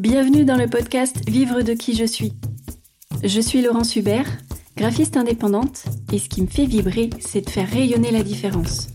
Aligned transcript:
Bienvenue 0.00 0.46
dans 0.46 0.56
le 0.56 0.66
podcast 0.66 1.28
Vivre 1.28 1.60
de 1.60 1.74
qui 1.74 1.94
je 1.94 2.06
suis. 2.06 2.32
Je 3.22 3.38
suis 3.38 3.60
Laurence 3.60 3.96
Hubert, 3.96 4.38
graphiste 4.74 5.18
indépendante, 5.18 5.84
et 6.10 6.18
ce 6.18 6.30
qui 6.30 6.40
me 6.40 6.46
fait 6.46 6.64
vibrer, 6.64 7.10
c'est 7.18 7.42
de 7.42 7.50
faire 7.50 7.68
rayonner 7.68 8.10
la 8.10 8.22
différence. 8.22 8.88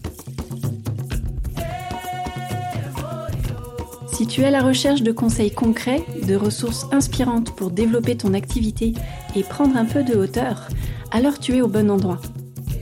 Si 4.14 4.26
tu 4.26 4.42
es 4.42 4.46
à 4.46 4.50
la 4.50 4.64
recherche 4.64 5.04
de 5.04 5.12
conseils 5.12 5.52
concrets, 5.52 6.04
de 6.28 6.36
ressources 6.36 6.88
inspirantes 6.92 7.56
pour 7.56 7.70
développer 7.70 8.18
ton 8.18 8.34
activité 8.34 8.96
et 9.36 9.44
prendre 9.44 9.78
un 9.78 9.86
peu 9.86 10.02
de 10.02 10.16
hauteur, 10.16 10.70
alors 11.12 11.38
tu 11.38 11.56
es 11.56 11.62
au 11.62 11.68
bon 11.68 11.92
endroit. 11.92 12.20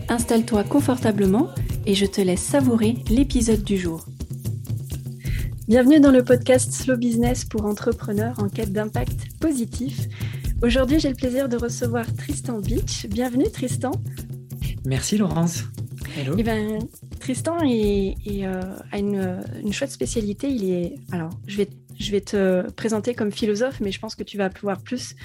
Installe-toi 0.07 0.63
confortablement 0.63 1.49
et 1.85 1.93
je 1.93 2.05
te 2.05 2.21
laisse 2.21 2.41
savourer 2.41 2.95
l'épisode 3.09 3.65
du 3.65 3.77
jour. 3.77 4.05
Bienvenue 5.73 5.99
dans 5.99 6.11
le 6.11 6.23
podcast 6.23 6.71
Slow 6.71 6.97
Business 6.97 7.45
pour 7.45 7.65
entrepreneurs 7.65 8.37
en 8.37 8.47
quête 8.47 8.71
d'impact 8.71 9.39
positif. 9.39 10.01
Aujourd'hui, 10.61 10.99
j'ai 10.99 11.09
le 11.09 11.15
plaisir 11.15 11.49
de 11.49 11.57
recevoir 11.57 12.05
Tristan 12.13 12.59
Beach. 12.59 13.07
Bienvenue 13.07 13.49
Tristan. 13.51 13.89
Merci 14.85 15.17
Laurence. 15.17 15.63
Hello. 16.15 16.35
Eh 16.37 16.43
ben, 16.43 16.77
Tristan 17.19 17.57
euh, 17.63 18.61
a 18.91 18.99
une, 18.99 19.73
chouette 19.73 19.89
spécialité. 19.89 20.47
Il 20.47 20.69
est, 20.69 20.93
alors, 21.11 21.31
je 21.47 21.57
vais, 21.57 21.69
je 21.99 22.11
vais 22.11 22.21
te 22.21 22.69
présenter 22.73 23.15
comme 23.15 23.31
philosophe, 23.31 23.79
mais 23.79 23.91
je 23.91 23.99
pense 23.99 24.13
que 24.13 24.23
tu 24.23 24.37
vas 24.37 24.51
pouvoir 24.51 24.79
plus 24.83 25.15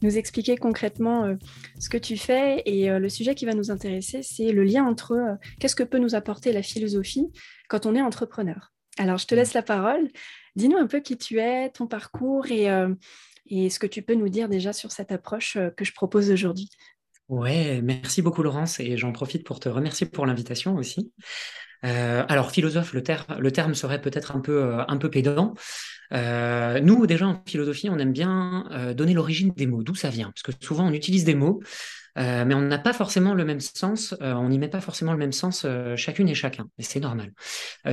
nous 0.00 0.16
expliquer 0.16 0.56
concrètement 0.56 1.24
euh, 1.24 1.34
ce 1.78 1.90
que 1.90 1.98
tu 1.98 2.16
fais. 2.16 2.62
Et 2.64 2.90
euh, 2.90 2.98
le 2.98 3.10
sujet 3.10 3.34
qui 3.34 3.44
va 3.44 3.52
nous 3.52 3.70
intéresser, 3.70 4.22
c'est 4.22 4.52
le 4.52 4.64
lien 4.64 4.86
entre 4.86 5.36
qu'est-ce 5.60 5.76
que 5.76 5.82
peut 5.82 5.98
nous 5.98 6.14
apporter 6.14 6.54
la 6.54 6.62
philosophie 6.62 7.26
quand 7.68 7.84
on 7.84 7.94
est 7.94 8.00
entrepreneur? 8.00 8.72
Alors, 8.98 9.18
je 9.18 9.26
te 9.26 9.34
laisse 9.34 9.54
la 9.54 9.62
parole. 9.62 10.08
Dis-nous 10.56 10.76
un 10.76 10.86
peu 10.86 11.00
qui 11.00 11.16
tu 11.16 11.38
es, 11.38 11.70
ton 11.70 11.86
parcours 11.86 12.50
et, 12.50 12.68
euh, 12.70 12.92
et 13.46 13.70
ce 13.70 13.78
que 13.78 13.86
tu 13.86 14.02
peux 14.02 14.14
nous 14.14 14.28
dire 14.28 14.48
déjà 14.48 14.72
sur 14.72 14.90
cette 14.90 15.12
approche 15.12 15.56
euh, 15.56 15.70
que 15.70 15.84
je 15.84 15.92
propose 15.92 16.30
aujourd'hui. 16.30 16.68
Ouais, 17.28 17.80
merci 17.82 18.22
beaucoup 18.22 18.42
Laurence 18.42 18.80
et 18.80 18.96
j'en 18.96 19.12
profite 19.12 19.44
pour 19.44 19.60
te 19.60 19.68
remercier 19.68 20.06
pour 20.06 20.26
l'invitation 20.26 20.74
aussi. 20.76 21.12
Euh, 21.84 22.24
alors 22.28 22.50
philosophe, 22.50 22.92
le, 22.92 23.02
le 23.38 23.50
terme 23.52 23.74
serait 23.74 24.00
peut-être 24.00 24.34
un 24.34 24.40
peu 24.40 24.78
un 24.88 24.96
peu 24.96 25.10
pédant. 25.10 25.54
nous 26.10 27.06
déjà 27.06 27.26
en 27.26 27.42
philosophie, 27.46 27.90
on 27.90 27.98
aime 27.98 28.12
bien 28.12 28.92
donner 28.96 29.12
l'origine 29.12 29.52
des 29.54 29.66
mots, 29.66 29.82
d'où 29.82 29.94
ça 29.94 30.08
vient, 30.08 30.32
parce 30.32 30.42
que 30.42 30.64
souvent 30.64 30.86
on 30.86 30.92
utilise 30.92 31.24
des 31.24 31.34
mots 31.34 31.60
euh, 32.18 32.44
mais 32.44 32.54
on 32.54 32.60
n'a 32.60 32.78
pas 32.78 32.92
forcément 32.92 33.34
le 33.34 33.44
même 33.44 33.60
sens, 33.60 34.14
euh, 34.22 34.32
on 34.34 34.48
n'y 34.48 34.58
met 34.58 34.68
pas 34.68 34.80
forcément 34.80 35.12
le 35.12 35.18
même 35.18 35.32
sens 35.32 35.62
euh, 35.64 35.94
chacune 35.96 36.28
et 36.28 36.34
chacun, 36.34 36.68
et 36.78 36.82
c'est 36.82 37.00
normal. 37.00 37.32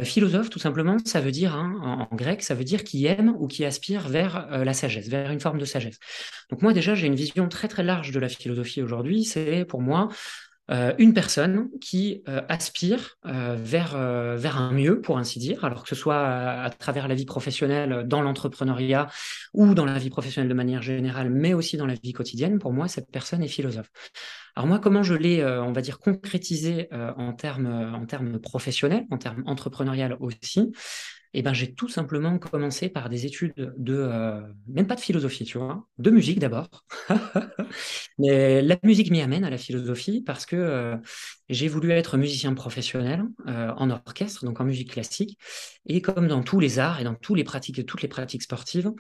philosophe, 0.04 0.50
tout 0.50 0.60
simplement, 0.60 0.98
ça 1.06 1.22
veut 1.22 1.32
dire, 1.32 1.56
hein, 1.56 2.08
en, 2.12 2.16
grec, 2.16 2.42
ça 2.42 2.56
veut 2.56 2.64
dire 2.64 2.84
qui 2.84 3.06
aime 3.06 3.36
ou 3.40 3.48
qui 3.48 3.66
aspire 3.66 4.08
vers 4.08 4.48
la 4.64 4.74
sagesse, 4.74 5.08
vers 5.08 5.32
une 5.32 5.40
forme 5.40 5.60
de 5.60 5.66
sagesse. 5.66 6.00
Donc 6.50 6.62
moi 6.62 6.74
déjà, 6.74 6.96
j'ai 6.96 7.08
une 7.08 7.16
vision 7.16 7.48
très 7.48 7.68
très 7.68 7.84
large 7.84 8.12
de 8.12 8.20
la 8.20 8.30
philosophie 8.30 8.82
aujourd'hui, 8.82 9.24
c'est 9.24 9.66
pour 9.66 9.82
moi 9.82 10.10
euh, 10.72 10.94
une 10.98 11.14
personne 11.14 11.70
qui 11.80 12.24
euh, 12.28 12.42
aspire 12.50 13.18
euh, 13.26 13.56
vers, 13.60 13.98
vers 14.38 14.58
un 14.58 14.72
mieux, 14.72 15.00
pour 15.02 15.18
ainsi 15.18 15.40
dire, 15.40 15.64
alors 15.64 15.84
que 15.84 15.90
ce 15.90 15.96
soit 15.96 16.26
à, 16.26 16.70
travers 16.70 17.08
la 17.08 17.16
vie 17.16 17.26
professionnelle, 17.26 18.04
dans 18.08 18.22
l'entrepreneuriat 18.22 19.08
ou 19.54 19.74
dans 19.74 19.86
la 19.86 19.98
vie 19.98 20.10
professionnelle 20.10 20.50
de 20.50 20.56
manière 20.56 20.82
générale, 20.82 21.30
mais 21.30 21.54
aussi 21.54 21.78
dans 21.78 21.86
la 21.86 21.96
vie 21.96 22.14
quotidienne, 22.14 22.60
pour 22.60 22.74
moi, 22.74 22.88
cette 22.88 23.12
personne 23.12 23.44
est 23.44 23.48
philosophe. 23.48 23.90
Alors 24.56 24.68
moi, 24.68 24.80
comment 24.80 25.04
je 25.04 25.14
l'ai, 25.14 25.46
on 25.46 25.74
va 25.74 25.82
dire, 25.82 26.00
concrétisé 26.00 26.88
en 26.92 27.34
termes 27.34 27.68
en 27.94 28.06
termes 28.06 28.40
professionnels, 28.40 29.06
en 29.12 29.18
termes 29.18 29.44
entrepreneurial 29.46 30.16
aussi? 30.20 30.72
Eh 31.38 31.42
ben, 31.42 31.54
j'ai 31.54 31.74
tout 31.74 31.90
simplement 31.90 32.40
commencé 32.40 32.88
par 32.88 33.10
des 33.10 33.26
études 33.26 33.54
de, 33.58 33.94
euh, 33.94 34.42
même 34.68 34.88
pas 34.88 34.96
de 34.96 35.02
philosophie, 35.02 35.44
tu 35.44 35.58
vois, 35.58 35.86
de 35.98 36.10
musique 36.10 36.40
d'abord. 36.40 36.86
Mais 38.18 38.62
la 38.62 38.78
musique 38.84 39.12
m'y 39.12 39.22
amène 39.22 39.44
à 39.44 39.50
la 39.50 39.58
philosophie 39.58 40.22
parce 40.22 40.46
que 40.46 40.56
euh, 40.56 40.96
j'ai 41.50 41.68
voulu 41.68 41.92
être 41.92 42.18
musicien 42.18 42.54
professionnel 42.54 43.26
euh, 43.48 43.74
en 43.76 43.90
orchestre, 43.90 44.46
donc 44.46 44.62
en 44.62 44.64
musique 44.64 44.92
classique. 44.92 45.38
Et 45.86 46.02
comme 46.02 46.30
dans 46.30 46.42
tous 46.42 46.62
les 46.62 46.80
arts 46.80 47.02
et 47.02 47.04
dans 47.04 47.18
les 47.36 47.44
pratiques, 47.44 47.86
toutes 47.86 48.02
les 48.02 48.08
pratiques 48.08 48.44
sportives, 48.44 48.92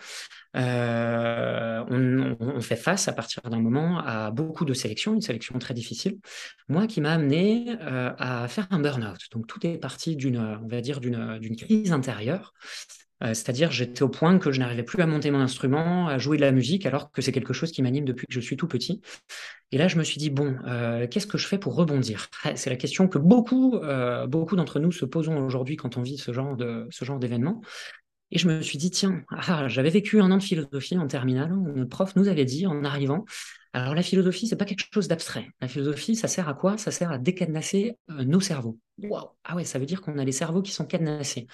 on, 0.55 2.35
on, 2.39 2.61
fait 2.61 2.75
face 2.75 3.07
à 3.07 3.13
partir 3.13 3.41
d'un 3.43 3.59
moment 3.59 3.99
à 3.99 4.31
beaucoup 4.31 4.65
de 4.65 4.73
sélections, 4.73 5.13
une 5.13 5.21
sélection 5.21 5.59
très 5.59 5.73
difficile. 5.73 6.17
Moi, 6.69 6.87
qui 6.87 7.01
m'a 7.01 7.13
amené 7.13 7.75
à 7.81 8.47
faire 8.47 8.67
un 8.71 8.79
burn-out. 8.79 9.19
Donc 9.31 9.47
tout 9.47 9.65
est 9.65 9.77
parti 9.77 10.15
d'une, 10.15 10.59
on 10.63 10.67
va 10.67 10.81
dire, 10.81 10.99
d'une 10.99 11.55
crise 11.55 11.91
intérieure 11.91 12.53
euh, 13.23 13.27
c'est-à-dire, 13.27 13.71
j'étais 13.71 14.03
au 14.03 14.09
point 14.09 14.37
que 14.39 14.51
je 14.51 14.59
n'arrivais 14.59 14.83
plus 14.83 15.01
à 15.01 15.07
monter 15.07 15.31
mon 15.31 15.39
instrument, 15.39 16.07
à 16.07 16.17
jouer 16.17 16.37
de 16.37 16.41
la 16.41 16.51
musique, 16.51 16.85
alors 16.85 17.11
que 17.11 17.21
c'est 17.21 17.31
quelque 17.31 17.53
chose 17.53 17.71
qui 17.71 17.81
m'anime 17.81 18.03
depuis 18.05 18.27
que 18.27 18.33
je 18.33 18.41
suis 18.41 18.57
tout 18.57 18.67
petit. 18.67 19.01
Et 19.71 19.77
là, 19.77 19.87
je 19.87 19.97
me 19.97 20.03
suis 20.03 20.17
dit, 20.17 20.29
bon, 20.29 20.57
euh, 20.67 21.07
qu'est-ce 21.07 21.27
que 21.27 21.37
je 21.37 21.47
fais 21.47 21.57
pour 21.57 21.75
rebondir? 21.75 22.27
C'est 22.55 22.69
la 22.69 22.75
question 22.75 23.07
que 23.07 23.17
beaucoup, 23.17 23.75
euh, 23.77 24.27
beaucoup 24.27 24.55
d'entre 24.55 24.79
nous 24.79 24.91
se 24.91 25.05
posons 25.05 25.37
aujourd'hui 25.45 25.77
quand 25.77 25.97
on 25.97 26.01
vit 26.01 26.17
ce 26.17 26.33
genre 26.33 26.55
de 26.55 26.87
ce 26.91 27.05
genre 27.05 27.19
d'événement. 27.19 27.61
Et 28.35 28.37
je 28.37 28.49
me 28.49 28.61
suis 28.61 28.77
dit, 28.77 28.91
tiens, 28.91 29.23
ah, 29.29 29.69
j'avais 29.69 29.89
vécu 29.89 30.19
un 30.19 30.29
an 30.29 30.37
de 30.37 30.43
philosophie 30.43 30.97
en 30.97 31.07
terminale. 31.07 31.55
Notre 31.55 31.89
prof 31.89 32.17
nous 32.17 32.27
avait 32.27 32.43
dit, 32.43 32.67
en 32.67 32.83
arrivant, 32.83 33.23
alors 33.71 33.95
la 33.95 34.03
philosophie, 34.03 34.45
c'est 34.45 34.57
pas 34.57 34.65
quelque 34.65 34.83
chose 34.93 35.07
d'abstrait. 35.07 35.47
La 35.61 35.69
philosophie, 35.69 36.17
ça 36.17 36.27
sert 36.27 36.49
à 36.49 36.53
quoi? 36.53 36.77
Ça 36.77 36.91
sert 36.91 37.11
à 37.11 37.17
décadenasser 37.17 37.97
euh, 38.09 38.25
nos 38.25 38.41
cerveaux. 38.41 38.77
Waouh 39.03 39.27
Ah 39.43 39.55
ouais, 39.55 39.65
ça 39.65 39.77
veut 39.77 39.85
dire 39.85 40.01
qu'on 40.01 40.17
a 40.17 40.23
les 40.23 40.31
cerveaux 40.31 40.61
qui 40.61 40.71
sont 40.71 40.85
cadenassés. 40.85 41.47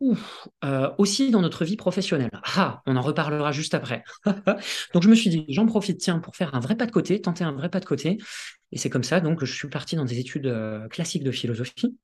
Ouf 0.00 0.48
euh, 0.64 0.90
Aussi 0.98 1.30
dans 1.30 1.40
notre 1.40 1.64
vie 1.64 1.76
professionnelle. 1.76 2.30
Ah, 2.56 2.82
on 2.86 2.96
en 2.96 3.02
reparlera 3.02 3.50
juste 3.50 3.74
après. 3.74 4.04
donc 4.94 5.02
je 5.02 5.08
me 5.08 5.14
suis 5.14 5.30
dit, 5.30 5.44
j'en 5.48 5.66
profite, 5.66 5.98
tiens, 5.98 6.20
pour 6.20 6.36
faire 6.36 6.54
un 6.54 6.60
vrai 6.60 6.76
pas 6.76 6.86
de 6.86 6.92
côté, 6.92 7.20
tenter 7.20 7.42
un 7.42 7.52
vrai 7.52 7.68
pas 7.68 7.80
de 7.80 7.84
côté. 7.84 8.18
Et 8.70 8.78
c'est 8.78 8.90
comme 8.90 9.04
ça, 9.04 9.20
donc 9.20 9.44
je 9.44 9.54
suis 9.54 9.68
parti 9.68 9.94
dans 9.94 10.04
des 10.04 10.18
études 10.18 10.46
euh, 10.46 10.88
classiques 10.88 11.22
de 11.22 11.30
philosophie. 11.30 11.96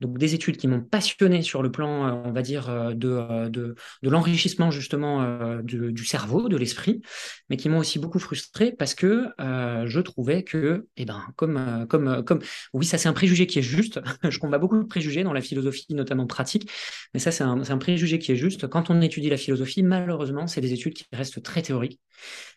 Donc 0.00 0.18
des 0.18 0.34
études 0.34 0.56
qui 0.56 0.68
m'ont 0.68 0.80
passionné 0.80 1.42
sur 1.42 1.62
le 1.62 1.70
plan, 1.70 2.24
on 2.24 2.32
va 2.32 2.42
dire, 2.42 2.94
de, 2.94 3.48
de, 3.48 3.74
l'enrichissement 4.02 4.70
justement 4.70 5.60
du, 5.62 6.04
cerveau, 6.04 6.48
de 6.48 6.56
l'esprit, 6.56 7.02
mais 7.50 7.56
qui 7.56 7.68
m'ont 7.68 7.78
aussi 7.78 7.98
beaucoup 7.98 8.18
frustré 8.18 8.72
parce 8.72 8.94
que 8.94 9.28
euh, 9.40 9.86
je 9.86 10.00
trouvais 10.00 10.42
que, 10.42 10.86
eh 10.96 11.04
ben, 11.04 11.22
comme, 11.36 11.56
euh, 11.56 11.86
comme, 11.86 12.08
euh, 12.08 12.22
comme, 12.22 12.40
oui, 12.72 12.84
ça 12.84 12.98
c'est 12.98 13.08
un 13.08 13.12
préjugé 13.12 13.46
qui 13.46 13.58
est 13.58 13.62
juste. 13.62 14.00
je 14.28 14.38
combats 14.38 14.58
beaucoup 14.58 14.78
de 14.78 14.84
préjugés 14.84 15.22
dans 15.22 15.32
la 15.32 15.40
philosophie, 15.40 15.94
notamment 15.94 16.26
pratique, 16.26 16.70
mais 17.14 17.20
ça 17.20 17.30
c'est 17.30 17.44
un, 17.44 17.78
préjugé 17.78 18.18
qui 18.18 18.32
est 18.32 18.36
juste. 18.36 18.66
Quand 18.66 18.90
on 18.90 19.00
étudie 19.00 19.30
la 19.30 19.36
philosophie, 19.36 19.82
malheureusement, 19.82 20.46
c'est 20.46 20.60
des 20.60 20.72
études 20.72 20.94
qui 20.94 21.04
restent 21.12 21.42
très 21.42 21.62
théoriques 21.62 22.00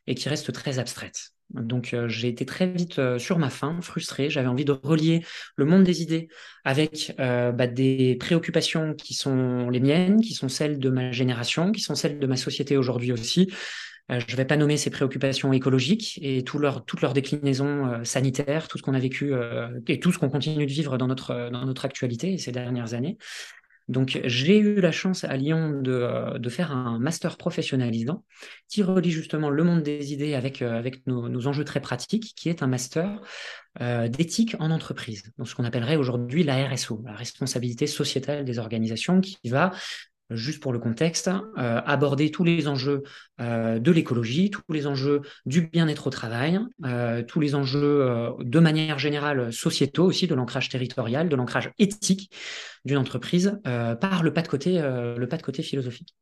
et 0.07 0.15
qui 0.15 0.29
restent 0.29 0.51
très 0.51 0.79
abstraites. 0.79 1.31
Donc 1.51 1.95
j'ai 2.07 2.27
été 2.27 2.45
très 2.45 2.67
vite 2.67 3.17
sur 3.17 3.39
ma 3.39 3.49
faim, 3.49 3.79
frustré. 3.81 4.29
J'avais 4.29 4.47
envie 4.47 4.65
de 4.65 4.71
relier 4.71 5.25
le 5.55 5.65
monde 5.65 5.83
des 5.83 6.03
idées 6.03 6.27
avec 6.63 7.13
bah, 7.17 7.67
des 7.67 8.15
préoccupations 8.19 8.93
qui 8.93 9.15
sont 9.15 9.69
les 9.69 9.79
miennes, 9.79 10.21
qui 10.21 10.33
sont 10.33 10.47
celles 10.47 10.77
de 10.77 10.89
ma 10.89 11.11
génération, 11.11 11.71
qui 11.71 11.81
sont 11.81 11.95
celles 11.95 12.19
de 12.19 12.27
ma 12.27 12.37
société 12.37 12.77
aujourd'hui 12.77 13.11
aussi. 13.11 13.51
Euh, 14.11 14.19
je 14.25 14.31
ne 14.31 14.37
vais 14.37 14.45
pas 14.45 14.57
nommer 14.57 14.77
ces 14.77 14.89
préoccupations 14.89 15.53
écologiques 15.53 16.19
et 16.21 16.43
tout 16.43 16.59
leur, 16.59 16.85
toutes 16.85 17.01
leurs 17.01 17.13
déclinaisons 17.13 17.87
euh, 17.87 18.03
sanitaires, 18.03 18.67
tout 18.67 18.77
ce 18.77 18.83
qu'on 18.83 18.93
a 18.93 18.99
vécu 18.99 19.33
euh, 19.33 19.67
et 19.87 19.99
tout 19.99 20.11
ce 20.11 20.17
qu'on 20.17 20.29
continue 20.29 20.65
de 20.65 20.71
vivre 20.71 20.97
dans 20.97 21.07
notre, 21.07 21.85
actualité 21.85 22.37
ces 22.37 22.51
dernières 22.51 22.93
années. 22.93 23.17
Donc, 23.87 24.19
j'ai 24.25 24.59
eu 24.59 24.81
la 24.81 24.91
chance 24.91 25.23
à 25.23 25.35
Lyon 25.35 25.81
de, 25.81 26.49
faire 26.49 26.71
un 26.71 26.99
master 26.99 27.37
professionnalisant 27.37 28.23
qui 28.67 28.83
relie 28.83 29.09
justement 29.09 29.49
le 29.49 29.63
monde 29.63 29.81
des 29.81 30.13
idées 30.13 30.35
avec, 30.35 30.61
nos 31.07 31.47
enjeux 31.47 31.63
très 31.63 31.79
pratiques, 31.79 32.33
qui 32.35 32.49
est 32.49 32.61
un 32.61 32.67
master 32.67 33.19
d'éthique 33.79 34.55
en 34.59 34.69
entreprise, 34.69 35.31
donc 35.37 35.47
ce 35.47 35.55
qu'on 35.55 35.63
appellerait 35.63 35.95
aujourd'hui 35.95 36.43
la 36.43 36.67
RSO, 36.67 37.01
la 37.05 37.13
responsabilité 37.13 37.87
sociétale 37.87 38.45
des 38.45 38.59
organisations, 38.59 39.21
qui 39.21 39.39
va 39.45 39.71
juste 40.29 40.61
pour 40.61 40.73
le 40.73 40.79
contexte, 40.79 41.29
euh, 41.29 41.81
aborder 41.85 42.31
tous 42.31 42.43
les 42.43 42.67
enjeux 42.67 43.03
euh, 43.41 43.79
de 43.79 43.91
l'écologie, 43.91 44.49
tous 44.49 44.61
les 44.69 44.87
enjeux 44.87 45.21
du 45.45 45.61
bien-être 45.61 46.07
au 46.07 46.09
travail, 46.09 46.59
euh, 46.85 47.23
tous 47.23 47.39
les 47.39 47.55
enjeux 47.55 48.29
de 48.39 48.59
manière 48.59 48.99
générale 48.99 49.51
sociétaux 49.51 50.05
aussi, 50.05 50.27
de 50.27 50.35
l'ancrage 50.35 50.69
territorial, 50.69 51.29
de 51.29 51.35
l'ancrage 51.35 51.71
éthique 51.79 52.31
d'une 52.85 52.97
entreprise 52.97 53.59
par 53.63 54.23
le 54.23 54.33
pas 54.33 54.41
de 54.41 54.47
côté, 54.47 54.81
le 54.81 55.25
pas 55.27 55.37
de 55.37 55.41
côté 55.41 55.63
philosophique. 55.63 56.15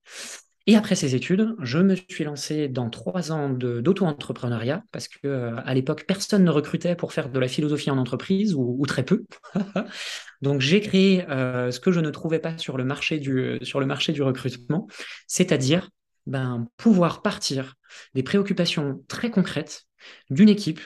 Et 0.70 0.76
après 0.76 0.96
ces 0.96 1.16
études, 1.16 1.56
je 1.62 1.78
me 1.80 1.96
suis 1.96 2.26
lancé 2.26 2.68
dans 2.68 2.90
trois 2.90 3.32
ans 3.32 3.50
d'auto-entrepreneuriat 3.50 4.84
parce 4.92 5.08
que 5.08 5.56
à 5.64 5.74
l'époque, 5.74 6.04
personne 6.06 6.44
ne 6.44 6.52
recrutait 6.52 6.96
pour 6.96 7.14
faire 7.14 7.30
de 7.30 7.40
la 7.40 7.48
philosophie 7.48 7.90
en 7.90 7.98
entreprise 7.98 8.54
ou, 8.54 8.84
très 8.86 9.04
peu. 9.04 9.26
Donc 10.42 10.62
j'ai 10.62 10.82
créé 10.82 11.30
euh, 11.30 11.72
ce 11.72 11.80
que 11.80 11.92
je 11.92 12.00
ne 12.00 12.10
trouvais 12.10 12.40
pas 12.40 12.58
sur 12.58 12.78
le 12.78 12.84
marché 12.84 13.20
du, 13.20 13.60
sur 13.62 13.80
le 13.80 13.86
marché 13.86 14.14
du 14.14 14.22
recrutement, 14.22 14.88
c'est-à-dire 15.28 15.90
ben, 16.26 16.68
pouvoir 16.78 17.22
partir 17.22 17.76
des 18.14 18.24
préoccupations 18.24 19.04
très 19.08 19.30
concrètes 19.30 19.86
d'une 20.30 20.50
équipe 20.50 20.82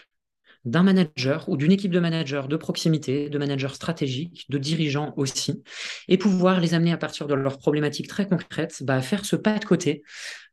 d'un 0.65 0.83
manager 0.83 1.49
ou 1.49 1.57
d'une 1.57 1.71
équipe 1.71 1.91
de 1.91 1.99
managers 1.99 2.43
de 2.47 2.55
proximité, 2.55 3.29
de 3.29 3.37
managers 3.37 3.73
stratégiques, 3.73 4.45
de 4.49 4.57
dirigeants 4.57 5.13
aussi, 5.17 5.63
et 6.07 6.17
pouvoir 6.17 6.59
les 6.59 6.73
amener 6.73 6.91
à 6.91 6.97
partir 6.97 7.27
de 7.27 7.33
leurs 7.33 7.57
problématiques 7.57 8.07
très 8.07 8.27
concrètes 8.27 8.83
bah, 8.83 8.95
à 8.95 9.01
faire 9.01 9.25
ce 9.25 9.35
pas 9.35 9.57
de 9.57 9.65
côté. 9.65 10.03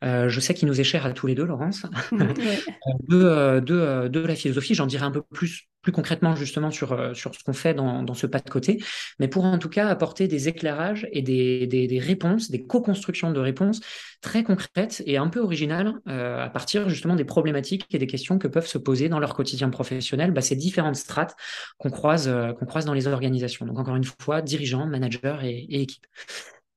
Euh, 0.05 0.29
je 0.29 0.41
sais 0.41 0.55
qu'il 0.55 0.69
nous 0.69 0.81
est 0.81 0.85
cher 0.85 1.05
à 1.05 1.13
tous 1.13 1.27
les 1.27 1.35
deux, 1.35 1.45
Laurence, 1.45 1.83
de, 2.13 3.61
de, 3.61 4.09
de, 4.09 4.21
la 4.21 4.35
philosophie. 4.35 4.75
J'en 4.75 4.87
dirai 4.87 5.05
un 5.05 5.11
peu 5.11 5.23
plus 5.23 5.69
concrètement 5.93 6.37
justement 6.37 6.71
sur, 6.71 6.93
euh, 6.93 7.15
sur 7.15 7.35
ce 7.35 7.43
qu'on 7.45 7.53
fait 7.53 7.75
dans, 7.75 8.15
ce 8.15 8.27
pas 8.27 8.41
de 8.41 8.51
côté, 8.51 8.83
mais 9.19 9.29
pour 9.29 9.45
en 9.45 9.59
tout 9.59 9.69
cas 9.69 9.89
apporter 9.89 10.29
des 10.29 10.49
éclairages 10.49 11.09
et 11.13 11.23
des, 11.23 12.01
réponses, 12.01 12.51
des 12.51 12.65
co-constructions 12.65 13.33
de 13.33 13.41
réponses 13.41 13.81
très 14.21 14.43
concrètes 14.43 15.03
et 15.07 15.17
un 15.17 15.29
peu 15.29 15.41
originales 15.41 15.95
euh, 16.09 16.45
à 16.45 16.49
partir 16.49 16.89
justement 16.89 17.17
des 17.17 17.25
problématiques 17.25 17.87
et 17.91 17.99
des 17.99 18.07
questions 18.07 18.39
que 18.39 18.49
peuvent 18.49 18.67
se 18.67 18.79
poser 18.79 19.09
dans 19.09 19.19
leur 19.19 19.35
quotidien 19.35 19.71
professionnel, 19.71 20.33
bah, 20.33 20.41
ces 20.41 20.57
différentes 20.57 20.97
strates 20.97 21.37
qu'on 21.79 21.91
croise, 21.91 22.29
euh, 22.29 22.53
qu'on 22.53 22.67
croise 22.67 22.85
dans 22.85 22.95
les 22.95 23.07
organisations. 23.07 23.67
Donc 23.67 23.79
encore 23.79 23.97
une 23.97 24.09
fois, 24.21 24.43
dirigeants, 24.43 24.87
managers 24.87 25.39
et, 25.43 25.77
et 25.77 25.83
équipes. 25.83 26.07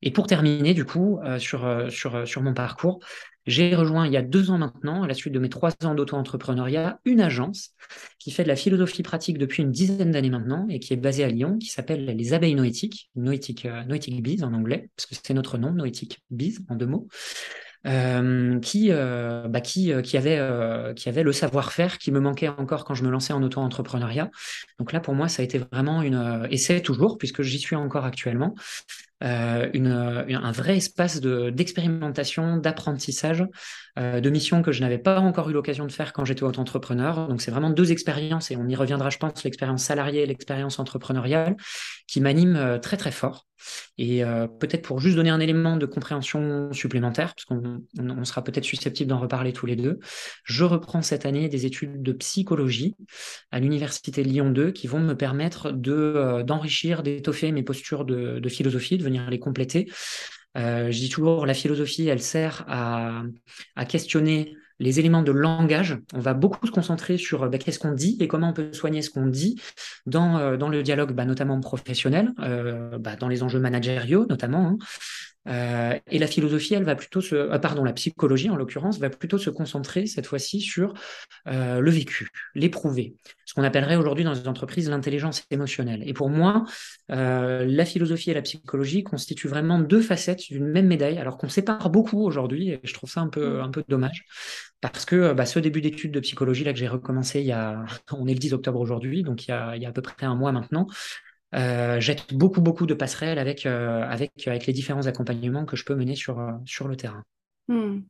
Et 0.03 0.09
pour 0.09 0.25
terminer, 0.25 0.73
du 0.73 0.83
coup, 0.83 1.19
sur 1.37 1.61
mon 2.41 2.53
parcours, 2.55 2.99
j'ai 3.45 3.75
rejoint 3.75 4.05
il 4.05 4.13
y 4.13 4.17
a 4.17 4.21
deux 4.21 4.51
ans 4.51 4.57
maintenant, 4.57 5.03
à 5.03 5.07
la 5.07 5.13
suite 5.13 5.33
de 5.33 5.39
mes 5.39 5.49
trois 5.49 5.71
ans 5.83 5.95
d'auto-entrepreneuriat, 5.95 6.99
une 7.05 7.21
agence 7.21 7.71
qui 8.19 8.31
fait 8.31 8.43
de 8.43 8.47
la 8.47 8.55
philosophie 8.55 9.03
pratique 9.03 9.38
depuis 9.38 9.63
une 9.63 9.71
dizaine 9.71 10.11
d'années 10.11 10.29
maintenant 10.29 10.67
et 10.69 10.79
qui 10.79 10.93
est 10.93 10.97
basée 10.97 11.23
à 11.23 11.29
Lyon, 11.29 11.57
qui 11.57 11.69
s'appelle 11.69 12.05
les 12.05 12.33
abeilles 12.33 12.55
noétiques, 12.55 13.09
Noétique, 13.15 13.65
euh, 13.65 13.83
Bees 14.21 14.43
en 14.43 14.53
anglais, 14.53 14.89
parce 14.95 15.07
que 15.07 15.15
c'est 15.15 15.33
notre 15.33 15.57
nom, 15.57 15.71
Noétique 15.71 16.19
Bees 16.29 16.59
en 16.69 16.75
deux 16.75 16.88
mots. 16.88 17.07
Euh, 17.88 18.59
qui, 18.59 18.89
euh, 18.91 19.47
bah, 19.47 19.59
qui, 19.59 19.91
qui, 20.03 20.15
avait, 20.15 20.93
qui 20.95 21.09
avait 21.09 21.23
le 21.23 21.31
savoir-faire 21.31 21.97
qui 21.97 22.11
me 22.11 22.19
manquait 22.19 22.47
encore 22.47 22.85
quand 22.85 22.93
je 22.93 23.03
me 23.03 23.09
lançais 23.09 23.33
en 23.33 23.41
auto-entrepreneuriat. 23.41 24.29
Donc 24.77 24.91
là, 24.91 24.99
pour 24.99 25.15
moi, 25.15 25.27
ça 25.27 25.41
a 25.41 25.45
été 25.45 25.57
vraiment 25.57 26.03
une... 26.03 26.47
Et 26.51 26.57
c'est 26.57 26.81
toujours, 26.81 27.17
puisque 27.17 27.41
j'y 27.41 27.57
suis 27.57 27.75
encore 27.75 28.05
actuellement, 28.05 28.53
euh, 29.23 29.69
une, 29.73 29.88
un 29.88 30.51
vrai 30.51 30.77
espace 30.77 31.21
d'expérimentation, 31.21 32.57
d'apprentissage, 32.57 33.45
euh, 34.00 34.21
de 34.21 34.29
missions 34.29 34.62
que 34.62 34.71
je 34.71 34.79
n'avais 34.79 34.97
pas 34.97 35.19
encore 35.19 35.50
eu 35.50 35.53
l'occasion 35.53 35.85
de 35.85 35.91
faire 35.91 36.13
quand 36.13 36.23
j'étais 36.23 36.44
auto-entrepreneur. 36.44 37.27
Donc 37.27 37.41
c'est 37.41 37.51
vraiment 37.51 37.69
deux 37.69 37.91
expériences, 37.91 38.50
et 38.50 38.56
on 38.56 38.68
y 38.68 38.75
reviendra, 38.75 39.09
je 39.09 39.18
pense, 39.18 39.44
l'expérience 39.44 39.83
salariée 39.83 40.21
et 40.21 40.25
l'expérience 40.25 40.79
entrepreneuriale, 40.79 41.57
qui 42.07 42.21
m'animent 42.21 42.56
euh, 42.56 42.79
très 42.79 42.95
très 42.95 43.12
fort. 43.12 43.47
Et 43.97 44.23
euh, 44.23 44.47
peut-être 44.47 44.81
pour 44.81 45.00
juste 45.00 45.18
donner 45.18 45.29
un 45.29 45.39
élément 45.39 45.75
de 45.75 45.85
compréhension 45.85 46.71
supplémentaire, 46.71 47.35
parce 47.35 47.45
qu'on 47.45 47.83
on 48.00 48.24
sera 48.24 48.44
peut-être 48.44 48.63
susceptible 48.63 49.09
d'en 49.09 49.19
reparler 49.19 49.53
tous 49.53 49.65
les 49.65 49.75
deux, 49.75 50.00
je 50.45 50.63
reprends 50.63 51.01
cette 51.01 51.25
année 51.25 51.50
des 51.50 51.65
études 51.65 52.01
de 52.01 52.12
psychologie 52.13 52.95
à 53.51 53.59
l'université 53.59 54.24
Lyon 54.24 54.50
2 54.50 54.71
qui 54.71 54.88
vont 54.88 55.00
me 55.00 55.13
permettre 55.13 55.71
de 55.71 56.41
d'enrichir, 56.44 57.03
d'étoffer 57.03 57.51
mes 57.51 57.62
postures 57.62 58.06
de, 58.06 58.39
de 58.39 58.50
philosophie, 58.50 58.97
de 58.97 59.03
les 59.29 59.39
compléter. 59.39 59.91
Euh, 60.57 60.91
je 60.91 60.99
dis 60.99 61.09
toujours, 61.09 61.45
la 61.45 61.53
philosophie, 61.53 62.07
elle 62.07 62.21
sert 62.21 62.65
à, 62.67 63.23
questionner 63.87 64.55
les 64.79 64.99
éléments 64.99 65.21
de 65.21 65.31
langage. 65.31 65.97
On 66.13 66.19
va 66.19 66.33
beaucoup 66.33 66.65
se 66.65 66.71
concentrer 66.71 67.17
sur 67.17 67.47
bah, 67.49 67.57
qu'est-ce 67.57 67.79
qu'on 67.79 67.93
dit 67.93 68.17
et 68.19 68.27
comment 68.27 68.49
on 68.49 68.53
peut 68.53 68.73
soigner 68.73 69.01
ce 69.01 69.09
qu'on 69.09 69.27
dit 69.27 69.61
dans, 70.05 70.37
euh, 70.39 70.57
le 70.57 70.83
dialogue, 70.83 71.13
bah, 71.13 71.25
notamment 71.25 71.59
professionnel, 71.59 72.31
euh, 72.39 72.97
bah, 72.97 73.15
dans 73.15 73.27
les 73.27 73.43
enjeux 73.43 73.59
managériaux 73.59 74.25
notamment. 74.27 74.67
Hein. 74.67 74.77
Euh, 75.47 75.97
et 76.07 76.19
la 76.19 76.27
philosophie, 76.27 76.75
elle 76.75 76.83
va 76.83 76.95
plutôt 76.95 77.21
se, 77.21 77.35
euh, 77.35 77.59
pardon, 77.59 77.83
la 77.83 77.93
psychologie 77.93 78.49
en 78.49 78.55
l'occurrence, 78.55 78.99
va 78.99 79.09
plutôt 79.09 79.38
se 79.38 79.49
concentrer 79.49 80.05
cette 80.05 80.27
fois-ci 80.27 80.61
sur 80.61 80.93
euh, 81.47 81.79
le 81.79 81.91
vécu, 81.91 82.29
l'éprouvé, 82.53 83.15
ce 83.45 83.53
qu'on 83.53 83.63
appellerait 83.63 83.95
aujourd'hui 83.95 84.23
dans 84.23 84.33
les 84.33 84.47
entreprises 84.47 84.89
l'intelligence 84.89 85.43
émotionnelle. 85.49 86.03
Et 86.05 86.13
pour 86.13 86.29
moi, 86.29 86.65
la 87.09 87.85
philosophie 87.85 88.31
et 88.31 88.33
la 88.33 88.41
psychologie 88.41 89.03
constituent 89.03 89.47
vraiment 89.47 89.79
deux 89.79 90.01
facettes 90.01 90.43
d'une 90.49 90.67
même 90.67 90.88
médaille, 90.88 91.17
alors 91.17 91.38
qu'on 91.38 91.49
sépare 91.49 91.89
beaucoup 91.89 92.23
aujourd'hui, 92.23 92.69
et 92.69 92.79
je 92.83 92.93
trouve 92.93 93.09
ça 93.09 93.21
un 93.21 93.27
peu, 93.27 93.57
mmh. 93.57 93.61
un 93.61 93.69
peu 93.69 93.83
dommage. 93.88 94.25
Parce 94.79 95.05
que 95.05 95.33
bah, 95.33 95.45
ce 95.45 95.59
début 95.59 95.81
d'études 95.81 96.11
de 96.11 96.19
psychologie 96.19 96.63
là 96.63 96.73
que 96.73 96.79
j'ai 96.79 96.88
recommencé 96.88 97.41
il 97.41 97.45
y 97.47 97.51
a, 97.51 97.83
on 98.11 98.27
est 98.27 98.33
le 98.33 98.39
10 98.39 98.53
octobre 98.53 98.79
aujourd'hui, 98.79 99.23
donc 99.23 99.47
il 99.47 99.51
y, 99.51 99.53
a, 99.53 99.75
il 99.75 99.81
y 99.81 99.85
a 99.85 99.89
à 99.89 99.91
peu 99.91 100.01
près 100.01 100.25
un 100.25 100.35
mois 100.35 100.51
maintenant, 100.51 100.88
euh, 101.53 102.00
jette 102.00 102.33
beaucoup, 102.33 102.62
beaucoup 102.62 102.86
de 102.86 102.94
passerelles 102.94 103.39
avec, 103.39 103.65
euh, 103.65 104.03
avec, 104.03 104.31
avec 104.48 104.65
les 104.65 104.74
différents 104.74 105.07
accompagnements 105.07 105.65
que 105.65 105.75
je 105.75 105.83
peux 105.83 105.95
mener 105.95 106.15
sur, 106.15 106.39
euh, 106.39 106.51
sur 106.65 106.88
le 106.88 106.95
terrain. 106.95 107.24
Hmm. 107.68 108.01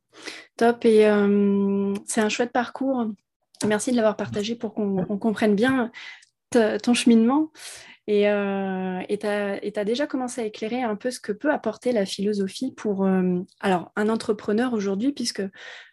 Top, 0.57 0.85
et 0.85 1.01
c'est 2.05 2.21
un 2.21 2.29
chouette 2.29 2.51
parcours. 2.51 3.07
Merci 3.67 3.91
de 3.91 3.95
l'avoir 3.95 4.15
partagé 4.15 4.55
pour 4.55 4.73
qu'on 4.73 5.05
comprenne 5.17 5.55
bien 5.55 5.91
ton 6.49 6.93
cheminement. 6.93 7.51
Et 8.07 8.23
tu 8.23 9.27
as, 9.27 9.85
déjà 9.85 10.07
commencé 10.07 10.41
à 10.41 10.45
éclairer 10.45 10.81
un 10.81 10.95
peu 10.95 11.11
ce 11.11 11.19
que 11.19 11.31
peut 11.31 11.51
apporter 11.51 11.91
la 11.91 12.05
philosophie 12.05 12.71
pour 12.71 13.07
alors, 13.59 13.91
un 13.95 14.09
entrepreneur 14.09 14.73
aujourd'hui, 14.73 15.11
puisque 15.11 15.43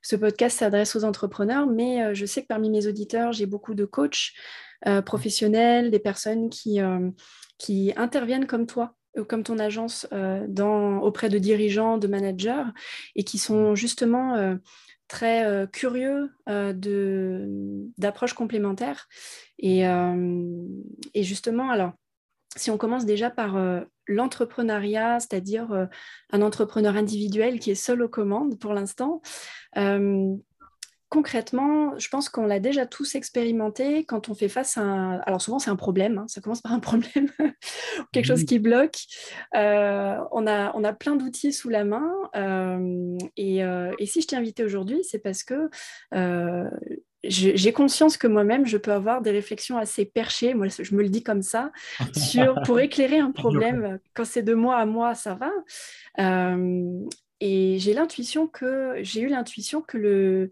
ce 0.03 0.17
podcast 0.17 0.59
s'adresse 0.59 0.97
aux 0.97 1.05
entrepreneurs, 1.05 1.67
mais 1.67 2.15
je 2.15 2.25
sais 2.25 2.43
que 2.43 2.49
parmi 2.49 2.71
mes 2.71 2.87
auditeurs, 2.87 3.33
j'ai 3.33 3.47
beaucoup 3.47 3.75
de 3.75 3.85
coachs, 3.85 4.33
euh, 4.87 5.03
professionnels, 5.03 5.91
des 5.91 5.99
personnes 5.99 6.51
qui, 6.51 6.81
euh, 6.81 7.11
qui 7.59 7.93
interviennent 7.97 8.47
comme 8.47 8.67
toi 8.67 8.95
euh, 9.17 9.25
comme 9.25 9.43
ton 9.43 9.59
agence 9.59 10.07
dans, 10.13 10.99
auprès 10.99 11.29
de 11.29 11.39
dirigeants, 11.39 11.99
de 11.99 12.07
managers, 12.07 12.63
et 13.17 13.25
qui 13.25 13.39
sont 13.39 13.75
justement 13.75 14.57
très 15.09 15.67
curieux 15.73 16.31
d'approches 16.47 18.35
complémentaires. 18.35 19.09
Et, 19.59 19.81
et, 21.15 21.23
justement, 21.23 21.71
alors, 21.71 21.93
si 22.55 22.71
on 22.71 22.77
commence 22.77 23.07
déjà 23.07 23.31
par 23.31 23.57
l'entrepreneuriat, 24.07 25.19
c'est-à-dire 25.21 25.89
un 26.31 26.43
entrepreneur 26.43 26.95
individuel 26.95 27.59
qui 27.59 27.71
est 27.71 27.75
seul 27.75 28.03
aux 28.03 28.09
commandes 28.09 28.59
pour 28.59 28.75
l'instant, 28.75 29.23
concrètement, 31.09 31.99
je 31.99 32.09
pense 32.09 32.29
qu'on 32.29 32.47
l'a 32.47 32.61
déjà 32.61 32.87
tous 32.87 33.15
expérimenté 33.15 34.05
quand 34.05 34.29
on 34.29 34.35
fait 34.35 34.49
face 34.49 34.77
à 34.77 34.83
un... 34.83 35.19
Alors 35.21 35.41
souvent 35.41 35.59
c'est 35.59 35.71
un 35.71 35.77
problème, 35.77 36.19
hein, 36.19 36.27
ça 36.29 36.41
commence 36.41 36.61
par 36.61 36.73
un 36.73 36.81
problème, 36.81 37.29
quelque 38.13 38.27
chose 38.27 38.45
qui 38.45 38.59
bloque. 38.59 38.99
Euh, 39.57 40.19
on, 40.33 40.47
a, 40.47 40.73
on 40.77 40.85
a 40.85 40.93
plein 40.93 41.17
d'outils 41.17 41.53
sous 41.53 41.71
la 41.71 41.85
main. 41.85 42.13
Euh, 42.37 43.17
euh, 43.39 43.93
et, 43.99 44.07
si 44.07 44.21
je 44.21 44.27
t'ai 44.27 44.37
invité 44.37 44.65
aujourd'hui, 44.65 45.03
c'est 45.03 45.19
parce 45.19 45.45
que 45.45 45.71
j'ai 47.25 47.73
conscience 47.73 48.19
que 48.19 48.27
moi-même, 48.27 48.67
je 48.67 48.77
peux 48.77 48.93
avoir 48.93 49.23
des 49.23 49.31
réflexions 49.31 49.79
assez 49.79 50.05
perchées, 50.05 50.53
moi 50.53 50.67
je 50.69 50.95
me 50.95 51.03
le 51.03 51.09
dis 51.09 51.23
comme 51.23 51.43
ça, 51.43 51.73
sur, 52.15 52.61
pour 52.65 52.81
éclairer 52.81 53.19
un 53.19 53.33
problème. 53.33 53.99
Quand 54.15 54.27
c'est 54.27 54.43
de 54.43 54.55
moi 54.55 54.77
à 54.77 54.85
moi, 54.85 55.15
ça 55.15 55.35
va. 55.35 55.53
et 57.41 57.77
j'ai 57.79 57.95
l'intuition 57.95 58.47
que 58.47 58.97
j'ai 59.01 59.23
eu 59.23 59.29
l'intuition 59.29 59.81
que 59.81 59.97
le, 59.97 60.51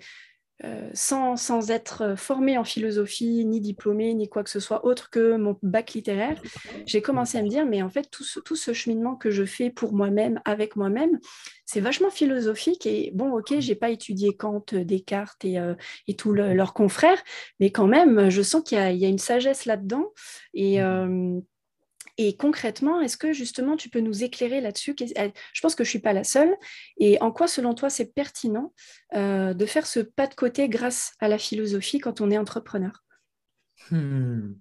euh, 0.65 0.89
sans, 0.95 1.37
sans, 1.37 1.71
être 1.71 2.15
formée 2.17 2.57
en 2.57 2.65
philosophie, 2.65 3.45
ni 3.45 3.61
diplômée, 3.61 4.15
ni 4.15 4.29
quoi 4.29 4.43
que 4.43 4.49
ce 4.49 4.61
soit 4.61 4.87
autre 4.87 5.11
que 5.11 5.37
mon 5.37 5.59
bac 5.63 5.93
littéraire, 5.93 6.41
j'ai 6.87 7.03
commencé 7.03 7.37
à 7.37 7.43
me 7.43 7.49
dire, 7.49 7.67
mais 7.67 7.83
en 7.83 7.91
fait, 7.91 8.09
tout 8.11 8.25
ce, 8.25 8.41
tout 8.41 8.57
ce 8.57 8.73
cheminement 8.73 9.17
que 9.17 9.31
je 9.31 9.45
fais 9.45 9.69
pour 9.71 9.93
moi-même, 9.93 10.41
avec 10.47 10.77
moi-même, 10.77 11.19
c'est 11.67 11.81
vachement 11.81 12.11
philosophique. 12.11 12.87
Et 12.87 13.11
bon, 13.15 13.37
ok, 13.37 13.55
j'ai 13.59 13.75
pas 13.75 13.91
étudié 13.91 14.35
Kant, 14.35 14.65
Descartes 14.73 15.45
et, 15.45 15.59
euh, 15.59 15.75
et 16.09 16.17
tous 16.17 16.33
leurs 16.33 16.73
confrères, 16.73 17.23
mais 17.61 17.71
quand 17.71 17.87
même, 17.87 18.31
je 18.31 18.41
sens 18.41 18.63
qu'il 18.63 18.79
y, 18.79 18.97
y, 18.97 19.05
a 19.05 19.09
une 19.09 19.19
sagesse 19.19 19.67
là-dedans. 19.67 20.13
Et. 20.55 20.81
Mmh. 20.81 20.85
Euh, 20.85 21.41
et 22.19 22.37
concrètement, 22.37 23.01
est-ce 23.01 23.17
que 23.17 23.33
justement 23.33 23.77
tu 23.77 23.91
peux 23.91 24.01
nous 24.01 24.25
éclairer 24.25 24.61
là-dessus? 24.61 24.97
Je 24.99 25.61
pense 25.61 25.75
que 25.75 25.85
je 25.85 25.89
ne 25.89 25.91
suis 25.91 25.99
pas 25.99 26.13
la 26.13 26.25
seule. 26.25 26.55
Et 26.99 27.21
en 27.21 27.31
quoi, 27.31 27.47
selon 27.47 27.75
toi, 27.75 27.91
c'est 27.91 28.15
pertinent 28.15 28.73
euh, 29.15 29.53
de 29.53 29.67
faire 29.67 29.87
ce 29.87 30.01
pas 30.01 30.27
de 30.27 30.35
côté 30.35 30.69
grâce 30.69 31.13
à 31.21 31.29
la 31.29 31.39
philosophie 31.39 31.99
quand 31.99 32.21
on 32.21 32.31
est 32.31 32.39
entrepreneur? 32.39 33.05
Hmm. 33.91 34.55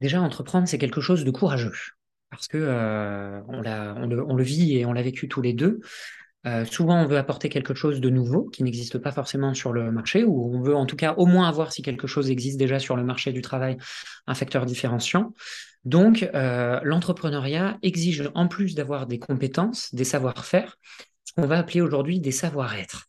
Déjà, 0.00 0.20
entreprendre, 0.20 0.68
c'est 0.68 0.78
quelque 0.78 1.00
chose 1.00 1.24
de 1.24 1.30
courageux. 1.30 1.72
Parce 2.30 2.48
que 2.48 2.58
euh, 2.58 3.40
on, 3.48 4.36
le, 4.36 4.42
vit 4.42 4.76
et 4.76 4.84
on 4.84 4.92
l'a 4.92 5.02
vécu 5.02 5.28
tous 5.28 5.40
les 5.40 5.54
deux. 5.54 5.80
Euh, 6.46 6.64
souvent, 6.64 7.02
on 7.02 7.06
veut 7.06 7.16
apporter 7.16 7.48
quelque 7.48 7.74
chose 7.74 8.00
de 8.00 8.08
nouveau 8.08 8.44
qui 8.44 8.62
n'existe 8.62 8.98
pas 8.98 9.10
forcément 9.10 9.52
sur 9.52 9.72
le 9.72 9.90
marché, 9.90 10.24
ou 10.24 10.54
on 10.54 10.60
veut 10.60 10.76
en 10.76 10.86
tout 10.86 10.96
cas 10.96 11.14
au 11.14 11.26
moins 11.26 11.48
avoir, 11.48 11.72
si 11.72 11.82
quelque 11.82 12.06
chose 12.06 12.30
existe 12.30 12.56
déjà 12.56 12.78
sur 12.78 12.96
le 12.96 13.02
marché 13.02 13.32
du 13.32 13.42
travail, 13.42 13.76
un 14.26 14.34
facteur 14.34 14.64
différenciant. 14.64 15.34
Donc, 15.84 16.28
euh, 16.34 16.80
l'entrepreneuriat 16.82 17.78
exige, 17.82 18.30
en 18.34 18.48
plus 18.48 18.74
d'avoir 18.74 19.06
des 19.06 19.18
compétences, 19.18 19.94
des 19.94 20.04
savoir-faire, 20.04 20.78
ce 21.24 21.32
qu'on 21.32 21.46
va 21.46 21.58
appeler 21.58 21.80
aujourd'hui 21.80 22.20
des 22.20 22.32
savoir-être. 22.32 23.06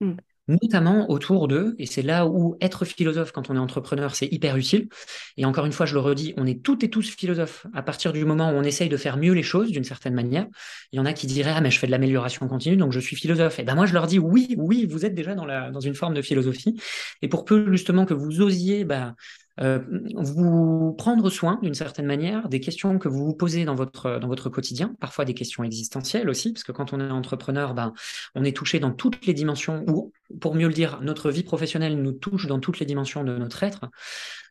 Hmm. 0.00 0.14
Notamment 0.50 1.10
autour 1.10 1.48
d'eux, 1.48 1.74
et 1.78 1.86
c'est 1.86 2.02
là 2.02 2.26
où 2.26 2.56
être 2.60 2.84
philosophe 2.84 3.32
quand 3.32 3.50
on 3.50 3.56
est 3.56 3.58
entrepreneur, 3.58 4.14
c'est 4.14 4.26
hyper 4.26 4.56
utile. 4.56 4.88
Et 5.36 5.44
encore 5.44 5.66
une 5.66 5.72
fois, 5.72 5.86
je 5.86 5.94
le 5.94 6.00
redis, 6.00 6.34
on 6.36 6.46
est 6.46 6.62
toutes 6.62 6.84
et 6.84 6.90
tous 6.90 7.08
philosophes 7.08 7.66
à 7.74 7.82
partir 7.82 8.12
du 8.12 8.24
moment 8.24 8.50
où 8.50 8.54
on 8.54 8.62
essaye 8.62 8.88
de 8.88 8.96
faire 8.96 9.16
mieux 9.16 9.32
les 9.32 9.42
choses 9.42 9.70
d'une 9.70 9.84
certaine 9.84 10.14
manière. 10.14 10.46
Il 10.92 10.96
y 10.96 11.00
en 11.00 11.06
a 11.06 11.12
qui 11.12 11.26
diraient, 11.26 11.54
ah 11.56 11.60
mais 11.60 11.70
je 11.70 11.78
fais 11.78 11.86
de 11.86 11.92
l'amélioration 11.92 12.48
continue, 12.48 12.76
donc 12.76 12.92
je 12.92 13.00
suis 13.00 13.16
philosophe. 13.16 13.58
Et 13.58 13.62
ben 13.62 13.74
moi, 13.74 13.86
je 13.86 13.94
leur 13.94 14.06
dis, 14.06 14.18
oui, 14.18 14.54
oui, 14.58 14.86
vous 14.90 15.04
êtes 15.04 15.14
déjà 15.14 15.34
dans, 15.34 15.46
la, 15.46 15.70
dans 15.70 15.80
une 15.80 15.94
forme 15.94 16.14
de 16.14 16.22
philosophie. 16.22 16.80
Et 17.22 17.28
pour 17.28 17.44
peu 17.44 17.70
justement 17.70 18.04
que 18.04 18.14
vous 18.14 18.40
osiez 18.40 18.84
bah, 18.84 19.14
euh, 19.62 19.80
vous 20.14 20.94
prendre 20.96 21.28
soin 21.28 21.58
d'une 21.62 21.74
certaine 21.74 22.06
manière 22.06 22.48
des 22.48 22.60
questions 22.60 22.98
que 22.98 23.08
vous 23.08 23.26
vous 23.26 23.34
posez 23.34 23.64
dans 23.64 23.74
votre, 23.74 24.18
dans 24.18 24.28
votre 24.28 24.48
quotidien, 24.48 24.94
parfois 25.00 25.24
des 25.24 25.34
questions 25.34 25.64
existentielles 25.64 26.30
aussi, 26.30 26.52
parce 26.52 26.64
que 26.64 26.72
quand 26.72 26.92
on 26.92 27.00
est 27.00 27.10
entrepreneur, 27.10 27.74
ben, 27.74 27.92
on 28.34 28.44
est 28.44 28.56
touché 28.56 28.80
dans 28.80 28.90
toutes 28.90 29.26
les 29.26 29.34
dimensions, 29.34 29.84
ou 29.86 30.12
pour 30.40 30.54
mieux 30.54 30.68
le 30.68 30.72
dire, 30.72 31.00
notre 31.02 31.30
vie 31.30 31.42
professionnelle 31.42 32.00
nous 32.00 32.12
touche 32.12 32.46
dans 32.46 32.58
toutes 32.58 32.78
les 32.78 32.86
dimensions 32.86 33.22
de 33.22 33.36
notre 33.36 33.62
être. 33.62 33.86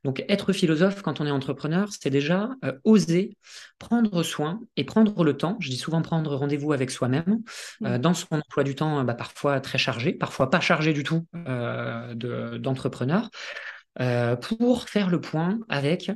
Donc 0.03 0.23
être 0.29 0.53
philosophe 0.53 1.01
quand 1.01 1.19
on 1.19 1.25
est 1.25 1.31
entrepreneur, 1.31 1.89
c'est 1.91 2.09
déjà 2.09 2.51
euh, 2.63 2.73
oser 2.83 3.35
prendre 3.79 4.23
soin 4.23 4.61
et 4.77 4.83
prendre 4.83 5.23
le 5.23 5.35
temps, 5.35 5.57
je 5.59 5.69
dis 5.69 5.77
souvent 5.77 6.01
prendre 6.01 6.35
rendez-vous 6.35 6.71
avec 6.71 6.91
soi-même, 6.91 7.41
euh, 7.83 7.97
mmh. 7.97 8.01
dans 8.01 8.13
son 8.13 8.27
emploi 8.35 8.63
du 8.63 8.75
temps 8.75 9.03
bah, 9.03 9.15
parfois 9.15 9.59
très 9.59 9.77
chargé, 9.77 10.13
parfois 10.13 10.49
pas 10.49 10.59
chargé 10.59 10.93
du 10.93 11.03
tout 11.03 11.25
d'entrepreneur. 11.33 13.29
Euh, 14.01 14.35
pour 14.35 14.87
faire 14.87 15.09
le 15.09 15.19
point 15.19 15.59
avec 15.67 16.11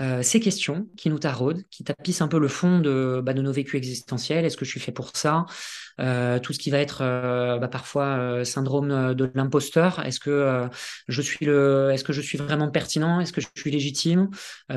euh, 0.00 0.22
ces 0.22 0.38
questions 0.38 0.86
qui 0.96 1.10
nous 1.10 1.18
taraudent, 1.18 1.60
qui 1.72 1.82
tapissent 1.82 2.20
un 2.22 2.28
peu 2.28 2.38
le 2.38 2.46
fond 2.46 2.78
de, 2.78 3.20
bah, 3.24 3.34
nos 3.34 3.50
vécus 3.52 3.76
existentiels. 3.76 4.44
Est-ce 4.44 4.56
que 4.56 4.64
je 4.64 4.70
suis 4.70 4.78
fait 4.78 4.92
pour 4.92 5.10
ça? 5.16 5.44
Euh, 6.00 6.38
Tout 6.38 6.52
ce 6.52 6.60
qui 6.60 6.70
va 6.70 6.78
être 6.78 7.00
bah, 7.58 7.66
parfois 7.66 8.44
syndrome 8.44 9.14
de 9.14 9.30
l'imposteur. 9.34 9.98
Est-ce 10.06 10.20
que 10.20 10.68
je 11.08 11.22
suis 11.22 11.44
le, 11.46 11.90
est-ce 11.92 12.04
que 12.04 12.12
je 12.12 12.20
suis 12.20 12.38
vraiment 12.38 12.70
pertinent? 12.70 13.18
Est-ce 13.18 13.32
que 13.32 13.40
je 13.40 13.48
suis 13.56 13.72
légitime? 13.72 14.30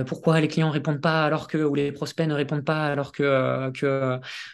Pourquoi 0.08 0.42
les 0.42 0.48
clients 0.48 0.72
répondent 0.72 1.02
pas 1.02 1.24
alors 1.24 1.48
que 1.48 1.60
ou 1.60 1.76
les 1.76 1.92
prospects 1.92 2.28
ne 2.28 2.34
répondent 2.34 2.66
pas 2.66 2.88
alors 2.88 3.12
que 3.12 3.72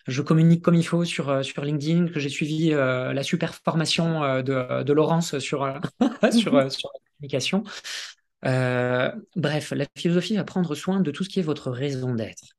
je 0.08 0.22
communique 0.22 0.62
comme 0.62 0.76
il 0.76 0.86
faut 0.86 1.06
sur 1.06 1.42
LinkedIn, 1.64 2.08
que 2.10 2.20
j'ai 2.20 2.28
suivi 2.28 2.72
la 2.72 3.24
super 3.24 3.56
formation 3.56 4.42
de, 4.44 4.84
de 4.84 4.94
Laurence 4.94 5.40
sur 5.40 5.66
sur, 6.34 6.70
sur 6.70 6.90
Euh, 8.46 9.12
bref, 9.36 9.72
la 9.72 9.86
philosophie 9.98 10.36
va 10.36 10.44
prendre 10.44 10.76
soin 10.76 11.00
de 11.02 11.12
tout 11.12 11.24
ce 11.24 11.30
qui 11.30 11.40
est 11.40 11.44
votre 11.44 11.72
raison 11.72 12.16
d'être. 12.16 12.57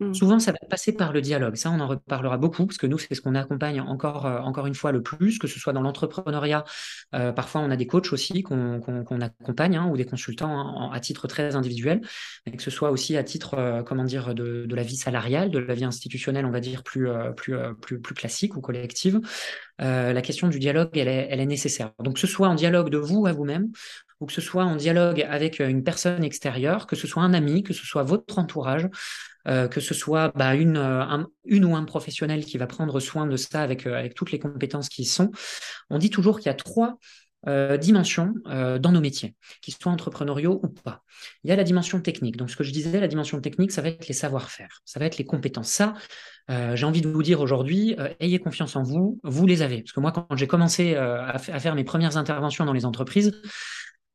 Mm. 0.00 0.12
Souvent, 0.12 0.38
ça 0.38 0.52
va 0.52 0.58
passer 0.68 0.92
par 0.92 1.12
le 1.12 1.20
dialogue. 1.20 1.54
Ça, 1.54 1.70
on 1.70 1.78
en 1.80 1.86
reparlera 1.86 2.36
beaucoup, 2.36 2.66
parce 2.66 2.78
que 2.78 2.86
nous, 2.86 2.98
c'est 2.98 3.14
ce 3.14 3.20
qu'on 3.20 3.34
accompagne 3.34 3.80
encore, 3.80 4.26
euh, 4.26 4.38
encore 4.40 4.66
une 4.66 4.74
fois 4.74 4.92
le 4.92 5.02
plus, 5.02 5.38
que 5.38 5.46
ce 5.46 5.60
soit 5.60 5.72
dans 5.72 5.82
l'entrepreneuriat. 5.82 6.64
Euh, 7.14 7.32
parfois, 7.32 7.60
on 7.60 7.70
a 7.70 7.76
des 7.76 7.86
coachs 7.86 8.12
aussi 8.12 8.42
qu'on 8.42 8.80
accompagne, 9.20 9.76
hein, 9.76 9.88
ou 9.90 9.96
des 9.96 10.04
consultants 10.04 10.58
hein, 10.58 10.90
à 10.92 11.00
titre 11.00 11.28
très 11.28 11.54
individuel, 11.54 12.00
mais 12.46 12.56
que 12.56 12.62
ce 12.62 12.70
soit 12.70 12.90
aussi 12.90 13.16
à 13.16 13.22
titre, 13.22 13.82
comment 13.86 14.04
dire, 14.04 14.34
de, 14.34 14.66
la 14.74 14.82
vie 14.82 14.96
salariale, 14.96 15.50
de 15.50 15.58
la 15.58 15.74
vie 15.74 15.84
institutionnelle, 15.84 16.44
on 16.44 16.50
va 16.50 16.60
dire, 16.60 16.82
plus, 16.82 17.08
plus, 17.36 17.54
plus, 17.80 18.00
plus 18.00 18.14
classique 18.14 18.56
ou 18.56 18.60
collective. 18.60 19.20
la 19.78 20.22
question 20.22 20.48
du 20.48 20.58
dialogue, 20.58 20.90
elle 20.94 21.08
est, 21.08 21.28
elle 21.30 21.40
est 21.40 21.46
nécessaire. 21.46 21.92
Donc, 22.00 22.14
que 22.14 22.20
ce 22.20 22.26
soit 22.26 22.48
en 22.48 22.54
dialogue 22.54 22.90
de 22.90 22.98
vous 22.98 23.26
à 23.26 23.32
vous-même, 23.32 23.70
ou 24.20 24.26
que 24.26 24.32
ce 24.32 24.40
soit 24.40 24.64
en 24.64 24.76
dialogue 24.76 25.26
avec 25.28 25.60
euh, 25.60 25.68
une 25.68 25.84
personne 25.84 26.24
extérieure, 26.24 26.86
que 26.86 26.96
ce 26.96 27.06
soit 27.06 27.22
un 27.22 27.34
ami, 27.34 27.62
que 27.62 27.72
ce 27.72 27.84
soit 27.86 28.02
votre 28.02 28.38
entourage, 28.38 28.88
euh, 29.46 29.68
que 29.68 29.80
ce 29.80 29.94
soit 29.94 30.32
bah, 30.34 30.54
une, 30.54 30.76
euh, 30.76 31.24
une 31.44 31.64
ou 31.64 31.76
un 31.76 31.84
professionnel 31.84 32.44
qui 32.44 32.58
va 32.58 32.66
prendre 32.66 32.98
soin 33.00 33.26
de 33.26 33.36
ça 33.36 33.62
avec, 33.62 33.86
avec 33.86 34.14
toutes 34.14 34.32
les 34.32 34.38
compétences 34.38 34.88
qui 34.88 35.02
y 35.02 35.06
sont. 35.06 35.30
On 35.90 35.98
dit 35.98 36.10
toujours 36.10 36.38
qu'il 36.38 36.46
y 36.46 36.50
a 36.50 36.54
trois 36.54 36.98
dimensions 37.78 38.32
dans 38.46 38.90
nos 38.90 39.02
métiers, 39.02 39.34
qu'ils 39.60 39.74
soient 39.74 39.92
entrepreneuriaux 39.92 40.60
ou 40.62 40.68
pas. 40.68 41.02
Il 41.42 41.50
y 41.50 41.52
a 41.52 41.56
la 41.56 41.62
dimension 41.62 42.00
technique. 42.00 42.38
Donc, 42.38 42.48
ce 42.48 42.56
que 42.56 42.64
je 42.64 42.72
disais, 42.72 42.98
la 42.98 43.06
dimension 43.06 43.38
technique, 43.38 43.70
ça 43.70 43.82
va 43.82 43.88
être 43.88 44.08
les 44.08 44.14
savoir-faire, 44.14 44.80
ça 44.86 44.98
va 44.98 45.04
être 45.04 45.18
les 45.18 45.26
compétences. 45.26 45.68
Ça, 45.68 45.92
j'ai 46.48 46.86
envie 46.86 47.02
de 47.02 47.08
vous 47.10 47.22
dire 47.22 47.42
aujourd'hui, 47.42 47.96
ayez 48.18 48.38
confiance 48.38 48.76
en 48.76 48.82
vous, 48.82 49.20
vous 49.24 49.46
les 49.46 49.60
avez. 49.60 49.82
Parce 49.82 49.92
que 49.92 50.00
moi, 50.00 50.10
quand 50.10 50.26
j'ai 50.36 50.46
commencé 50.46 50.94
à, 50.94 51.38
faire 51.38 51.74
mes 51.74 51.84
premières 51.84 52.16
interventions 52.16 52.64
dans 52.64 52.72
les 52.72 52.86
entreprises, 52.86 53.38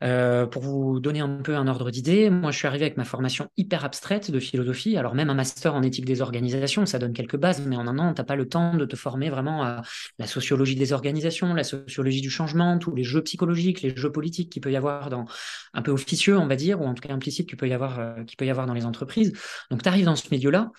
euh, 0.01 0.45
pour 0.45 0.61
vous 0.61 0.99
donner 0.99 1.19
un 1.19 1.41
peu 1.41 1.55
un 1.55 1.67
ordre 1.67 1.91
d'idée, 1.91 2.29
moi 2.29 2.51
je 2.51 2.57
suis 2.57 2.67
arrivé 2.67 2.85
avec 2.85 2.97
ma 2.97 3.03
formation 3.03 3.49
hyper 3.57 3.83
abstraite 3.83 4.31
de 4.31 4.39
philosophie. 4.39 4.97
Alors 4.97 5.15
même 5.15 5.29
un 5.29 5.33
master 5.33 5.75
en 5.75 5.83
éthique 5.83 6.05
des 6.05 6.21
organisations, 6.21 6.85
ça 6.85 6.99
donne 6.99 7.13
quelques 7.13 7.37
bases, 7.37 7.61
mais 7.65 7.75
en 7.75 7.87
un 7.87 7.99
an, 7.99 8.13
tu 8.13 8.21
n'as 8.21 8.25
pas 8.25 8.35
le 8.35 8.47
temps 8.47 8.75
de 8.75 8.85
te 8.85 8.95
former 8.95 9.29
vraiment 9.29 9.63
à 9.63 9.81
la 10.17 10.27
sociologie 10.27 10.75
des 10.75 10.93
organisations, 10.93 11.53
la 11.53 11.63
sociologie 11.63 12.21
du 12.21 12.29
changement, 12.29 12.77
tous 12.77 12.95
les 12.95 13.03
jeux 13.03 13.21
psychologiques, 13.23 13.81
les 13.81 13.95
jeux 13.95 14.11
politiques 14.11 14.51
qu'il 14.51 14.61
peut 14.61 14.71
y 14.71 14.77
avoir 14.77 15.09
dans 15.09 15.25
un 15.73 15.81
peu 15.81 15.91
officieux, 15.91 16.37
on 16.37 16.47
va 16.47 16.55
dire, 16.55 16.81
ou 16.81 16.85
en 16.85 16.93
tout 16.93 17.05
cas 17.05 17.13
implicite 17.13 17.47
qu'il 17.49 17.57
peut 17.57 17.67
y 17.67 17.73
avoir, 17.73 17.99
euh, 17.99 18.13
peut 18.37 18.45
y 18.45 18.49
avoir 18.49 18.67
dans 18.67 18.73
les 18.73 18.85
entreprises. 18.85 19.33
Donc 19.69 19.83
tu 19.83 19.89
arrives 19.89 20.05
dans 20.05 20.15
ce 20.15 20.27
milieu-là, 20.31 20.71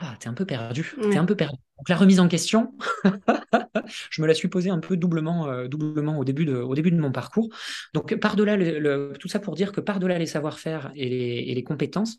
ah, 0.00 0.16
t'es 0.18 0.28
un 0.28 0.34
peu 0.34 0.44
perdu. 0.44 0.92
T'es 1.10 1.16
un 1.16 1.24
peu 1.24 1.36
perdu. 1.36 1.56
Donc 1.78 1.88
la 1.88 1.96
remise 1.96 2.18
en 2.20 2.28
question, 2.28 2.72
je 4.10 4.22
me 4.22 4.26
la 4.26 4.34
suis 4.34 4.48
posée 4.48 4.70
un 4.70 4.78
peu 4.78 4.96
doublement, 4.96 5.48
euh, 5.48 5.68
doublement 5.68 6.18
au, 6.18 6.24
début 6.24 6.44
de, 6.44 6.54
au 6.54 6.74
début 6.74 6.90
de 6.90 6.98
mon 6.98 7.12
parcours. 7.12 7.48
Donc 7.94 8.14
par-delà 8.16 8.56
le, 8.56 9.12
tout 9.18 9.28
ça 9.28 9.38
pour 9.38 9.54
dire 9.54 9.70
que 9.72 9.80
par-delà 9.80 10.18
les 10.18 10.26
savoir-faire 10.26 10.92
et 10.96 11.08
les, 11.08 11.44
et 11.48 11.54
les, 11.54 11.62
compétences, 11.62 12.18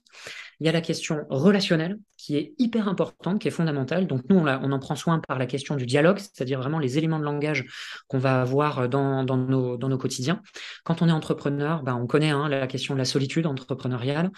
il 0.59 0.65
y 0.65 0.69
a 0.69 0.71
la 0.71 0.81
question 0.81 1.25
relationnelle 1.29 1.97
qui 2.17 2.37
est 2.37 2.53
hyper 2.59 2.87
importante, 2.87 3.39
qui 3.39 3.47
est 3.47 3.51
fondamentale. 3.51 4.07
Donc 4.07 4.23
nous, 4.29 4.37
on, 4.37 4.47
on 4.47 4.71
en 4.71 4.79
prend 4.79 4.95
soin 4.95 5.19
par 5.25 5.37
la 5.37 5.45
question 5.45 5.75
du 5.75 5.85
dialogue, 5.85 6.19
c'est-à-dire 6.19 6.59
vraiment 6.59 6.79
les 6.79 6.97
éléments 6.97 7.19
de 7.19 7.25
langage 7.25 7.65
qu'on 8.07 8.19
va 8.19 8.41
avoir 8.41 8.87
dans, 8.87 9.23
dans, 9.23 9.37
nos, 9.37 9.77
dans 9.77 9.89
nos 9.89 9.97
quotidiens. 9.97 10.41
Quand 10.83 11.01
on 11.01 11.09
est 11.09 11.13
entrepreneur, 11.13 11.83
ben, 11.83 11.95
on 11.95 12.07
connaît 12.07 12.31
hein, 12.31 12.47
la 12.47 12.67
question 12.67 12.93
de 12.93 12.99
la 12.99 13.05
solitude 13.05 13.47
entrepreneuriale. 13.47 14.31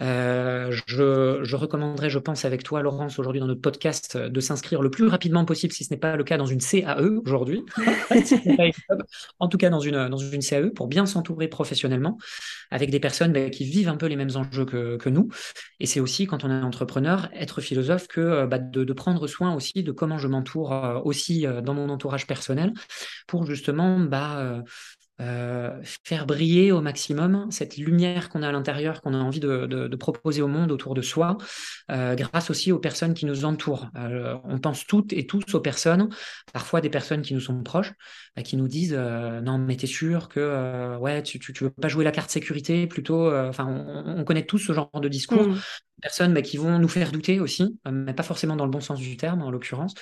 Euh, 0.00 0.70
je, 0.86 1.40
je, 1.42 1.56
recommanderais, 1.56 2.10
je 2.10 2.18
pense, 2.18 2.44
avec 2.44 2.62
toi, 2.62 2.82
Laurence, 2.82 3.18
aujourd'hui 3.18 3.40
dans 3.40 3.46
notre 3.46 3.60
podcast, 3.60 4.16
de 4.16 4.40
s'inscrire 4.40 4.82
le 4.82 4.90
plus 4.90 5.06
rapidement 5.06 5.44
possible, 5.44 5.72
si 5.72 5.84
ce 5.84 5.92
n'est 5.92 5.98
pas 5.98 6.16
le 6.16 6.24
cas 6.24 6.36
dans 6.36 6.46
une 6.46 6.60
CAE 6.60 7.20
aujourd'hui, 7.24 7.64
en 9.38 9.48
tout 9.48 9.56
cas 9.56 9.70
dans 9.70 9.80
une, 9.80 10.08
dans 10.08 10.18
une 10.18 10.42
CAE, 10.42 10.70
pour 10.74 10.86
bien 10.86 11.06
s'entourer 11.06 11.48
professionnellement 11.48 12.18
avec 12.70 12.90
des 12.90 13.00
personnes 13.00 13.32
bah, 13.32 13.48
qui 13.48 13.64
vivent 13.64 13.88
un 13.88 13.96
peu 13.96 14.06
les 14.06 14.16
mêmes 14.16 14.34
enjeux 14.34 14.66
que, 14.66 14.96
que 14.96 15.08
nous. 15.08 15.28
Et 15.80 15.86
c'est 15.86 16.00
aussi, 16.00 16.26
quand 16.26 16.44
on 16.44 16.50
est 16.50 16.62
entrepreneur, 16.62 17.28
être 17.32 17.60
philosophe, 17.60 18.06
que 18.06 18.20
euh, 18.20 18.46
bah, 18.46 18.58
de, 18.58 18.84
de, 18.84 18.92
prendre 18.92 19.26
soin 19.26 19.54
aussi 19.54 19.82
de 19.82 19.92
comment 19.92 20.18
je 20.18 20.28
m'entoure 20.28 20.72
euh, 20.72 21.00
aussi 21.04 21.46
dans 21.62 21.74
mon 21.74 21.88
entourage 21.88 22.26
personnel 22.26 22.72
pour 23.26 23.46
justement 23.46 23.98
bah, 24.00 24.62
euh, 25.18 25.80
faire 26.04 26.26
briller 26.26 26.72
au 26.72 26.82
maximum 26.82 27.50
cette 27.50 27.78
lumière 27.78 28.28
qu'on 28.28 28.42
a 28.42 28.48
à 28.48 28.52
l'intérieur, 28.52 29.00
qu'on 29.00 29.14
a 29.14 29.18
envie 29.18 29.40
de, 29.40 29.96
proposer 29.96 30.42
au 30.42 30.48
monde 30.48 30.70
autour 30.70 30.94
de 30.94 31.00
soi, 31.00 31.38
euh, 31.90 32.14
grâce 32.14 32.50
aussi 32.50 32.70
aux 32.70 32.78
personnes 32.78 33.14
qui 33.14 33.24
nous 33.24 33.46
entourent. 33.46 33.88
Euh, 33.96 34.36
on 34.44 34.58
pense 34.58 34.86
toutes 34.86 35.14
et 35.14 35.26
tous 35.26 35.54
aux 35.54 35.60
personnes, 35.60 36.10
parfois 36.52 36.82
des 36.82 36.90
personnes 36.90 37.22
qui 37.22 37.32
nous 37.32 37.40
sont 37.40 37.62
proches, 37.62 37.92
bah, 38.36 38.42
qui 38.42 38.58
nous 38.58 38.68
disent 38.68 38.94
non 38.94 39.56
mais 39.58 39.76
t'es 39.76 39.86
sûr 39.86 40.28
que 40.28 40.96
ouais 40.98 41.22
tu, 41.22 41.38
tu, 41.38 41.52
veux 41.64 41.70
pas 41.70 41.88
jouer 41.88 42.04
la 42.04 42.12
carte 42.12 42.30
sécurité 42.30 42.86
plutôt. 42.86 43.32
Enfin 43.32 43.66
on, 43.66 44.24
connaît 44.24 44.44
tous 44.44 44.58
ce 44.58 44.72
genre 44.72 44.90
de 45.00 45.08
discours. 45.08 45.48
Mmh. 45.48 45.60
Personnes 46.02 46.34
bah, 46.34 46.42
qui 46.42 46.56
vont 46.56 46.78
nous 46.78 46.88
faire 46.88 47.10
douter 47.10 47.40
aussi, 47.40 47.78
mais 47.90 48.12
pas 48.12 48.22
forcément 48.22 48.56
dans 48.56 48.64
le 48.64 48.70
bon 48.70 48.80
sens 48.80 49.00
du 49.00 49.16
terme 49.16 49.42
en 49.42 49.50
l'occurrence. 49.50 49.94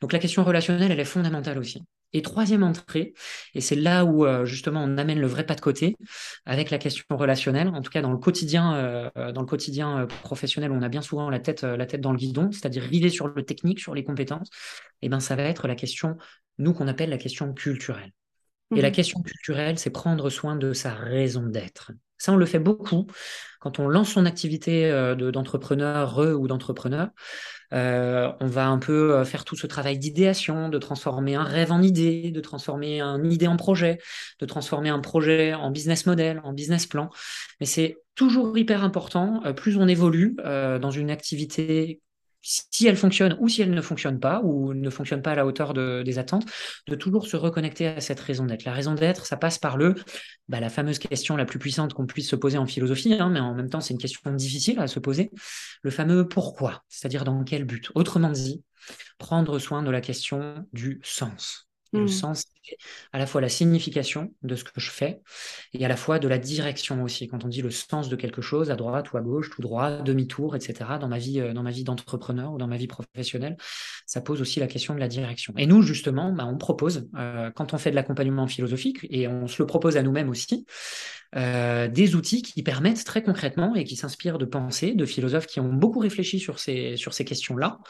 Donc 0.00 0.12
la 0.12 0.18
question 0.18 0.44
relationnelle 0.44 0.90
elle 0.90 1.00
est 1.00 1.04
fondamentale 1.04 1.58
aussi. 1.58 1.82
Et 2.14 2.20
troisième 2.20 2.62
entrée, 2.62 3.14
et 3.54 3.62
c'est 3.62 3.74
là 3.74 4.04
où 4.04 4.26
euh, 4.26 4.44
justement 4.44 4.82
on 4.84 4.98
amène 4.98 5.18
le 5.18 5.26
vrai 5.26 5.46
pas 5.46 5.54
de 5.54 5.62
côté 5.62 5.96
avec 6.44 6.70
la 6.70 6.76
question 6.76 7.16
relationnelle. 7.16 7.68
En 7.68 7.80
tout 7.80 7.90
cas, 7.90 8.02
dans 8.02 8.12
le 8.12 8.18
quotidien, 8.18 8.74
euh, 8.74 9.32
dans 9.32 9.40
le 9.40 9.46
quotidien 9.46 10.00
euh, 10.00 10.06
professionnel, 10.06 10.72
on 10.72 10.82
a 10.82 10.88
bien 10.90 11.00
souvent 11.00 11.30
la 11.30 11.40
tête, 11.40 11.64
dans 11.64 12.12
le 12.12 12.18
guidon, 12.18 12.50
c'est-à-dire 12.52 12.82
river 12.82 13.08
sur 13.08 13.28
le 13.28 13.42
technique, 13.44 13.80
sur 13.80 13.94
les 13.94 14.04
compétences. 14.04 14.48
Et 15.00 15.06
eh 15.06 15.08
ben, 15.08 15.20
ça 15.20 15.36
va 15.36 15.44
être 15.44 15.66
la 15.68 15.74
question, 15.74 16.18
nous 16.58 16.74
qu'on 16.74 16.88
appelle 16.88 17.10
la 17.10 17.18
question 17.18 17.54
culturelle. 17.54 18.12
Et 18.74 18.80
la 18.80 18.90
mmh. 18.90 18.92
question 18.92 19.22
culturelle, 19.22 19.78
c'est 19.78 19.90
prendre 19.90 20.30
soin 20.30 20.56
de 20.56 20.72
sa 20.72 20.94
raison 20.94 21.42
d'être. 21.42 21.92
Ça, 22.18 22.32
on 22.32 22.36
le 22.36 22.46
fait 22.46 22.60
beaucoup 22.60 23.06
quand 23.60 23.78
on 23.78 23.88
lance 23.88 24.10
son 24.10 24.26
activité 24.26 24.90
d'entrepreneur 25.16 26.18
ou 26.18 26.46
d'entrepreneur. 26.48 27.08
Euh, 27.72 28.30
on 28.40 28.46
va 28.46 28.68
un 28.68 28.78
peu 28.78 29.14
euh, 29.14 29.24
faire 29.24 29.44
tout 29.44 29.56
ce 29.56 29.66
travail 29.66 29.98
d'idéation, 29.98 30.68
de 30.68 30.78
transformer 30.78 31.36
un 31.36 31.42
rêve 31.42 31.72
en 31.72 31.80
idée, 31.80 32.30
de 32.30 32.40
transformer 32.40 33.00
une 33.00 33.32
idée 33.32 33.46
en 33.46 33.56
projet, 33.56 33.98
de 34.40 34.46
transformer 34.46 34.90
un 34.90 34.98
projet 35.00 35.54
en 35.54 35.70
business 35.70 36.04
model, 36.06 36.40
en 36.44 36.52
business 36.52 36.86
plan. 36.86 37.08
Mais 37.60 37.66
c'est 37.66 37.96
toujours 38.14 38.56
hyper 38.58 38.84
important, 38.84 39.40
euh, 39.46 39.52
plus 39.54 39.76
on 39.78 39.88
évolue 39.88 40.36
dans 40.44 40.90
une 40.90 41.10
activité 41.10 42.00
si 42.42 42.86
elle 42.86 42.96
fonctionne 42.96 43.36
ou 43.40 43.48
si 43.48 43.62
elle 43.62 43.70
ne 43.70 43.80
fonctionne 43.80 44.18
pas, 44.20 44.40
ou 44.44 44.74
ne 44.74 44.90
fonctionne 44.90 45.22
pas 45.22 45.32
à 45.32 45.34
la 45.34 45.46
hauteur 45.46 45.72
des 45.74 46.18
attentes, 46.18 46.44
de 46.88 46.94
toujours 46.94 47.26
se 47.26 47.36
reconnecter 47.36 47.86
à 47.86 48.00
cette 48.00 48.20
raison 48.20 48.44
d'être. 48.44 48.64
La 48.64 48.72
raison 48.72 48.94
d'être, 48.94 49.26
ça 49.26 49.36
passe 49.36 49.58
par 49.58 49.76
le, 49.76 49.94
bah, 50.48 50.60
la 50.60 50.68
fameuse 50.68 50.98
question 50.98 51.36
la 51.36 51.44
plus 51.44 51.58
puissante 51.58 51.94
qu'on 51.94 52.06
puisse 52.06 52.28
se 52.28 52.36
poser 52.36 52.58
en 52.58 52.66
philosophie, 52.66 53.14
hein, 53.14 53.30
mais 53.30 53.40
en 53.40 53.54
même 53.54 53.70
temps, 53.70 53.80
c'est 53.80 53.94
une 53.94 54.00
question 54.00 54.32
difficile 54.32 54.78
à 54.80 54.86
se 54.88 54.98
poser, 54.98 55.30
le 55.82 55.90
fameux 55.90 56.28
pourquoi, 56.28 56.82
c'est-à-dire 56.88 57.24
dans 57.24 57.44
quel 57.44 57.64
but. 57.64 57.90
Autrement 57.94 58.30
dit, 58.30 58.62
prendre 59.18 59.58
soin 59.58 59.82
de 59.82 59.90
la 59.90 60.00
question 60.00 60.66
du 60.72 61.00
sens. 61.02 61.68
Le 61.92 62.04
mmh. 62.04 62.08
sens, 62.08 62.44
c'est 62.64 62.76
à 63.12 63.18
la 63.18 63.26
fois 63.26 63.40
la 63.40 63.48
signification 63.48 64.32
de 64.42 64.56
ce 64.56 64.64
que 64.64 64.80
je 64.80 64.90
fais 64.90 65.20
et 65.74 65.84
à 65.84 65.88
la 65.88 65.96
fois 65.96 66.18
de 66.18 66.28
la 66.28 66.38
direction 66.38 67.02
aussi. 67.02 67.28
Quand 67.28 67.44
on 67.44 67.48
dit 67.48 67.62
le 67.62 67.70
sens 67.70 68.08
de 68.08 68.16
quelque 68.16 68.40
chose, 68.40 68.70
à 68.70 68.76
droite 68.76 69.12
ou 69.12 69.16
à 69.18 69.20
gauche, 69.20 69.50
tout 69.50 69.62
droit, 69.62 69.98
demi-tour, 70.02 70.56
etc., 70.56 70.74
dans 71.00 71.08
ma 71.08 71.18
vie, 71.18 71.40
euh, 71.40 71.52
dans 71.52 71.62
ma 71.62 71.70
vie 71.70 71.84
d'entrepreneur 71.84 72.52
ou 72.52 72.58
dans 72.58 72.66
ma 72.66 72.76
vie 72.76 72.86
professionnelle, 72.86 73.56
ça 74.06 74.20
pose 74.20 74.40
aussi 74.40 74.60
la 74.60 74.66
question 74.66 74.94
de 74.94 75.00
la 75.00 75.08
direction. 75.08 75.52
Et 75.58 75.66
nous, 75.66 75.82
justement, 75.82 76.32
bah, 76.32 76.46
on 76.46 76.56
propose, 76.56 77.08
euh, 77.16 77.50
quand 77.50 77.74
on 77.74 77.78
fait 77.78 77.90
de 77.90 77.96
l'accompagnement 77.96 78.46
philosophique, 78.46 79.06
et 79.10 79.28
on 79.28 79.46
se 79.46 79.62
le 79.62 79.66
propose 79.66 79.96
à 79.96 80.02
nous-mêmes 80.02 80.30
aussi, 80.30 80.66
euh, 81.34 81.88
des 81.88 82.14
outils 82.14 82.42
qui 82.42 82.62
permettent 82.62 83.04
très 83.04 83.22
concrètement 83.22 83.74
et 83.74 83.84
qui 83.84 83.96
s'inspirent 83.96 84.38
de 84.38 84.44
pensées, 84.44 84.94
de 84.94 85.06
philosophes 85.06 85.46
qui 85.46 85.60
ont 85.60 85.72
beaucoup 85.72 85.98
réfléchi 85.98 86.38
sur 86.38 86.58
ces, 86.58 86.96
sur 86.96 87.14
ces 87.14 87.24
questions-là, 87.24 87.80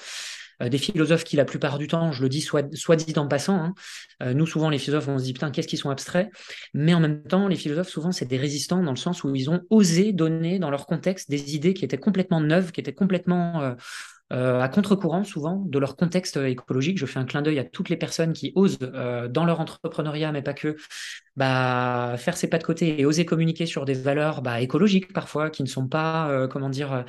des 0.60 0.78
philosophes 0.78 1.24
qui, 1.24 1.36
la 1.36 1.44
plupart 1.44 1.78
du 1.78 1.86
temps, 1.88 2.12
je 2.12 2.22
le 2.22 2.28
dis 2.28 2.40
soit, 2.40 2.74
soit 2.74 2.96
dit 2.96 3.14
en 3.16 3.26
passant, 3.26 3.56
hein, 3.56 3.74
euh, 4.22 4.34
nous, 4.34 4.46
souvent, 4.46 4.70
les 4.70 4.78
philosophes, 4.78 5.08
on 5.08 5.18
se 5.18 5.24
dit, 5.24 5.32
putain, 5.32 5.50
qu'est-ce 5.50 5.68
qu'ils 5.68 5.78
sont 5.78 5.90
abstraits? 5.90 6.30
Mais 6.74 6.94
en 6.94 7.00
même 7.00 7.22
temps, 7.22 7.48
les 7.48 7.56
philosophes, 7.56 7.88
souvent, 7.88 8.12
c'est 8.12 8.26
des 8.26 8.38
résistants 8.38 8.82
dans 8.82 8.92
le 8.92 8.96
sens 8.96 9.24
où 9.24 9.34
ils 9.34 9.50
ont 9.50 9.60
osé 9.70 10.12
donner 10.12 10.58
dans 10.58 10.70
leur 10.70 10.86
contexte 10.86 11.30
des 11.30 11.54
idées 11.54 11.74
qui 11.74 11.84
étaient 11.84 11.98
complètement 11.98 12.40
neuves, 12.40 12.72
qui 12.72 12.80
étaient 12.80 12.94
complètement... 12.94 13.62
Euh, 13.62 13.74
à 14.32 14.66
contre-courant 14.70 15.24
souvent 15.24 15.62
de 15.66 15.78
leur 15.78 15.94
contexte 15.94 16.38
écologique. 16.38 16.96
Je 16.96 17.04
fais 17.04 17.18
un 17.18 17.26
clin 17.26 17.42
d'œil 17.42 17.58
à 17.58 17.64
toutes 17.64 17.90
les 17.90 17.98
personnes 17.98 18.32
qui 18.32 18.52
osent, 18.54 18.78
dans 18.78 19.44
leur 19.44 19.60
entrepreneuriat, 19.60 20.32
mais 20.32 20.40
pas 20.40 20.54
que, 20.54 20.74
bah, 21.36 22.16
faire 22.18 22.36
ses 22.36 22.48
pas 22.48 22.58
de 22.58 22.64
côté 22.64 23.00
et 23.00 23.06
oser 23.06 23.24
communiquer 23.24 23.64
sur 23.64 23.84
des 23.84 23.94
valeurs 23.94 24.42
bah, 24.42 24.60
écologiques 24.60 25.12
parfois 25.12 25.48
qui 25.50 25.62
ne 25.62 25.68
sont 25.68 25.88
pas, 25.88 26.30
euh, 26.30 26.46
comment 26.46 26.68
dire, 26.68 26.92
euh, 26.92 27.02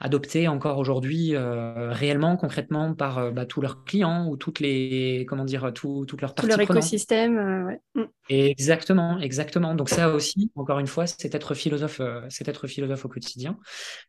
adoptées 0.00 0.48
encore 0.48 0.78
aujourd'hui 0.78 1.34
euh, 1.34 1.90
réellement, 1.90 2.36
concrètement 2.36 2.94
par 2.94 3.32
bah, 3.32 3.46
tous 3.46 3.60
leurs 3.60 3.84
clients 3.84 4.26
ou 4.28 4.36
toutes 4.36 4.60
les, 4.60 5.24
comment 5.28 5.44
dire, 5.44 5.72
tout, 5.74 6.04
toutes 6.06 6.20
leurs 6.20 6.34
Tout 6.34 6.46
leur 6.46 6.60
écosystème, 6.60 7.66
ouais. 7.66 7.80
Mm. 7.94 8.08
Exactement, 8.28 9.18
exactement. 9.18 9.74
Donc 9.74 9.88
ça 9.88 10.10
aussi, 10.10 10.52
encore 10.54 10.78
une 10.78 10.86
fois, 10.86 11.06
c'est 11.06 11.34
être 11.34 11.54
philosophe, 11.54 12.00
c'est 12.28 12.48
être 12.48 12.66
philosophe 12.66 13.04
au 13.04 13.08
quotidien. 13.08 13.58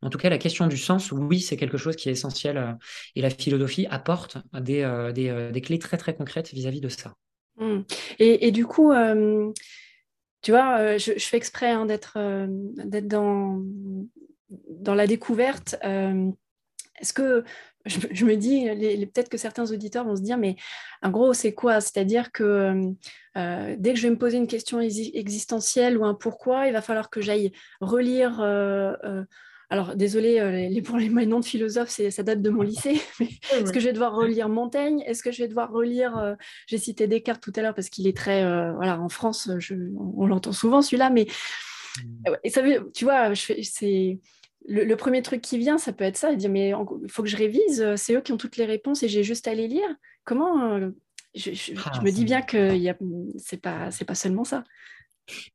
En 0.02 0.10
tout 0.10 0.18
cas, 0.18 0.30
la 0.30 0.38
question 0.38 0.68
du 0.68 0.78
sens, 0.78 1.12
oui, 1.12 1.40
c'est 1.40 1.58
quelque 1.58 1.78
chose 1.78 1.96
qui 1.96 2.10
est 2.10 2.12
essentiel 2.12 2.78
et 3.16 3.22
la 3.22 3.30
philosophie 3.30 3.88
apporte 3.90 4.38
des, 4.54 5.12
des, 5.16 5.50
des 5.52 5.62
clés 5.62 5.80
très 5.80 5.98
très 5.98 6.14
concrètes 6.14 6.54
vis 6.54 6.68
à 6.68 6.72
-vis 6.72 6.82
de 6.82 6.90
ça. 6.90 7.14
Mmh. 7.62 7.84
Et, 8.18 8.52
du 8.52 8.66
coup, 8.66 8.92
euh, 8.92 9.52
tu 10.42 10.52
vois, 10.52 10.80
euh, 10.80 10.98
je, 10.98 11.14
fais 11.20 11.38
exprès 11.38 11.70
hein, 11.70 11.86
d'être 11.86 12.14
euh, 12.18 12.48
dans, 12.50 13.62
dans 14.50 14.96
la 14.96 15.08
découverte. 15.08 15.76
Est-ce 17.00 17.14
que 17.14 17.44
je, 17.86 18.26
me 18.26 18.36
dis, 18.36 18.66
peut-être 19.08 19.30
que 19.30 19.38
certains 19.38 19.72
auditeurs 19.72 20.06
vont 20.06 20.16
se 20.16 20.22
dire, 20.22 20.38
mais 20.38 20.56
en 21.04 21.12
gros, 21.12 21.34
c'est 21.34 21.54
quoi? 21.54 21.82
C'est-à-dire 21.82 22.32
que 22.32 22.94
dès 23.36 23.94
que 23.94 24.00
je 24.00 24.04
vais 24.04 24.12
me 24.12 24.18
poser 24.18 24.38
une 24.38 24.48
question 24.48 24.82
existentielle 24.82 25.98
ou 25.98 26.06
un 26.06 26.16
pourquoi, 26.16 26.68
il 26.68 26.74
va 26.74 26.82
falloir 26.82 27.10
que 27.12 27.22
j'aille 27.22 27.52
relire 27.80 28.40
alors, 29.72 29.96
désolé, 29.96 30.40
euh, 30.42 30.82
pour 30.82 30.98
les, 30.98 31.08
noms 31.26 31.40
de 31.40 31.46
philosophes, 31.46 31.90
ça 31.90 32.24
date 32.24 32.42
de 32.42 32.50
mon 32.50 32.62
lycée. 32.62 33.02
Est-ce 33.54 33.72
que 33.72 33.80
je 33.80 33.86
vais 33.86 33.94
devoir 33.94 34.14
relire 34.14 34.50
Montaigne? 34.50 35.02
Est-ce 35.08 35.24
que 35.24 35.32
je 35.32 35.42
vais 35.42 35.48
devoir 35.48 35.72
relire 35.72 36.18
euh, 36.18 36.36
J'ai 36.68 36.78
cité 36.78 37.08
Descartes 37.08 37.42
tout 37.42 37.54
à 37.56 37.62
l'heure 37.62 37.74
parce 37.74 37.90
qu'il 37.90 38.06
est 38.06 38.16
très. 38.16 38.44
Euh, 38.44 38.74
voilà, 38.74 39.00
en 39.00 39.08
France, 39.08 39.50
on, 39.98 40.28
l'entend 40.28 40.52
souvent 40.52 40.82
celui-là, 40.82 41.10
mais. 41.10 41.26
Et 42.44 42.50
ça 42.50 42.62
veut, 42.62 42.92
tu 42.94 43.06
vois, 43.06 43.34
c'est. 43.34 44.20
Le, 44.68 44.94
premier 44.96 45.22
truc 45.22 45.42
qui 45.42 45.58
vient, 45.58 45.78
ça 45.78 45.94
peut 45.94 46.04
être 46.04 46.18
ça, 46.18 46.36
dire 46.36 46.50
mais 46.50 46.74
il 47.04 47.10
faut 47.10 47.24
que 47.24 47.30
je 47.30 47.38
révise, 47.38 47.96
c'est 47.96 48.14
eux 48.14 48.22
qui 48.22 48.32
ont 48.32 48.38
toutes 48.38 48.58
les 48.58 48.66
réponses 48.66 49.02
et 49.04 49.08
j'ai 49.08 49.24
juste 49.24 49.48
à 49.48 49.54
les 49.56 49.68
lire. 49.68 49.88
Comment 50.24 50.92
je, 51.34 51.52
ah, 51.84 52.02
me 52.04 52.12
dis 52.12 52.26
bien 52.26 52.42
que 52.42 52.78
c'est 53.38 53.60
pas, 53.60 53.90
pas 54.06 54.16
seulement 54.16 54.44
ça. 54.44 54.64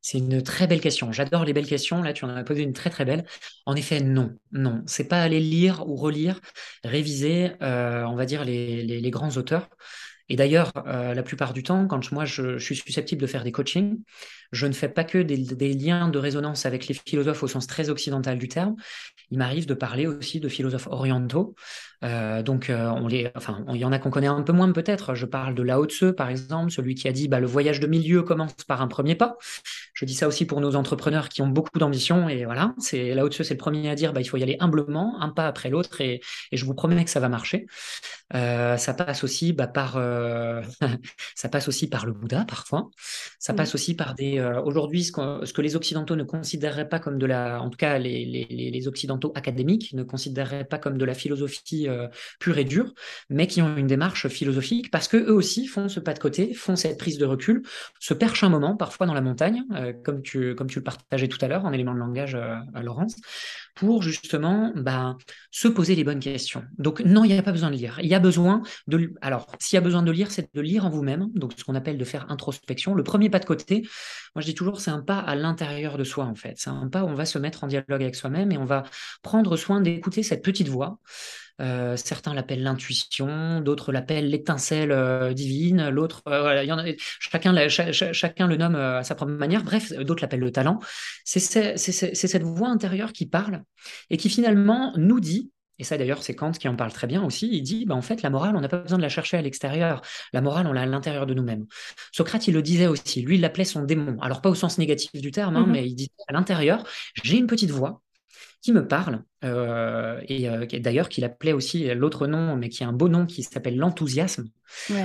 C'est 0.00 0.18
une 0.18 0.42
très 0.42 0.66
belle 0.66 0.80
question. 0.80 1.12
J'adore 1.12 1.44
les 1.44 1.52
belles 1.52 1.66
questions. 1.66 2.02
Là, 2.02 2.12
tu 2.12 2.24
en 2.24 2.28
as 2.28 2.44
posé 2.44 2.62
une 2.62 2.72
très 2.72 2.90
très 2.90 3.04
belle. 3.04 3.26
En 3.66 3.76
effet, 3.76 4.00
non, 4.00 4.36
non. 4.52 4.82
C'est 4.86 5.08
pas 5.08 5.22
aller 5.22 5.40
lire 5.40 5.86
ou 5.88 5.96
relire, 5.96 6.40
réviser, 6.84 7.52
euh, 7.62 8.04
on 8.04 8.16
va 8.16 8.26
dire 8.26 8.44
les, 8.44 9.10
grands 9.10 9.36
auteurs. 9.36 9.68
Et 10.28 10.36
d'ailleurs, 10.36 10.72
euh, 10.86 11.14
la 11.14 11.22
plupart 11.22 11.52
du 11.52 11.62
temps, 11.62 11.86
quand 11.86 12.10
moi 12.10 12.24
je, 12.24 12.58
suis 12.58 12.76
susceptible 12.76 13.20
de 13.20 13.26
faire 13.26 13.44
des 13.44 13.52
coachings, 13.52 13.98
je 14.52 14.66
ne 14.66 14.72
fais 14.72 14.88
pas 14.88 15.04
que 15.04 15.18
des, 15.18 15.74
liens 15.74 16.08
de 16.08 16.18
résonance 16.18 16.66
avec 16.66 16.88
les 16.88 16.94
philosophes 16.94 17.42
au 17.42 17.48
sens 17.48 17.66
très 17.66 17.90
occidental 17.90 18.38
du 18.38 18.48
terme. 18.48 18.76
Il 19.30 19.38
m'arrive 19.38 19.66
de 19.66 19.74
parler 19.74 20.06
aussi 20.06 20.40
de 20.40 20.48
philosophes 20.48 20.86
orientaux. 20.86 21.54
Euh, 22.04 22.42
donc, 22.42 22.70
on 22.70 23.06
les, 23.08 23.30
enfin, 23.34 23.64
il 23.70 23.76
y 23.76 23.84
en 23.84 23.92
a 23.92 23.98
qu'on 23.98 24.10
connaît 24.10 24.26
un 24.26 24.42
peu 24.42 24.52
moins 24.52 24.70
peut-être. 24.70 25.14
Je 25.14 25.26
parle 25.26 25.54
de 25.54 25.62
Lao 25.62 25.86
Tse, 25.86 26.12
par 26.16 26.28
exemple, 26.28 26.70
celui 26.70 26.94
qui 26.94 27.08
a 27.08 27.12
dit 27.12 27.26
bah, 27.28 27.40
le 27.40 27.46
voyage 27.46 27.80
de 27.80 27.86
milieu 27.86 28.22
commence 28.22 28.54
par 28.66 28.82
un 28.82 28.88
premier 28.88 29.14
pas. 29.14 29.36
Je 29.96 30.04
dis 30.04 30.14
ça 30.14 30.28
aussi 30.28 30.44
pour 30.44 30.60
nos 30.60 30.76
entrepreneurs 30.76 31.30
qui 31.30 31.40
ont 31.42 31.48
beaucoup 31.48 31.78
d'ambition. 31.78 32.28
Et 32.28 32.44
voilà, 32.44 32.74
c'est 32.78 33.14
là 33.14 33.26
dessus 33.26 33.44
c'est 33.44 33.54
le 33.54 33.58
premier 33.58 33.88
à 33.88 33.94
dire 33.94 34.12
bah, 34.12 34.20
il 34.20 34.26
faut 34.26 34.36
y 34.36 34.42
aller 34.42 34.56
humblement, 34.60 35.20
un 35.20 35.30
pas 35.30 35.46
après 35.46 35.70
l'autre, 35.70 36.00
et, 36.00 36.20
je 36.52 36.64
vous 36.64 36.74
promets 36.74 37.02
que 37.04 37.10
ça 37.10 37.20
va 37.20 37.28
marcher. 37.28 37.66
Euh, 38.34 38.76
ça 38.76 38.92
passe 38.92 39.24
aussi 39.24 39.52
bah, 39.52 39.66
par, 39.66 39.96
euh, 39.96 40.60
ça 41.34 41.48
passe 41.48 41.68
aussi 41.68 41.88
par 41.88 42.04
le 42.04 42.12
Bouddha 42.12 42.44
parfois. 42.44 42.90
Ça 43.38 43.54
passe 43.54 43.74
aussi 43.74 43.94
par 43.94 44.14
des. 44.14 44.35
Euh, 44.38 44.60
aujourd'hui, 44.62 45.04
ce, 45.04 45.52
que 45.52 45.62
les 45.62 45.76
occidentaux 45.76 46.16
ne 46.16 46.24
considéreraient 46.24 46.88
pas 46.88 46.98
comme 46.98 47.18
de 47.18 47.26
la, 47.26 47.60
en 47.60 47.70
tout 47.70 47.78
cas 47.78 47.98
les, 47.98 48.24
les, 48.24 48.70
les 48.70 48.88
occidentaux 48.88 49.32
académiques 49.34 49.92
ne 49.94 50.02
considéreraient 50.02 50.64
pas 50.64 50.78
comme 50.78 50.98
de 50.98 51.04
la 51.04 51.14
philosophie 51.14 51.88
pure 52.40 52.58
et 52.58 52.64
dure, 52.64 52.92
mais 53.30 53.46
qui 53.46 53.62
ont 53.62 53.76
une 53.76 53.86
démarche 53.86 54.28
philosophique 54.28 54.90
parce 54.90 55.08
que 55.08 55.16
eux 55.16 55.32
aussi 55.32 55.66
font 55.66 55.88
ce 55.88 56.00
pas 56.00 56.14
de 56.14 56.18
côté, 56.18 56.54
font 56.54 56.76
cette 56.76 56.98
prise 56.98 57.18
de 57.18 57.24
recul, 57.24 57.62
se 58.00 58.14
perchent 58.14 58.44
un 58.44 58.48
moment 58.48 58.76
parfois 58.76 59.06
dans 59.06 59.14
la 59.14 59.20
montagne 59.20 59.62
euh, 59.72 59.92
comme, 60.04 60.22
tu, 60.22 60.54
comme 60.54 60.68
tu 60.68 60.78
le 60.78 60.84
partageais 60.84 61.28
tout 61.28 61.38
à 61.40 61.48
l'heure 61.48 61.64
en 61.64 61.72
élément 61.72 61.94
de 61.94 61.98
langage 61.98 62.34
euh, 62.34 62.56
à 62.74 62.82
Laurence, 62.82 63.16
pour 63.74 64.02
justement 64.02 64.72
bah, 64.74 65.16
se 65.50 65.68
poser 65.68 65.94
les 65.94 66.04
bonnes 66.04 66.20
questions. 66.20 66.64
Donc 66.78 67.00
non, 67.00 67.24
il 67.24 67.32
n'y 67.32 67.38
a 67.38 67.42
pas 67.42 67.52
besoin 67.52 67.70
de 67.70 67.76
lire. 67.76 67.98
Il 68.02 68.08
y 68.08 68.14
a 68.14 68.20
besoin 68.20 68.62
de... 68.86 69.12
Alors, 69.20 69.46
s'il 69.58 69.76
y 69.76 69.78
a 69.78 69.82
besoin 69.82 70.02
de 70.02 70.10
lire, 70.10 70.30
c'est 70.30 70.48
de 70.54 70.60
lire 70.60 70.86
en 70.86 70.90
vous-même, 70.90 71.28
donc 71.34 71.52
ce 71.56 71.64
qu'on 71.64 71.74
appelle 71.74 71.98
de 71.98 72.04
faire 72.04 72.30
introspection. 72.30 72.94
Le 72.94 73.02
premier 73.02 73.30
pas 73.30 73.38
de 73.38 73.44
côté, 73.44 73.86
moi 74.36 74.42
je 74.42 74.46
dis 74.46 74.54
toujours, 74.54 74.80
c'est 74.80 74.90
un 74.90 75.00
pas 75.00 75.18
à 75.18 75.34
l'intérieur 75.34 75.96
de 75.96 76.04
soi 76.04 76.26
en 76.26 76.34
fait. 76.34 76.54
C'est 76.58 76.70
un 76.70 76.88
pas 76.88 77.04
où 77.04 77.08
on 77.08 77.14
va 77.14 77.24
se 77.24 77.38
mettre 77.38 77.64
en 77.64 77.66
dialogue 77.66 78.02
avec 78.02 78.14
soi-même 78.14 78.52
et 78.52 78.58
on 78.58 78.66
va 78.66 78.84
prendre 79.22 79.56
soin 79.56 79.80
d'écouter 79.80 80.22
cette 80.22 80.44
petite 80.44 80.68
voix 80.68 80.98
euh, 81.60 81.96
certains 81.96 82.34
l'appellent 82.34 82.62
l'intuition, 82.62 83.60
d'autres 83.60 83.90
l'appellent 83.90 84.28
l'étincelle 84.28 84.92
euh, 84.92 85.32
divine, 85.32 85.88
l'autre, 85.88 86.22
euh, 86.28 86.94
chacun, 87.18 87.68
chacun 87.68 88.46
le 88.46 88.56
nomme 88.56 88.74
à 88.74 89.02
sa 89.04 89.14
propre 89.14 89.32
manière. 89.32 89.62
Bref, 89.62 89.92
d'autres 89.92 90.22
l'appellent 90.22 90.40
le 90.40 90.52
talent. 90.52 90.80
C'est 91.24 91.40
cette 91.78 92.42
voix 92.42 92.68
intérieure 92.68 93.12
qui 93.12 93.26
parle 93.26 93.62
et 94.10 94.18
qui 94.18 94.28
finalement 94.28 94.92
nous 94.96 95.20
dit 95.20 95.50
et 95.78 95.84
ça 95.84 95.98
d'ailleurs, 95.98 96.22
c'est 96.22 96.34
Kant 96.34 96.52
qui 96.52 96.68
en 96.68 96.76
parle 96.76 96.92
très 96.92 97.06
bien 97.06 97.22
aussi. 97.22 97.48
Il 97.52 97.62
dit, 97.62 97.84
bah, 97.86 97.94
en 97.94 98.02
fait, 98.02 98.22
la 98.22 98.30
morale, 98.30 98.56
on 98.56 98.60
n'a 98.60 98.68
pas 98.68 98.78
besoin 98.78 98.98
de 98.98 99.02
la 99.02 99.08
chercher 99.08 99.36
à 99.36 99.42
l'extérieur. 99.42 100.00
La 100.32 100.40
morale, 100.40 100.66
on 100.66 100.72
l'a 100.72 100.82
à 100.82 100.86
l'intérieur 100.86 101.26
de 101.26 101.34
nous-mêmes. 101.34 101.66
Socrate, 102.12 102.48
il 102.48 102.54
le 102.54 102.62
disait 102.62 102.86
aussi. 102.86 103.22
Lui, 103.22 103.36
il 103.36 103.40
l'appelait 103.40 103.64
son 103.64 103.82
démon. 103.82 104.16
Alors 104.20 104.40
pas 104.40 104.50
au 104.50 104.54
sens 104.54 104.78
négatif 104.78 105.12
du 105.12 105.30
terme, 105.30 105.56
hein, 105.56 105.66
mmh 105.66 105.70
mais 105.70 105.86
il 105.86 105.94
dit 105.94 106.10
à 106.28 106.32
l'intérieur, 106.32 106.84
j'ai 107.22 107.36
une 107.38 107.46
petite 107.46 107.70
voix 107.70 108.02
qui 108.66 108.72
me 108.72 108.88
parle, 108.88 109.22
euh, 109.44 110.20
et 110.26 110.48
euh, 110.48 110.66
d'ailleurs 110.80 111.08
qu'il 111.08 111.22
appelait 111.22 111.52
aussi 111.52 111.86
l'autre 111.94 112.26
nom, 112.26 112.56
mais 112.56 112.68
qui 112.68 112.82
a 112.82 112.88
un 112.88 112.92
beau 112.92 113.08
nom 113.08 113.24
qui 113.24 113.44
s'appelle 113.44 113.76
l'enthousiasme. 113.76 114.48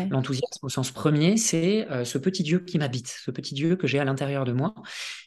L'enthousiasme 0.10 0.66
au 0.66 0.70
sens 0.70 0.90
premier, 0.90 1.38
c'est 1.38 1.88
euh, 1.92 2.04
ce 2.04 2.18
petit 2.18 2.42
Dieu 2.42 2.62
qui 2.62 2.80
m'habite, 2.80 3.16
ce 3.24 3.30
petit 3.30 3.54
Dieu 3.54 3.76
que 3.76 3.86
j'ai 3.86 4.00
à 4.00 4.04
l'intérieur 4.04 4.46
de 4.46 4.52
moi, 4.52 4.74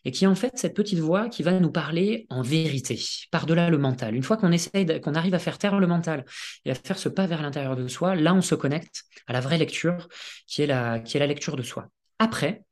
et 0.05 0.11
qui 0.11 0.25
est 0.25 0.27
en 0.27 0.35
fait 0.35 0.59
cette 0.59 0.75
petite 0.75 0.99
voix 0.99 1.29
qui 1.29 1.44
va 1.44 1.53
nous 1.61 1.70
parler 1.70 2.27
en 2.29 2.42
vérité, 2.42 3.01
par-delà 3.31 3.70
le 3.70 3.79
mental. 3.79 4.16
Une 4.16 4.25
fois 4.25 4.37
qu'on 4.37 4.51
essaye, 4.51 5.01
qu'on 5.01 5.14
arrive 5.14 5.35
à 5.35 5.38
faire 5.38 5.59
taire 5.59 5.79
le 5.79 5.87
mental 5.87 6.25
et 6.64 6.73
à 6.73 6.75
faire 6.75 6.99
ce 6.99 7.09
pas 7.09 7.29
vers 7.29 7.40
l'intérieur 7.40 7.77
de 7.77 7.87
soi, 7.87 8.16
là 8.16 8.35
on 8.35 8.42
se 8.42 8.57
connecte 8.57 9.05
à 9.29 9.33
la 9.33 9.38
vraie 9.38 9.59
lecture, 9.59 10.09
qui 10.49 10.62
est 10.62 10.66
la, 10.66 10.99
qui 10.99 11.18
est 11.18 11.20
la 11.20 11.29
lecture 11.29 11.55
de 11.55 11.62
soi. 11.62 11.87
Après, 12.18 12.64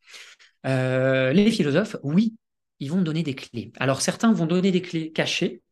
les 0.65 1.51
philosophes, 1.53 1.99
oui, 2.03 2.35
ils 2.83 2.91
vont 2.91 3.01
donner 3.01 3.23
des 3.23 3.35
clés. 3.35 3.73
Alors 3.79 4.03
certains 4.03 4.33
vont 4.33 4.47
donner 4.47 4.73
des 4.73 4.83
clés 4.83 5.13
cachées, 5.13 5.63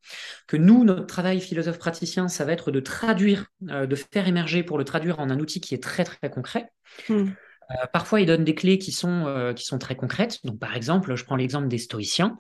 que 0.46 0.56
nous, 0.56 0.84
notre 0.84 1.06
travail 1.06 1.40
philosophe-praticien, 1.40 2.28
ça 2.28 2.44
va 2.44 2.52
être 2.52 2.70
de 2.70 2.78
traduire, 2.78 3.46
euh, 3.68 3.86
de 3.86 3.96
faire 3.96 4.28
émerger 4.28 4.62
pour 4.62 4.78
le 4.78 4.84
traduire 4.84 5.18
en 5.18 5.28
un 5.28 5.40
outil 5.40 5.60
qui 5.60 5.74
est 5.74 5.82
très 5.82 6.04
très 6.04 6.30
concret. 6.30 6.70
Hmm. 7.08 7.30
Euh, 7.70 7.86
parfois, 7.92 8.20
ils 8.20 8.26
donnent 8.26 8.44
des 8.44 8.54
clés 8.54 8.78
qui 8.78 8.92
sont, 8.92 9.26
euh, 9.26 9.52
qui 9.52 9.64
sont 9.64 9.78
très 9.78 9.96
concrètes. 9.96 10.38
Donc, 10.44 10.60
par 10.60 10.76
exemple, 10.76 11.14
je 11.16 11.24
prends 11.24 11.36
l'exemple 11.36 11.66
des 11.66 11.78
stoïciens. 11.78 12.38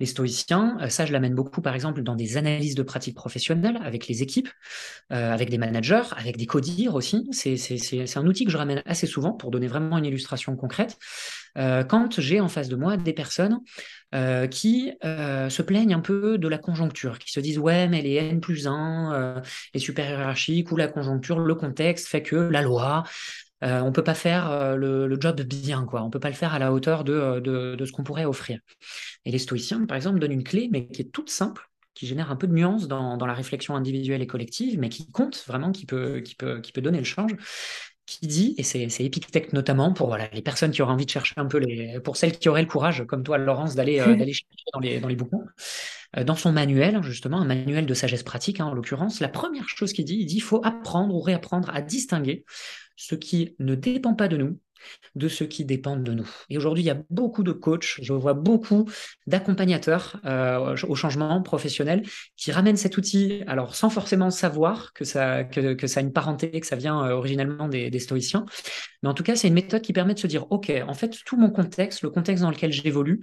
Les 0.00 0.06
stoïciens, 0.06 0.78
ça, 0.88 1.06
je 1.06 1.12
l'amène 1.12 1.34
beaucoup, 1.34 1.62
par 1.62 1.76
exemple, 1.76 2.02
dans 2.02 2.16
des 2.16 2.36
analyses 2.36 2.74
de 2.74 2.82
pratiques 2.82 3.14
professionnelles 3.14 3.78
avec 3.84 4.08
les 4.08 4.20
équipes, 4.20 4.48
avec 5.10 5.48
des 5.48 5.58
managers, 5.58 6.02
avec 6.16 6.36
des 6.38 6.46
codires 6.46 6.96
aussi. 6.96 7.28
C'est 7.30 8.16
un 8.16 8.26
outil 8.26 8.44
que 8.44 8.50
je 8.50 8.56
ramène 8.56 8.82
assez 8.84 9.06
souvent 9.06 9.30
pour 9.32 9.52
donner 9.52 9.68
vraiment 9.68 9.98
une 9.98 10.06
illustration 10.06 10.56
concrète. 10.56 10.98
Euh, 11.58 11.84
quand 11.84 12.20
j'ai 12.20 12.40
en 12.40 12.48
face 12.48 12.68
de 12.68 12.76
moi 12.76 12.96
des 12.96 13.12
personnes 13.12 13.60
euh, 14.14 14.46
qui 14.46 14.92
euh, 15.04 15.50
se 15.50 15.62
plaignent 15.62 15.94
un 15.94 16.00
peu 16.00 16.38
de 16.38 16.48
la 16.48 16.58
conjoncture, 16.58 17.18
qui 17.18 17.30
se 17.30 17.40
disent 17.40 17.58
ouais 17.58 17.88
mais 17.88 18.02
les 18.02 18.14
N 18.14 18.40
plus 18.40 18.66
1, 18.66 19.42
les 19.74 19.80
super 19.80 20.08
hiérarchiques 20.08 20.70
ou 20.72 20.76
la 20.76 20.88
conjoncture, 20.88 21.38
le 21.38 21.54
contexte 21.54 22.08
fait 22.08 22.22
que 22.22 22.36
la 22.36 22.62
loi, 22.62 23.04
on 23.62 23.86
ne 23.86 23.90
peut 23.90 24.02
pas 24.02 24.14
faire 24.14 24.76
le, 24.76 25.16
job 25.20 25.40
bien, 25.42 25.84
quoi. 25.84 26.02
On 26.02 26.06
ne 26.06 26.10
peut 26.10 26.18
pas 26.18 26.30
le 26.30 26.34
faire 26.34 26.52
à 26.52 26.58
la 26.58 26.72
hauteur 26.72 27.04
de, 27.04 27.38
de, 27.38 27.84
ce 27.84 27.92
qu'on 27.92 28.02
pourrait 28.02 28.24
offrir. 28.24 28.58
Et 29.24 29.30
les 29.30 29.38
stoïciens, 29.38 29.86
par 29.86 29.96
exemple, 29.96 30.18
donnent 30.18 30.32
une 30.32 30.42
clé, 30.42 30.68
mais 30.72 30.88
qui 30.88 31.02
est 31.02 31.12
toute 31.12 31.30
simple, 31.30 31.70
qui 31.94 32.08
génère 32.08 32.32
un 32.32 32.36
peu 32.36 32.48
de 32.48 32.52
nuance 32.52 32.88
dans, 32.88 33.16
dans, 33.16 33.26
la 33.26 33.34
réflexion 33.34 33.76
individuelle 33.76 34.20
et 34.20 34.26
collective, 34.26 34.80
mais 34.80 34.88
qui 34.88 35.12
compte 35.12 35.44
vraiment, 35.46 35.70
qui 35.70 35.86
peut, 35.86 36.20
qui 36.22 36.34
peut, 36.34 36.60
qui 36.60 36.72
peut 36.72 36.80
donner 36.80 36.98
le 36.98 37.04
change 37.04 37.36
qui 38.06 38.26
dit, 38.26 38.54
et 38.58 38.62
c'est 38.62 39.04
Epictète 39.04 39.52
notamment, 39.52 39.92
pour 39.92 40.08
voilà, 40.08 40.28
les 40.32 40.42
personnes 40.42 40.70
qui 40.72 40.82
auraient 40.82 40.92
envie 40.92 41.06
de 41.06 41.10
chercher 41.10 41.34
un 41.36 41.46
peu, 41.46 41.58
les, 41.58 42.00
pour 42.00 42.16
celles 42.16 42.36
qui 42.36 42.48
auraient 42.48 42.62
le 42.62 42.68
courage, 42.68 43.04
comme 43.06 43.22
toi, 43.22 43.38
Laurence, 43.38 43.74
d'aller 43.74 44.00
euh, 44.00 44.16
chercher 44.16 44.44
dans 44.72 44.80
les, 44.80 45.00
dans 45.00 45.08
les 45.08 45.16
bouquins, 45.16 45.44
euh, 46.16 46.24
dans 46.24 46.34
son 46.34 46.52
manuel, 46.52 47.02
justement, 47.02 47.40
un 47.40 47.44
manuel 47.44 47.86
de 47.86 47.94
sagesse 47.94 48.22
pratique, 48.22 48.60
hein, 48.60 48.66
en 48.66 48.74
l'occurrence, 48.74 49.20
la 49.20 49.28
première 49.28 49.68
chose 49.68 49.92
qu'il 49.92 50.04
dit, 50.04 50.16
il 50.18 50.26
dit 50.26 50.36
il 50.36 50.42
faut 50.42 50.60
apprendre 50.64 51.14
ou 51.14 51.20
réapprendre 51.20 51.70
à 51.72 51.80
distinguer 51.80 52.44
ce 52.96 53.14
qui 53.14 53.54
ne 53.58 53.74
dépend 53.74 54.14
pas 54.14 54.28
de 54.28 54.36
nous 54.36 54.58
de 55.14 55.28
ceux 55.28 55.46
qui 55.46 55.64
dépendent 55.64 56.02
de 56.02 56.12
nous. 56.12 56.28
Et 56.48 56.56
aujourd'hui, 56.56 56.82
il 56.82 56.86
y 56.86 56.90
a 56.90 56.98
beaucoup 57.10 57.42
de 57.42 57.52
coachs, 57.52 57.98
je 58.00 58.12
vois 58.12 58.34
beaucoup 58.34 58.88
d'accompagnateurs 59.26 60.20
euh, 60.24 60.76
au 60.88 60.94
changement 60.94 61.40
professionnel 61.42 62.02
qui 62.36 62.52
ramènent 62.52 62.76
cet 62.76 62.96
outil, 62.96 63.42
alors 63.46 63.74
sans 63.74 63.90
forcément 63.90 64.30
savoir 64.30 64.92
que 64.92 65.04
ça, 65.04 65.44
que, 65.44 65.86
ça 65.86 66.00
a 66.00 66.02
une 66.02 66.12
parenté, 66.12 66.50
que 66.60 66.66
ça 66.66 66.76
vient 66.76 67.04
euh, 67.04 67.12
originellement 67.12 67.68
des, 67.68 67.98
stoïciens. 67.98 68.46
Mais 69.02 69.08
en 69.08 69.14
tout 69.14 69.22
cas, 69.22 69.36
c'est 69.36 69.48
une 69.48 69.54
méthode 69.54 69.82
qui 69.82 69.92
permet 69.92 70.14
de 70.14 70.18
se 70.18 70.26
dire, 70.26 70.50
OK, 70.50 70.72
en 70.86 70.94
fait, 70.94 71.18
tout 71.24 71.36
mon 71.36 71.50
contexte, 71.50 72.02
le 72.02 72.10
contexte 72.10 72.42
dans 72.42 72.50
lequel 72.50 72.72
j'évolue, 72.72 73.20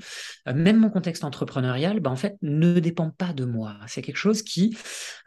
euh, 0.47 0.53
même 0.53 0.77
mon 0.77 0.89
contexte 0.89 1.23
entrepreneurial, 1.23 1.99
ben, 1.99 2.11
en 2.11 2.15
fait, 2.15 2.37
ne 2.41 2.79
dépend 2.79 3.09
pas 3.09 3.33
de 3.33 3.45
moi. 3.45 3.75
C'est 3.87 4.01
quelque 4.01 4.17
chose 4.17 4.41
qui 4.41 4.77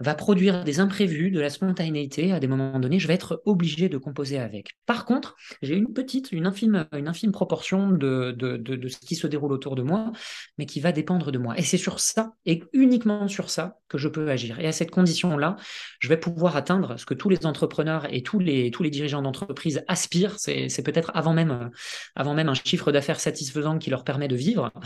va 0.01 0.14
produire 0.14 0.64
des 0.64 0.81
imprévus, 0.81 1.31
de 1.31 1.40
la 1.40 1.51
spontanéité. 1.51 2.33
À 2.33 2.40
des 2.40 2.47
moments 2.47 2.79
donnés, 2.79 2.99
je 2.99 3.09
vais 3.09 3.14
être 3.14 3.42
obligé 3.45 3.88
de 3.88 3.99
composer 3.99 4.38
avec. 4.38 4.77
Par 4.87 5.05
contre, 5.05 5.37
j'ai 5.62 5.75
une 5.75 5.92
petite 5.92 6.21
une 6.30 6.46
infime, 6.46 6.87
une 6.92 7.08
infime 7.08 7.32
proportion 7.32 7.90
de, 7.90 8.32
de, 8.32 8.88
ce 8.88 8.98
qui 8.98 9.16
se 9.16 9.26
déroule 9.26 9.52
autour 9.52 9.74
de 9.74 9.82
moi, 9.82 10.12
mais 10.58 10.66
qui 10.66 10.80
va 10.80 10.92
dépendre 10.92 11.32
de 11.32 11.38
moi. 11.38 11.58
Et 11.58 11.62
c'est 11.62 11.78
sur 11.78 11.98
ça, 11.98 12.35
et 12.46 12.62
uniquement 12.72 13.26
sur 13.28 13.50
ça, 13.50 13.78
que 13.88 13.98
je 13.98 14.08
peux 14.08 14.30
agir. 14.30 14.61
Et 14.61 14.66
à 14.66 14.72
cette 14.72 14.90
condition-là, 14.90 15.56
je 15.98 16.08
vais 16.08 16.16
pouvoir 16.16 16.56
atteindre 16.56 16.98
ce 16.98 17.06
que 17.06 17.14
tous 17.14 17.28
les 17.28 17.44
entrepreneurs 17.46 18.12
et 18.12 18.22
tous 18.22 18.38
les, 18.38 18.70
tous 18.70 18.82
les 18.82 18.90
dirigeants 18.90 19.22
d'entreprise 19.22 19.82
aspirent. 19.88 20.38
C'est 20.38 20.82
peut-être 20.85 21.11
avant 21.14 21.32
même, 21.32 21.70
avant 22.14 22.35
même 22.35 22.48
un 22.48 22.54
chiffre 22.54 22.92
d'affaires 22.92 23.20
satisfaisant 23.20 23.78
qui 23.78 23.90
leur 23.90 24.04
permet 24.04 24.28
de 24.28 24.37
vivre. 24.37 24.70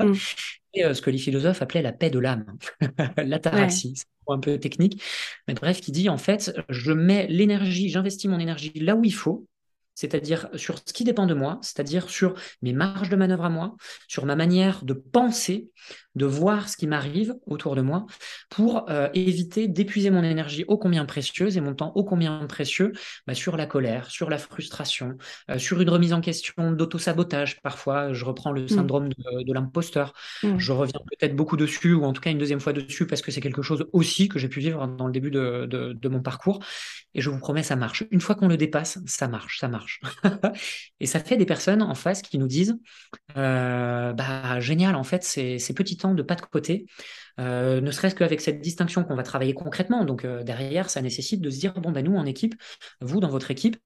Mm. 0.00 0.14
et 0.74 0.84
euh, 0.84 0.94
ce 0.94 1.02
que 1.02 1.10
les 1.10 1.18
philosophes 1.18 1.62
appelaient 1.62 1.82
la 1.82 1.92
paix 1.92 2.10
de 2.10 2.18
l'âme, 2.18 2.46
l'ataraxie. 3.16 3.94
C'est 3.96 4.06
un 4.28 4.38
peu 4.38 4.58
technique, 4.58 5.02
mais 5.48 5.54
bref, 5.54 5.80
qui 5.80 5.92
dit 5.92 6.08
en 6.08 6.18
fait, 6.18 6.54
je 6.68 6.92
mets 6.92 7.26
l'énergie, 7.26 7.88
j'investis 7.88 8.30
mon 8.30 8.38
énergie 8.38 8.72
là 8.76 8.94
où 8.94 9.04
il 9.04 9.14
faut, 9.14 9.46
c'est-à-dire 10.00 10.48
sur 10.54 10.78
ce 10.78 10.94
qui 10.94 11.04
dépend 11.04 11.26
de 11.26 11.34
moi, 11.34 11.58
c'est-à-dire 11.60 12.08
sur 12.08 12.32
mes 12.62 12.72
marges 12.72 13.10
de 13.10 13.16
manœuvre 13.16 13.44
à 13.44 13.50
moi, 13.50 13.76
sur 14.08 14.24
ma 14.24 14.34
manière 14.34 14.82
de 14.82 14.94
penser, 14.94 15.68
de 16.14 16.24
voir 16.24 16.70
ce 16.70 16.78
qui 16.78 16.86
m'arrive 16.86 17.34
autour 17.46 17.76
de 17.76 17.82
moi, 17.82 18.06
pour 18.48 18.90
euh, 18.90 19.10
éviter 19.12 19.68
d'épuiser 19.68 20.08
mon 20.08 20.22
énergie 20.22 20.64
ô 20.68 20.78
combien 20.78 21.04
précieuse 21.04 21.58
et 21.58 21.60
mon 21.60 21.74
temps 21.74 21.92
ô 21.96 22.04
combien 22.04 22.46
précieux 22.46 22.92
bah, 23.26 23.34
sur 23.34 23.58
la 23.58 23.66
colère, 23.66 24.10
sur 24.10 24.30
la 24.30 24.38
frustration, 24.38 25.18
euh, 25.50 25.58
sur 25.58 25.78
une 25.82 25.90
remise 25.90 26.14
en 26.14 26.22
question 26.22 26.72
d'auto-sabotage. 26.72 27.60
Parfois, 27.60 28.14
je 28.14 28.24
reprends 28.24 28.52
le 28.52 28.62
mmh. 28.62 28.68
syndrome 28.68 29.10
de, 29.10 29.52
l'imposteur. 29.52 30.14
Mmh. 30.42 30.56
Je 30.56 30.72
reviens 30.72 31.00
peut-être 31.10 31.36
beaucoup 31.36 31.58
dessus, 31.58 31.92
ou 31.92 32.04
en 32.04 32.14
tout 32.14 32.22
cas 32.22 32.30
une 32.30 32.38
deuxième 32.38 32.60
fois 32.60 32.72
dessus, 32.72 33.06
parce 33.06 33.20
que 33.20 33.30
c'est 33.30 33.42
quelque 33.42 33.62
chose 33.62 33.86
aussi 33.92 34.28
que 34.28 34.38
j'ai 34.38 34.48
pu 34.48 34.60
vivre 34.60 34.86
dans 34.86 35.06
le 35.06 35.12
début 35.12 35.30
de, 35.30 35.66
de 35.66 36.08
mon 36.08 36.22
parcours. 36.22 36.60
Et 37.14 37.20
je 37.20 37.28
vous 37.28 37.38
promets, 37.38 37.62
ça 37.62 37.76
marche. 37.76 38.04
Une 38.10 38.22
fois 38.22 38.34
qu'on 38.34 38.48
le 38.48 38.56
dépasse, 38.56 38.98
ça 39.04 39.28
marche, 39.28 39.58
ça 39.58 39.68
marche. 39.68 39.89
et 41.00 41.06
ça 41.06 41.20
fait 41.20 41.36
des 41.36 41.46
personnes 41.46 41.82
en 41.82 41.94
face 41.94 42.22
qui 42.22 42.38
nous 42.38 42.46
disent 42.46 42.78
euh, 43.36 44.12
bah, 44.12 44.60
génial, 44.60 44.94
en 44.94 45.04
fait, 45.04 45.22
ces, 45.24 45.58
ces 45.58 45.74
petits 45.74 45.96
temps 45.96 46.14
de 46.14 46.22
pas 46.22 46.34
de 46.34 46.42
côté, 46.42 46.86
euh, 47.40 47.80
ne 47.80 47.90
serait-ce 47.90 48.14
qu'avec 48.14 48.40
cette 48.40 48.60
distinction 48.60 49.02
qu'on 49.02 49.14
va 49.14 49.22
travailler 49.22 49.54
concrètement. 49.54 50.04
Donc 50.04 50.24
euh, 50.24 50.42
derrière, 50.42 50.90
ça 50.90 51.00
nécessite 51.00 51.40
de 51.40 51.50
se 51.50 51.58
dire 51.58 51.72
bon, 51.74 51.90
bah, 51.90 52.02
nous 52.02 52.16
en 52.16 52.26
équipe, 52.26 52.54
vous 53.00 53.20
dans 53.20 53.28
votre 53.28 53.50
équipe, 53.50 53.76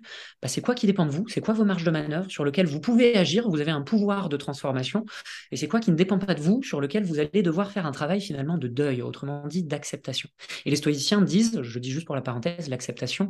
bah, 0.43 0.49
c'est 0.49 0.61
quoi 0.61 0.75
qui 0.75 0.87
dépend 0.87 1.07
de 1.07 1.13
vous? 1.13 1.27
C'est 1.29 1.41
quoi 1.41 1.55
vos 1.55 1.65
marges 1.65 1.85
de 1.85 1.91
manœuvre 1.91 2.31
sur 2.31 2.45
lesquelles 2.45 2.67
vous 2.67 2.81
pouvez 2.81 3.17
agir? 3.17 3.49
Vous 3.49 3.61
avez 3.61 3.71
un 3.71 3.83
pouvoir 3.83 4.29
de 4.29 4.37
transformation. 4.37 5.05
Et 5.53 5.57
c'est 5.57 5.69
quoi 5.69 5.81
qui 5.81 5.91
ne 5.91 5.97
dépend 5.97 6.19
pas 6.19 6.35
de 6.35 6.41
vous 6.41 6.63
sur 6.63 6.81
lequel 6.81 7.05
vous 7.05 7.19
allez 7.21 7.43
devoir 7.43 7.71
faire 7.71 7.87
un 7.87 7.93
travail 7.93 8.21
finalement 8.21 8.59
de 8.59 8.69
deuil, 8.69 9.03
autrement 9.03 9.47
dit 9.47 9.63
d'acceptation? 9.63 10.29
Et 10.65 10.71
les 10.71 10.77
stoïciens 10.77 11.21
disent, 11.21 11.63
je 11.63 11.79
dis 11.79 11.91
juste 11.91 12.07
pour 12.07 12.17
la 12.17 12.23
parenthèse, 12.23 12.69
l'acceptation 12.69 13.29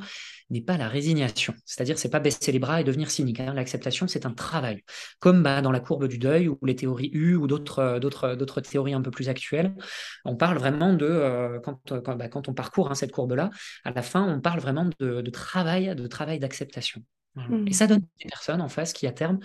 n'est 0.51 0.61
pas 0.61 0.77
la 0.77 0.89
résignation. 0.89 1.55
C'est-à-dire, 1.65 1.99
c'est 1.99 2.11
pas 2.11 2.21
baisser 2.21 2.53
les 2.53 2.59
bras 2.59 2.81
et 2.81 2.85
devenir 2.85 3.11
cynique. 3.11 3.41
Hein. 3.41 3.55
L'acceptation, 3.55 4.07
c'est 4.07 4.27
un 4.27 4.33
travail. 4.33 4.83
Comme 5.19 5.43
bah, 5.43 5.63
dans 5.63 5.73
la 5.73 5.81
courbe 5.81 6.07
du 6.07 6.19
deuil 6.19 6.49
ou 6.49 6.59
les 6.63 6.77
théories 6.77 7.11
U 7.13 7.35
ou 7.35 7.47
d'autres, 7.47 7.99
d'autres 7.99 8.61
théories 8.61 8.95
un 8.95 9.03
peu 9.03 9.11
plus 9.11 9.29
actuelles. 9.29 9.75
On 10.24 10.37
parle 10.37 10.59
vraiment 10.59 10.92
de, 10.92 11.07
euh, 11.07 11.61
quand, 11.61 11.92
bah, 12.16 12.29
quand, 12.29 12.48
on 12.48 12.55
parcourt 12.55 12.90
hein, 12.90 12.94
cette 12.94 13.12
courbe-là, 13.12 13.50
à 13.85 13.90
la 13.90 14.03
fin, 14.03 14.22
on 14.22 14.40
parle 14.40 14.61
vraiment 14.61 14.88
de 14.98 15.31
travail, 15.31 15.94
de 15.94 16.07
travail 16.07 16.38
d'acceptation. 16.38 17.03
Mmh. 17.37 17.68
Et 17.68 17.73
ça 17.73 17.87
donne 17.87 18.01
des 18.01 18.29
personnes 18.29 18.61
en 18.61 18.68
face 18.68 18.92
qui, 18.92 19.07
à 19.07 19.12
terme, 19.12 19.38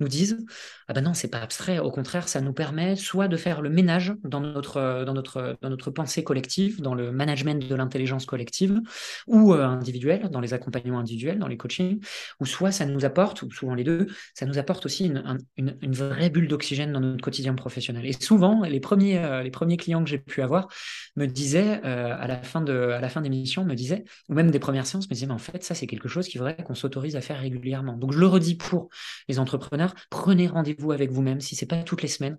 nous 0.00 0.08
disent 0.08 0.44
Ah 0.88 0.92
ben 0.94 1.02
non, 1.02 1.14
c'est 1.14 1.28
pas 1.28 1.38
abstrait. 1.38 1.78
Au 1.78 1.90
contraire, 1.90 2.28
ça 2.28 2.40
nous 2.40 2.52
permet 2.52 2.96
soit 2.96 3.28
de 3.28 3.36
faire 3.36 3.62
le 3.62 3.70
ménage 3.70 4.14
dans 4.24 4.40
notre, 4.40 5.04
dans 5.04 5.14
notre, 5.14 5.56
dans 5.60 5.70
notre 5.70 5.90
pensée 5.90 6.24
collective, 6.24 6.80
dans 6.80 6.94
le 6.94 7.12
management 7.12 7.66
de 7.66 7.74
l'intelligence 7.74 8.26
collective 8.26 8.80
ou 9.26 9.54
euh, 9.54 9.64
individuelle, 9.64 10.28
dans 10.30 10.40
les 10.40 10.54
accompagnements 10.54 10.98
individuels, 10.98 11.38
dans 11.38 11.48
les 11.48 11.56
coachings, 11.56 12.00
ou 12.40 12.46
soit 12.46 12.72
ça 12.72 12.84
nous 12.84 13.04
apporte, 13.04 13.42
ou 13.42 13.50
souvent 13.50 13.74
les 13.74 13.84
deux, 13.84 14.06
ça 14.34 14.46
nous 14.46 14.58
apporte 14.58 14.86
aussi 14.86 15.06
une, 15.06 15.38
une, 15.56 15.76
une 15.82 15.92
vraie 15.92 16.30
bulle 16.30 16.48
d'oxygène 16.48 16.92
dans 16.92 17.00
notre 17.00 17.22
quotidien 17.22 17.54
professionnel. 17.54 18.06
Et 18.06 18.12
souvent, 18.12 18.62
les 18.62 18.80
premiers, 18.80 19.18
euh, 19.18 19.42
les 19.42 19.50
premiers 19.50 19.76
clients 19.76 20.02
que 20.02 20.10
j'ai 20.10 20.18
pu 20.18 20.42
avoir 20.42 20.68
me 21.16 21.26
disaient, 21.26 21.80
euh, 21.84 22.16
à 22.18 22.26
la 22.26 22.36
fin 22.42 22.60
de, 22.60 22.90
à 22.90 23.00
la 23.00 23.08
fin 23.08 23.20
des 23.20 23.28
missions, 23.28 23.64
me 23.64 23.74
disaient, 23.74 24.04
ou 24.28 24.34
même 24.34 24.50
des 24.50 24.58
premières 24.58 24.86
séances, 24.86 25.08
me 25.08 25.14
disaient 25.14 25.26
Mais 25.26 25.32
en 25.32 25.38
fait, 25.38 25.62
ça, 25.62 25.74
c'est 25.74 25.86
quelque 25.86 26.08
chose 26.08 26.28
qu'il 26.28 26.38
faudrait 26.38 26.56
qu'on 26.56 26.74
s'autorise 26.74 27.16
à 27.16 27.20
faire 27.20 27.35
régulièrement. 27.36 27.96
Donc 27.96 28.12
je 28.12 28.18
le 28.18 28.26
redis 28.26 28.56
pour 28.56 28.88
les 29.28 29.38
entrepreneurs, 29.38 29.94
prenez 30.10 30.46
rendez-vous 30.46 30.92
avec 30.92 31.10
vous-même, 31.10 31.40
si 31.40 31.56
c'est 31.56 31.66
pas 31.66 31.82
toutes 31.82 32.02
les 32.02 32.08
semaines, 32.08 32.36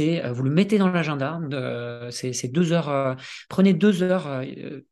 euh, 0.00 0.32
vous 0.32 0.42
le 0.42 0.50
mettez 0.50 0.78
dans 0.78 0.88
l'agenda, 0.88 1.40
euh, 1.52 2.10
c'est 2.10 2.48
deux 2.48 2.72
heures, 2.72 2.88
euh, 2.88 3.14
prenez 3.48 3.72
deux 3.72 4.02
heures 4.02 4.42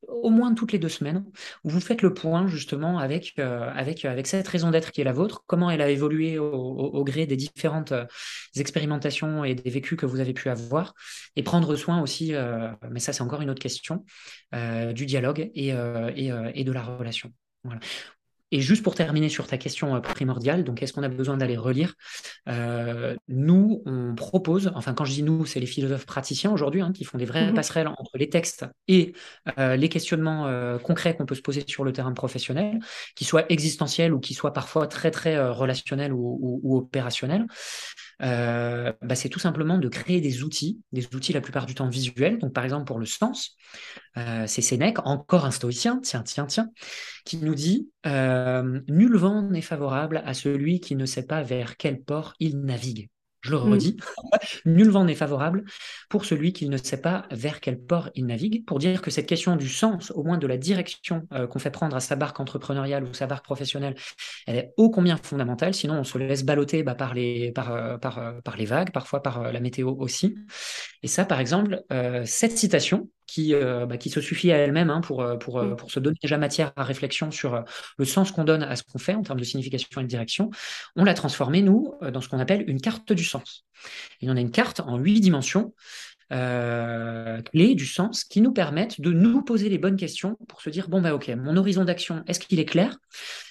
au 0.09 0.31
moins 0.31 0.55
toutes 0.55 0.73
les 0.73 0.79
deux 0.79 0.89
semaines, 0.89 1.25
où 1.65 1.71
vous 1.71 1.81
faites 1.81 2.03
le 2.03 2.13
point 2.13 2.47
justement 2.47 2.99
avec, 2.99 3.39
avec, 3.39 4.05
avec 4.05 4.27
cette 4.27 4.49
raison 4.49 4.71
d'être 4.71 4.93
qui 4.93 5.01
est 5.01 5.05
la 5.05 5.13
vôtre, 5.13 5.45
comment 5.47 5.71
elle 5.71 5.83
a 5.83 5.91
évolué 5.91 6.39
au, 6.39 7.05
gré 7.05 7.27
des 7.27 7.37
différentes 7.37 7.93
expérimentations 8.57 9.45
et 9.45 9.55
des 9.55 9.71
vécus 9.71 9.99
que 9.99 10.07
vous 10.07 10.21
avez 10.21 10.33
pu 10.33 10.49
avoir, 10.49 10.95
et 11.37 11.43
prendre 11.43 11.77
soin 11.77 12.01
aussi, 12.01 12.33
mais 12.91 13.01
ça 13.01 13.13
c'est 13.13 13.23
encore 13.23 13.43
une 13.43 13.51
autre 13.51 13.63
question, 13.63 14.05
du 14.95 15.07
dialogue 15.07 15.51
et, 15.55 15.69
et, 15.69 16.33
et 16.55 16.65
de 16.65 16.73
la 16.73 16.83
relation. 16.83 17.33
Voilà. 17.65 17.81
Et 18.53 18.61
juste 18.61 18.83
pour 18.83 18.95
terminer 18.95 19.29
sur 19.29 19.47
ta 19.47 19.59
question 19.59 19.97
euh, 19.97 20.01
primordiale, 20.01 20.63
donc 20.63 20.83
est-ce 20.83 20.93
qu'on 20.93 21.03
a 21.03 21.09
besoin 21.09 21.37
d'aller 21.37 21.57
relire? 21.57 21.95
Euh, 22.49 23.17
Nous, 23.29 23.83
on 23.87 24.15
propose, 24.15 24.71
enfin 24.75 24.95
quand 24.95 25.05
je 25.05 25.13
dis 25.13 25.23
nous, 25.23 25.47
c'est 25.47 25.59
les 25.59 25.67
philosophes 25.67 26.07
praticiens 26.07 26.53
aujourd'hui 26.53 26.81
hein, 26.81 26.93
qui 26.93 27.05
font 27.05 27.19
des 27.19 27.25
vraies 27.25 27.51
mmh 27.51 27.55
passerelles 27.55 27.89
entre 27.89 28.19
les 28.19 28.29
textes 28.29 28.67
et 28.87 29.15
euh, 29.59 29.77
les 29.77 29.89
questionnements 29.89 30.47
concrets 30.83 31.17
qu'on 31.17 31.27
peut 31.27 31.35
se 31.35 31.43
poser 31.43 31.65
sur 31.67 31.85
le 31.85 31.93
terrain 31.93 32.13
professionnel, 32.13 32.79
qui 33.15 33.25
soient 33.25 33.45
existentiels 33.51 34.13
ou 34.13 34.21
qui 34.21 34.35
soient 34.35 34.53
parfois 34.53 34.87
très 34.87 35.11
très 35.11 35.49
relationnels 35.49 36.13
ou 36.13 36.77
opérationnels. 36.77 37.47
Euh, 38.22 38.92
bah, 39.02 39.14
c'est 39.14 39.29
tout 39.29 39.38
simplement 39.38 39.79
de 39.79 39.88
créer 39.88 40.20
des 40.20 40.42
outils, 40.42 40.81
des 40.92 41.07
outils 41.14 41.33
la 41.33 41.40
plupart 41.40 41.66
du 41.66 41.74
temps 41.74 41.88
visuels. 41.88 42.38
Donc, 42.38 42.52
par 42.55 42.64
exemple, 42.64 42.85
pour 42.87 42.98
le 42.98 43.07
sens, 43.07 43.57
euh, 44.16 44.44
c'est 44.46 44.62
Sénèque, 44.62 44.98
encore 45.07 45.44
un 45.44 45.50
stoïcien, 45.50 46.00
tiens, 46.02 46.22
tiens, 46.22 46.46
tiens, 46.46 46.70
qui 47.24 47.38
nous 47.38 47.55
dit 47.55 47.90
euh, 48.07 48.81
Nul 48.88 49.16
vent 49.16 49.42
n'est 49.42 49.62
favorable 49.62 50.22
à 50.24 50.35
celui 50.35 50.81
qui 50.81 50.96
ne 50.96 51.07
sait 51.07 51.26
pas 51.26 51.42
vers 51.42 51.76
quel 51.76 52.02
port 52.02 52.35
il 52.40 52.61
navigue. 52.61 53.09
Je 53.47 53.53
le 53.53 53.59
mm. 53.59 53.73
redis, 53.73 53.97
nul 54.65 54.91
vent 54.91 55.05
n'est 55.05 55.15
favorable 55.15 55.65
pour 56.09 56.25
celui 56.25 56.53
qui 56.53 56.69
ne 56.69 56.77
sait 56.77 57.01
pas 57.01 57.27
vers 57.31 57.61
quel 57.61 57.79
port 57.79 58.11
il 58.15 58.27
navigue, 58.27 58.65
pour 58.65 58.79
dire 58.79 59.01
que 59.01 59.11
cette 59.11 59.27
question 59.27 59.57
du 59.57 59.69
sens, 59.69 60.11
au 60.11 60.25
moins 60.25 60.39
de 60.39 60.47
la 60.47 60.57
direction 60.57 61.27
euh, 61.33 61.47
qu'on 61.47 61.59
fait 61.59 61.71
prendre 61.71 61.97
à 61.97 62.01
sa 62.01 62.17
barque 62.17 62.41
entrepreneuriale 62.41 63.05
ou 63.05 63.15
sa 63.15 63.27
barque 63.27 63.45
professionnelle, 63.45 63.95
elle 64.47 64.57
est 64.57 64.75
ô 64.77 64.91
combien 64.91 65.17
fondamentale, 65.17 65.75
sinon 65.75 65.95
on 65.95 66.05
se 66.05 66.19
laisse 66.19 66.45
balloter 66.45 66.83
bah, 66.83 66.95
par, 66.95 67.15
les, 67.15 67.53
par, 67.53 67.73
euh, 67.73 67.99
par, 67.99 68.19
euh, 68.19 68.41
par, 68.45 68.57
les 68.57 68.67
vagues, 68.67 68.91
parfois 68.91 69.23
par 69.23 69.53
la 69.53 69.61
météo 69.61 69.95
aussi. 69.99 70.37
Et 71.03 71.09
ça, 71.09 71.25
par 71.25 71.41
exemple, 71.41 71.83
cette 72.25 72.57
citation, 72.57 73.09
qui, 73.27 73.55
euh, 73.55 73.87
bah, 73.87 73.97
qui 73.97 74.11
se 74.11 74.21
suffit 74.21 74.53
à 74.53 74.57
elle-même 74.57 74.91
hein, 74.91 75.01
pour, 75.01 75.23
euh, 75.23 75.37
pour, 75.37 75.59
euh, 75.59 75.71
mm. 75.71 75.77
pour 75.77 75.91
se 75.91 76.01
donner 76.01 76.17
déjà 76.23 76.39
matière 76.39 76.73
à 76.77 76.85
réflexion 76.85 77.31
sur 77.31 77.65
le 77.99 78.05
sens 78.05 78.33
qu'on 78.33 78.45
donne 78.45 78.62
à 78.62 78.77
ce 78.77 78.83
qu'on 78.83 78.99
fait 78.99 79.15
en 79.15 79.23
termes 79.23 79.39
de 79.39 79.45
signification 79.45 80.01
et 80.01 80.05
de 80.05 80.09
direction, 80.09 80.51
on 80.95 81.05
l'a 81.05 81.15
transformée, 81.15 81.62
nous, 81.62 81.95
dans 82.12 82.21
ce 82.21 82.29
qu'on 82.29 82.39
appelle 82.39 82.65
une 82.69 82.81
carte 82.81 83.12
du 83.12 83.25
sens. 83.25 83.67
Et 84.21 84.31
on 84.31 84.37
a 84.37 84.41
une 84.41 84.51
carte 84.51 84.81
en 84.81 84.97
huit 84.97 85.21
dimensions 85.21 85.75
euh, 86.33 87.41
clés 87.43 87.75
du 87.75 87.87
sens 87.87 88.25
qui 88.25 88.41
nous 88.41 88.53
permettent 88.53 89.01
de 89.01 89.12
nous 89.12 89.43
poser 89.43 89.69
les 89.69 89.79
bonnes 89.79 89.97
questions 89.97 90.37
pour 90.49 90.61
se 90.61 90.71
dire 90.71 90.89
bon 90.89 91.01
bah 91.01 91.15
ok 91.15 91.29
mon 91.29 91.57
horizon 91.57 91.85
d'action 91.85 92.25
est-ce 92.27 92.41
qu'il 92.41 92.59
est 92.59 92.65
clair? 92.65 92.97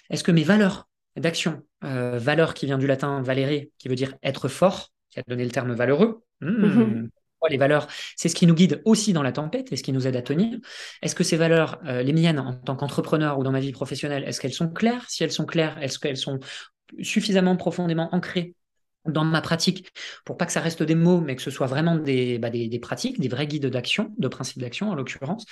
Est-ce 0.09 0.25
que 0.25 0.31
mes 0.31 0.43
valeurs 0.43 0.89
d'action, 1.15 1.63
valeur 1.81 2.53
qui 2.53 2.65
vient 2.65 2.77
du 2.77 2.87
latin 2.87 3.21
valere, 3.21 3.67
qui 3.77 3.87
veut 3.87 3.95
dire 3.95 4.15
être 4.21 4.49
fort, 4.49 4.91
qui 5.09 5.19
a 5.19 5.23
donné 5.25 5.45
le 5.45 5.51
terme 5.51 5.73
valeureux. 5.73 6.21
Mmh. 6.41 7.07
Les 7.49 7.57
valeurs, 7.57 7.87
c'est 8.15 8.29
ce 8.29 8.35
qui 8.35 8.47
nous 8.47 8.55
guide 8.55 8.81
aussi 8.85 9.13
dans 9.13 9.23
la 9.23 9.31
tempête 9.31 9.71
et 9.71 9.75
ce 9.75 9.83
qui 9.83 9.91
nous 9.91 10.07
aide 10.07 10.15
à 10.15 10.21
tenir. 10.21 10.57
Est-ce 11.01 11.15
que 11.15 11.23
ces 11.23 11.37
valeurs, 11.37 11.79
les 11.83 12.13
miennes 12.13 12.39
en 12.39 12.53
tant 12.53 12.75
qu'entrepreneur 12.75 13.37
ou 13.39 13.43
dans 13.43 13.51
ma 13.51 13.59
vie 13.59 13.71
professionnelle, 13.71 14.23
est-ce 14.23 14.41
qu'elles 14.41 14.53
sont 14.53 14.69
claires? 14.69 15.05
Si 15.09 15.23
elles 15.23 15.31
sont 15.31 15.45
claires, 15.45 15.77
est-ce 15.81 15.99
qu'elles 15.99 16.17
sont 16.17 16.39
suffisamment 17.01 17.55
profondément 17.55 18.09
ancrées 18.13 18.55
dans 19.07 19.23
ma 19.23 19.41
pratique 19.41 19.91
pour 20.25 20.37
pas 20.37 20.45
que 20.45 20.51
ça 20.51 20.61
reste 20.61 20.83
des 20.83 20.95
mots, 20.95 21.21
mais 21.21 21.35
que 21.35 21.41
ce 21.41 21.51
soit 21.51 21.67
vraiment 21.67 21.95
des, 21.95 22.39
bah, 22.39 22.49
des, 22.49 22.79
pratiques, 22.79 23.19
des 23.19 23.27
vrais 23.27 23.47
guides 23.47 23.67
d'action, 23.67 24.13
de 24.17 24.27
principes 24.27 24.59
d'action 24.59 24.89
en 24.89 24.95
l'occurrence. 24.95 25.45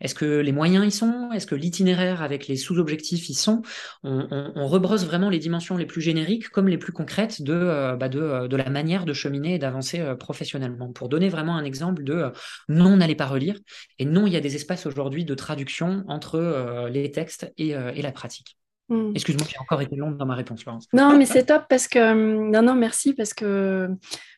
Est-ce 0.00 0.14
que 0.14 0.40
les 0.40 0.52
moyens 0.52 0.86
y 0.86 0.90
sont? 0.90 1.30
Est-ce 1.32 1.46
que 1.46 1.54
l'itinéraire 1.54 2.22
avec 2.22 2.48
les 2.48 2.56
sous-objectifs 2.56 3.28
y 3.28 3.34
sont? 3.34 3.62
On, 4.02 4.66
rebrosse 4.66 5.04
vraiment 5.04 5.30
les 5.30 5.38
dimensions 5.38 5.76
les 5.76 5.86
plus 5.86 6.00
génériques 6.00 6.48
comme 6.48 6.68
les 6.68 6.78
plus 6.78 6.92
concrètes 6.92 7.42
de, 7.42 7.52
euh, 7.52 7.96
bah, 7.96 8.08
euh, 8.14 8.48
de, 8.48 8.56
la 8.56 8.68
manière 8.68 9.04
de 9.04 9.12
cheminer 9.12 9.54
et 9.54 9.58
d'avancer 9.58 10.00
euh, 10.00 10.16
professionnellement. 10.16 10.92
Pour 10.92 11.08
donner 11.08 11.28
vraiment 11.28 11.56
un 11.56 11.64
exemple 11.64 12.02
de 12.02 12.32
non, 12.68 12.96
n'allez 12.96 13.14
pas 13.14 13.26
relire, 13.26 13.58
et 13.98 14.04
non, 14.04 14.26
il 14.26 14.32
y 14.32 14.36
a 14.36 14.40
des 14.40 14.56
espaces 14.56 14.86
aujourd'hui 14.86 15.24
de 15.24 15.34
traduction 15.34 16.04
entre 16.08 16.88
les 16.90 17.10
textes 17.10 17.52
et 17.56 17.74
la 17.74 18.12
pratique. 18.12 18.56
Hmm. 18.88 19.10
Excuse-moi, 19.14 19.46
j'ai 19.50 19.58
encore 19.58 19.82
été 19.82 19.96
longue 19.96 20.16
dans 20.16 20.26
ma 20.26 20.36
réponse. 20.36 20.64
Non, 20.92 21.16
mais 21.16 21.26
c'est 21.26 21.44
top 21.46 21.64
parce 21.68 21.88
que. 21.88 21.98
Hum, 21.98 22.50
non, 22.50 22.62
non, 22.62 22.74
merci 22.74 23.14
parce 23.14 23.34
que 23.34 23.88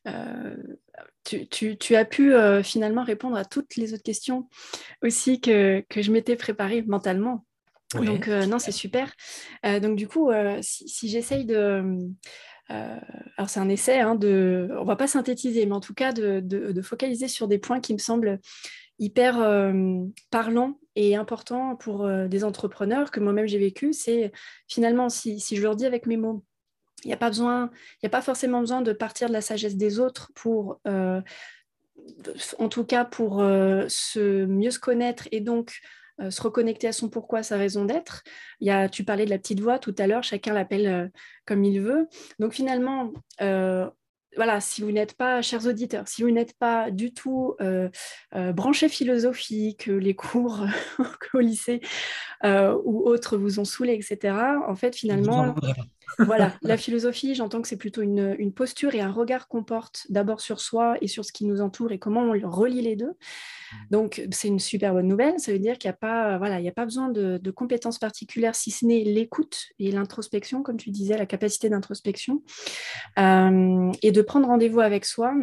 euh, 0.07 0.57
tu, 1.25 1.97
as 1.97 2.05
pu 2.07 2.35
euh, 2.35 2.63
finalement 2.63 3.05
répondre 3.05 3.37
à 3.37 3.45
toutes 3.45 3.77
les 3.77 3.93
autres 3.93 4.03
questions 4.03 4.49
aussi 5.03 5.41
que, 5.41 5.85
je 5.95 6.11
m'étais 6.11 6.37
préparée 6.37 6.83
mentalement. 6.83 7.45
donc, 7.95 8.29
euh, 8.29 8.47
non, 8.47 8.59
c'est 8.59 8.73
super. 8.73 9.13
donc, 9.65 9.97
du 9.97 10.09
coup, 10.09 10.31
si, 10.63 11.09
j'essaye 11.09 11.45
de. 11.45 12.09
alors, 12.69 13.51
c'est 13.51 13.61
un 13.61 13.69
essai, 13.69 14.01
hein, 14.01 14.15
de, 14.15 14.71
on 14.79 14.85
va 14.85 14.97
pas 14.97 15.09
synthétiser, 15.09 15.67
mais 15.67 15.75
en 15.75 15.81
tout 15.81 15.95
cas 15.95 16.13
de, 16.13 16.41
de 16.41 16.83
focaliser 16.83 17.29
sur 17.29 17.49
des 17.49 17.59
points 17.59 17.81
qui 17.81 17.93
me 17.93 17.99
semblent 17.99 18.41
hyper 18.99 19.41
euh, 19.41 20.05
parlant 20.31 20.79
et 20.97 21.17
important 21.17 21.77
pour 21.77 22.05
euh, 22.05 22.29
des 22.29 22.45
entrepreneurs 22.45 23.11
que 23.11 23.21
moi-même 23.21 23.47
j'ai 23.47 23.59
vécu, 23.59 23.93
c'est 23.93 24.33
finalement 24.67 25.09
si, 25.09 25.39
je 25.39 25.63
leur 25.63 25.77
dis 25.77 25.87
avec 25.87 26.07
mes 26.07 26.17
mots, 26.17 26.45
il 27.05 27.09
n'y 27.09 27.15
a 27.15 27.19
pas 27.19 27.29
besoin, 27.29 27.71
il 27.95 27.99
n'y 28.05 28.09
a 28.09 28.11
pas 28.11 28.23
forcément 28.23 28.61
besoin 28.61 28.83
de 28.83 28.93
partir 28.93 29.29
de 29.29 29.33
la 29.33 29.41
sagesse 29.41 29.77
des 29.77 30.01
autres 30.01 30.33
pour, 30.35 30.81
euh, 30.87 31.21
en 32.59 32.69
tout 32.69 32.85
cas 32.85 33.05
pour 33.05 33.39
se 33.39 34.47
mieux 34.47 34.71
se 34.71 34.79
connaître 34.79 35.29
et 35.31 35.41
donc 35.41 35.79
se 36.31 36.43
reconnecter 36.43 36.89
à 36.89 36.93
son 36.93 37.09
pourquoi, 37.09 37.45
sa 37.45 37.57
raison 37.57 37.85
d'être. 37.85 38.25
Tu 38.91 39.05
parlais 39.05 39.25
de 39.25 39.31
la 39.31 39.39
petite 39.39 39.61
voix 39.61 39.79
tout 39.79 39.95
à 39.99 40.07
l'heure, 40.07 40.25
chacun 40.25 40.55
l'appelle 40.55 41.13
comme 41.47 41.63
il 41.65 41.81
veut. 41.81 42.09
Donc 42.39 42.55
finalement, 42.55 43.13
voilà, 44.39 44.61
si 44.61 44.83
vous 44.83 44.93
n'êtes 44.93 45.15
pas, 45.15 45.43
chers 45.43 45.67
auditeurs, 45.67 46.07
si 46.07 46.23
vous 46.23 46.31
n'êtes 46.31 46.57
pas 46.57 46.93
du 46.93 47.13
tout 47.13 47.57
euh, 47.61 47.89
euh, 48.37 48.53
branché 48.53 48.89
philosophique, 48.89 49.87
les 49.87 50.15
cours 50.15 50.65
au 51.35 51.41
lycée 51.41 51.81
euh, 52.45 52.79
ou 52.85 53.09
autres 53.09 53.37
vous 53.37 53.59
ont 53.59 53.65
saoulé, 53.65 53.95
etc., 53.95 54.37
en 54.65 54.77
fait, 54.77 54.95
finalement, 54.95 55.57
voilà, 56.19 56.55
la 56.63 56.77
philosophie, 56.77 57.35
j'entends 57.35 57.63
que 57.63 57.69
c'est 57.69 57.77
plutôt 57.77 58.03
une, 58.03 58.35
une, 58.39 58.53
posture 58.53 58.95
et 58.95 59.01
un 59.01 59.13
regard 59.13 59.49
qu'on 59.49 59.63
porte 59.63 60.07
d'abord 60.09 60.41
sur 60.41 60.61
soi 60.61 60.97
et 61.01 61.07
sur 61.07 61.25
ce 61.25 61.33
qui 61.33 61.45
nous 61.45 61.61
entoure 61.61 61.93
et 61.93 61.99
comment 61.99 62.23
on 62.23 62.51
relie 62.51 62.83
les 62.83 62.97
deux. 62.97 63.11
Mmh. 63.11 63.77
Donc, 63.91 64.23
c'est 64.31 64.49
une 64.49 64.59
super 64.59 64.95
bonne 64.95 65.09
nouvelle. 65.09 65.39
Ça 65.39 65.53
veut 65.53 65.59
dire 65.59 65.79
qu'il 65.79 65.89
n'y 65.89 65.95
a, 65.95 65.99
pas, 65.99 66.39
voilà, 66.39 66.61
il 66.61 66.69
a 66.69 66.73
pas 66.73 66.85
besoin 66.85 67.09
de, 67.09 67.51
compétences 67.51 67.99
particulières, 67.99 68.55
si 68.55 68.71
ce 68.71 68.85
n'est 68.85 69.05
l'écoute 69.05 69.67
et 69.79 69.91
l'introspection, 69.91 70.63
comme 70.63 70.77
tu 70.77 70.91
disais, 70.91 71.17
la 71.17 71.27
capacité 71.27 71.69
d'introspection, 71.69 72.43
euh, 73.19 73.91
et 74.03 74.13
de 74.13 74.23
prendre 74.23 74.47
rendez-vous 74.47 74.81
avec 74.81 75.05
soi 75.05 75.35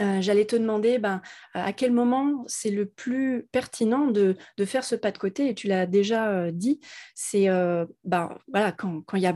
euh, 0.00 0.20
j'allais 0.20 0.44
te 0.44 0.54
demander 0.54 0.98
ben, 0.98 1.22
à 1.54 1.72
quel 1.72 1.92
moment 1.92 2.44
c'est 2.46 2.70
le 2.70 2.86
plus 2.86 3.46
pertinent 3.52 4.06
de, 4.06 4.36
faire 4.64 4.84
ce 4.84 4.94
pas 4.94 5.10
de 5.10 5.18
côté, 5.18 5.48
et 5.48 5.54
tu 5.54 5.66
l'as 5.66 5.86
déjà 5.86 6.28
euh, 6.30 6.50
dit, 6.52 6.80
c'est 7.14 7.48
euh, 7.48 7.86
ben, 8.04 8.36
voilà, 8.48 8.72
quand 8.72 9.02
il 9.14 9.20
y, 9.22 9.26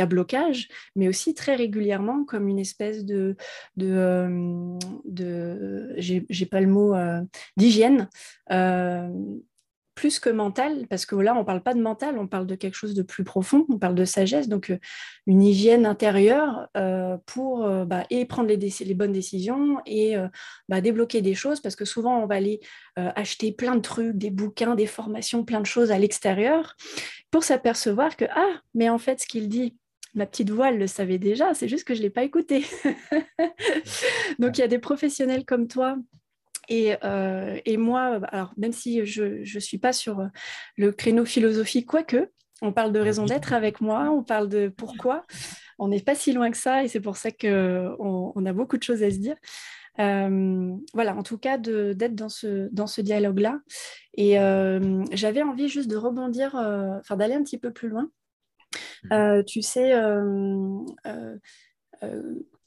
a 0.00 0.06
blocage, 0.06 0.68
mais 0.96 1.08
aussi 1.08 1.34
très 1.34 1.54
régulièrement 1.54 2.24
comme 2.24 2.48
une 2.48 2.58
espèce 2.58 3.04
de, 3.04 3.36
de, 3.76 4.78
de 5.04 5.94
j'ai 5.96 6.46
pas 6.46 6.60
le 6.60 6.68
mot, 6.68 6.94
d'hygiène 7.56 8.08
plus 9.94 10.18
que 10.18 10.30
mental, 10.30 10.86
parce 10.88 11.06
que 11.06 11.14
là, 11.14 11.34
on 11.34 11.40
ne 11.40 11.44
parle 11.44 11.62
pas 11.62 11.74
de 11.74 11.80
mental, 11.80 12.18
on 12.18 12.26
parle 12.26 12.46
de 12.46 12.54
quelque 12.54 12.74
chose 12.74 12.94
de 12.94 13.02
plus 13.02 13.24
profond, 13.24 13.66
on 13.68 13.78
parle 13.78 13.94
de 13.94 14.04
sagesse, 14.04 14.48
donc 14.48 14.70
euh, 14.70 14.78
une 15.26 15.42
hygiène 15.42 15.86
intérieure 15.86 16.68
euh, 16.76 17.18
pour 17.26 17.64
euh, 17.64 17.84
bah, 17.84 18.04
et 18.10 18.24
prendre 18.24 18.48
les, 18.48 18.56
les, 18.56 18.94
bonnes 18.94 19.12
décisions 19.12 19.78
et 19.86 20.14
bah, 20.68 20.80
débloquer 20.80 21.20
des 21.20 21.34
choses, 21.34 21.60
parce 21.60 21.76
que 21.76 21.84
souvent, 21.84 22.22
on 22.22 22.26
va 22.26 22.36
aller 22.36 22.60
acheter 22.96 23.52
plein 23.52 23.76
de 23.76 23.80
trucs, 23.80 24.16
des 24.16 24.30
bouquins, 24.30 24.74
des 24.74 24.86
formations, 24.86 25.44
plein 25.44 25.60
de 25.60 25.66
choses 25.66 25.90
à 25.90 25.98
l'extérieur, 25.98 26.76
pour 27.30 27.44
s'apercevoir 27.44 28.16
que, 28.16 28.24
ah, 28.34 28.60
mais 28.74 28.88
en 28.88 28.98
fait, 28.98 29.20
ce 29.20 29.26
qu'il 29.26 29.48
dit, 29.48 29.76
ma 30.14 30.26
petite 30.26 30.50
voix, 30.50 30.68
elle 30.68 30.78
le 30.78 30.86
savait 30.86 31.18
déjà, 31.18 31.54
c'est 31.54 31.68
juste 31.68 31.84
que 31.84 31.94
je 31.94 32.00
ne 32.00 32.04
l'ai 32.04 32.10
pas 32.10 32.22
écouté. 32.22 32.64
donc, 34.38 34.58
il 34.58 34.60
y 34.60 34.64
a 34.64 34.68
des 34.68 34.78
professionnels 34.78 35.44
comme 35.44 35.68
toi 35.68 35.96
euh, 37.04 37.58
et, 37.64 37.76
moi, 37.76 38.20
alors 38.28 38.52
même 38.56 38.72
si 38.72 39.04
je 39.04 39.42
ne 39.42 39.60
suis 39.60 39.78
pas 39.78 39.92
sur 39.92 40.28
le 40.76 40.92
créneau 40.92 41.24
philosophique, 41.24 41.86
quoique, 41.86 42.30
on 42.60 42.72
parle 42.72 42.92
de 42.92 43.00
raison 43.00 43.24
d'être 43.24 43.52
avec 43.52 43.80
moi, 43.80 44.10
on 44.10 44.22
parle 44.22 44.48
de 44.48 44.68
pourquoi, 44.68 45.24
on 45.78 45.88
n'est 45.88 46.00
pas 46.00 46.14
si 46.14 46.32
loin 46.32 46.50
que 46.50 46.56
ça 46.56 46.84
et 46.84 46.88
c'est 46.88 47.00
pour 47.00 47.16
ça 47.16 47.30
qu'on 47.30 48.32
on 48.34 48.46
a 48.46 48.52
beaucoup 48.52 48.76
de 48.76 48.82
choses 48.82 49.02
à 49.02 49.10
se 49.10 49.16
dire. 49.16 49.36
Euh, 49.98 50.74
voilà, 50.94 51.14
en 51.16 51.22
tout 51.22 51.36
cas, 51.38 51.58
d'être 51.58 52.14
dans 52.14 52.28
ce, 52.28 52.68
dans 52.72 52.86
ce 52.86 53.00
dialogue-là. 53.00 53.60
Et 54.14 54.38
euh, 54.38 55.02
j'avais 55.12 55.42
envie 55.42 55.68
juste 55.68 55.90
de 55.90 55.96
rebondir, 55.96 56.54
enfin 56.54 57.16
d'aller 57.16 57.34
un 57.34 57.42
petit 57.42 57.58
peu 57.58 57.72
plus 57.72 57.88
loin. 57.88 58.08
Mmh. 59.10 59.42
tu 59.44 59.60
sais, 59.60 59.92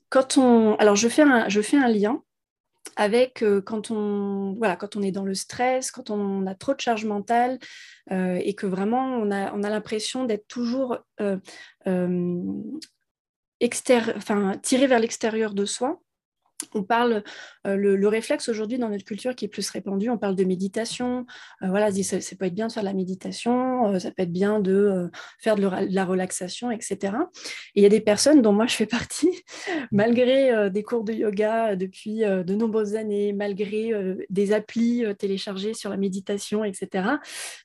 quand 0.10 0.38
on... 0.38 0.76
Alors, 0.76 0.96
je 0.96 1.08
fais 1.08 1.24
un, 1.24 1.50
je 1.50 1.62
fais 1.62 1.78
un 1.78 1.88
lien 1.88 2.22
avec 2.96 3.44
euh, 3.44 3.62
quand, 3.62 3.92
on, 3.92 4.56
est 5.02 5.12
dans 5.12 5.24
le 5.24 5.34
stress, 5.34 5.92
quand 5.92 6.10
on 6.10 6.48
a 6.48 6.56
trop 6.56 6.74
de 6.74 6.80
charge 6.80 7.06
mentale 7.06 7.60
euh, 8.12 8.40
et 8.42 8.56
que 8.56 8.66
vraiment 8.66 9.18
on 9.18 9.32
a, 9.32 9.54
on 9.54 9.64
a 9.64 9.70
l'impression 9.70 10.26
d'être 10.26 10.48
toujours 10.48 10.98
euh, 11.22 11.38
tiré 14.62 14.88
vers 14.88 15.00
l'extérieur 15.00 15.54
de 15.54 15.66
soi 15.66 16.02
on 16.74 16.84
parle, 16.84 17.24
euh, 17.68 17.76
le, 17.76 18.08
réflexe 18.08 18.50
aujourd'hui 18.50 18.78
dans 18.78 18.90
notre 18.90 19.04
culture 19.04 19.36
qui 19.36 19.46
est 19.46 19.50
plus 19.50 19.70
répandu, 19.70 20.10
on 20.10 20.18
parle 20.18 20.36
de 20.36 20.44
méditation. 20.44 21.26
Euh, 21.64 21.68
voilà, 21.70 21.92
ça, 21.92 22.18
peut 22.38 22.46
être 22.46 22.54
bien 22.54 22.68
de 22.68 22.72
faire 22.72 22.84
de 22.84 22.88
la 22.88 22.94
méditation, 22.94 23.94
euh, 23.94 24.00
ça 24.00 24.12
peut 24.12 24.24
être 24.24 24.32
bien 24.32 24.60
de 24.60 25.10
faire 25.40 25.56
de, 25.56 25.68
la 25.90 26.06
relaxation, 26.06 26.72
etc. 26.72 27.14
Et 27.76 27.80
il 27.80 27.84
y 27.84 27.86
a 27.86 27.90
des 27.90 28.02
personnes 28.02 28.42
dont 28.42 28.54
moi 28.54 28.68
je 28.68 28.76
fais 28.76 28.86
partie, 28.86 29.44
malgré 29.92 30.70
des 30.70 30.84
cours 30.84 31.04
de 31.04 31.14
yoga 31.14 31.76
depuis 31.76 32.20
de 32.20 32.56
nombreuses 32.56 32.96
années, 32.96 33.34
malgré 33.34 33.92
des 34.30 34.54
applis 34.54 35.04
téléchargées 35.18 35.74
sur 35.74 35.90
la 35.90 35.98
méditation, 35.98 36.64
etc. 36.64 37.10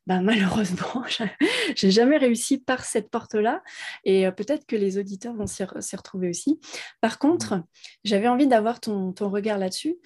Ben, 0.06 0.22
malheureusement, 0.22 1.04
j'ai 1.76 1.90
jamais 1.90 2.16
réussi 2.16 2.58
par 2.58 2.84
cette 2.84 3.10
porte-là. 3.10 3.62
Et 4.04 4.30
peut-être 4.32 4.66
que 4.66 4.76
les 4.76 4.98
auditeurs 4.98 5.34
vont 5.34 5.46
s'y 5.46 5.64
retrouver 5.64 6.28
aussi. 6.28 6.60
Par 7.00 7.18
contre, 7.18 7.62
j'avais 8.04 8.28
envie 8.28 8.46
d'avoir 8.46 8.80
ton, 8.80 8.89
regard 9.20 9.58
là-dessus. 9.58 9.96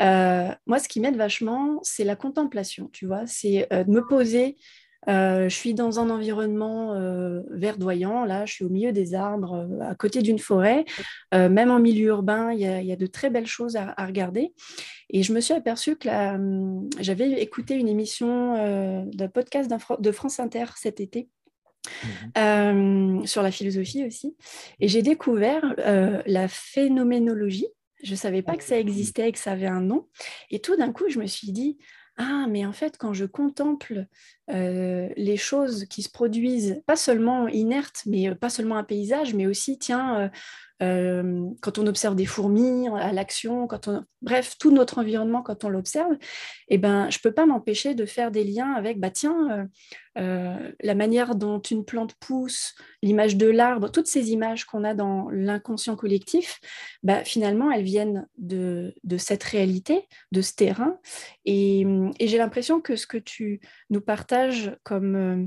Euh, 0.00 0.48
moi, 0.66 0.78
ce 0.78 0.88
qui 0.88 1.00
m'aide 1.00 1.16
vachement, 1.16 1.80
c'est 1.82 2.04
la 2.04 2.16
contemplation, 2.16 2.90
tu 2.92 3.06
vois, 3.06 3.26
c'est 3.26 3.66
euh, 3.72 3.84
de 3.84 3.90
me 3.90 4.06
poser. 4.06 4.56
Euh, 5.08 5.48
je 5.48 5.54
suis 5.54 5.74
dans 5.74 5.98
un 5.98 6.10
environnement 6.10 6.94
verdoyant, 7.50 8.24
là, 8.24 8.46
je 8.46 8.52
suis 8.52 8.64
au 8.64 8.68
milieu 8.68 8.92
des 8.92 9.14
arbres, 9.14 9.68
à 9.80 9.96
côté 9.96 10.22
d'une 10.22 10.38
forêt. 10.38 10.84
même 11.32 11.70
en 11.70 11.80
milieu 11.80 12.08
urbain, 12.08 12.52
il 12.52 12.60
y, 12.60 12.92
a 12.92 12.96
de 12.96 13.06
très 13.06 13.28
belles 13.28 13.46
choses 13.46 13.76
à, 13.76 13.94
regarder. 14.06 14.54
Et 15.10 15.24
je 15.24 15.32
me 15.32 15.40
suis 15.40 15.54
aperçue 15.54 15.96
que 15.96 16.08
j'avais 17.00 17.42
écouté 17.42 17.74
une 17.74 17.88
émission 17.88 19.04
d'un 19.12 19.28
podcast 19.28 19.72
de 19.98 20.12
France 20.12 20.38
Inter 20.38 20.66
cet 20.76 21.00
été. 21.00 21.28
Mmh 22.36 23.26
sur 23.26 23.42
la 23.42 23.50
philosophie 23.50 24.04
aussi. 24.04 24.36
Et 24.80 24.88
j'ai 24.88 25.02
découvert 25.02 25.74
la 26.26 26.48
phénoménologie, 26.48 27.66
je 28.02 28.10
ne 28.10 28.16
savais 28.16 28.42
pas 28.42 28.56
que 28.56 28.64
ça 28.64 28.78
existait 28.78 29.28
et 29.28 29.32
que 29.32 29.38
ça 29.38 29.52
avait 29.52 29.66
un 29.66 29.80
nom. 29.80 30.08
Et 30.50 30.60
tout 30.60 30.76
d'un 30.76 30.92
coup, 30.92 31.08
je 31.08 31.18
me 31.18 31.26
suis 31.26 31.52
dit, 31.52 31.78
ah, 32.18 32.46
mais 32.48 32.66
en 32.66 32.72
fait, 32.72 32.98
quand 32.98 33.12
je 33.14 33.24
contemple 33.24 34.06
euh, 34.50 35.08
les 35.16 35.36
choses 35.36 35.86
qui 35.86 36.02
se 36.02 36.10
produisent, 36.10 36.82
pas 36.86 36.96
seulement 36.96 37.48
inertes, 37.48 38.02
mais 38.06 38.28
euh, 38.28 38.34
pas 38.34 38.50
seulement 38.50 38.76
un 38.76 38.84
paysage, 38.84 39.34
mais 39.34 39.46
aussi, 39.46 39.78
tiens, 39.78 40.30
quand 41.60 41.78
on 41.78 41.86
observe 41.86 42.16
des 42.16 42.26
fourmis 42.26 42.88
à 42.88 43.12
l'action, 43.12 43.66
quand 43.66 43.88
on, 43.88 44.04
bref, 44.20 44.56
tout 44.58 44.70
notre 44.70 44.98
environnement 44.98 45.42
quand 45.42 45.64
on 45.64 45.68
l'observe, 45.68 46.16
eh 46.68 46.78
ben, 46.78 47.08
je 47.10 47.18
peux 47.20 47.32
pas 47.32 47.46
m'empêcher 47.46 47.94
de 47.94 48.04
faire 48.04 48.30
des 48.30 48.44
liens 48.44 48.72
avec, 48.72 48.98
bah 48.98 49.10
tiens, 49.10 49.68
la 50.16 50.94
manière 50.94 51.34
dont 51.34 51.60
une 51.60 51.84
plante 51.84 52.14
pousse, 52.14 52.74
l'image 53.02 53.36
de 53.36 53.46
l'arbre, 53.46 53.90
toutes 53.90 54.06
ces 54.06 54.32
images 54.32 54.64
qu'on 54.64 54.84
a 54.84 54.94
dans 54.94 55.28
l'inconscient 55.30 55.96
collectif, 55.96 56.60
bah, 57.02 57.24
finalement, 57.24 57.70
elles 57.70 57.84
viennent 57.84 58.26
de, 58.38 58.94
de, 59.04 59.16
cette 59.16 59.42
réalité, 59.44 60.08
de 60.32 60.40
ce 60.40 60.54
terrain. 60.54 60.98
Et, 61.44 61.86
j'ai 62.20 62.38
l'impression 62.38 62.80
que 62.80 62.96
ce 62.96 63.06
que 63.06 63.18
tu 63.18 63.60
nous 63.90 64.00
partages 64.00 64.76
comme 64.84 65.16
euh, 65.16 65.46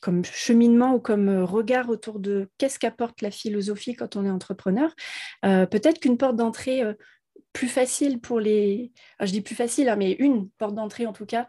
comme 0.00 0.24
cheminement 0.24 0.94
ou 0.94 1.00
comme 1.00 1.28
euh, 1.28 1.44
regard 1.44 1.88
autour 1.90 2.20
de 2.20 2.48
qu'est-ce 2.58 2.78
qu'apporte 2.78 3.22
la 3.22 3.30
philosophie 3.30 3.94
quand 3.94 4.16
on 4.16 4.24
est 4.24 4.30
entrepreneur. 4.30 4.94
Euh, 5.44 5.66
peut-être 5.66 6.00
qu'une 6.00 6.16
porte 6.16 6.36
d'entrée 6.36 6.82
plus 7.52 7.68
facile 7.68 8.20
pour 8.20 8.38
les... 8.38 8.92
je 9.20 9.32
dis 9.32 9.40
plus 9.40 9.56
facile, 9.56 9.88
hein, 9.88 9.96
mais 9.96 10.12
une 10.12 10.48
porte 10.50 10.74
d'entrée 10.74 11.06
en 11.06 11.12
tout 11.12 11.26
cas 11.26 11.48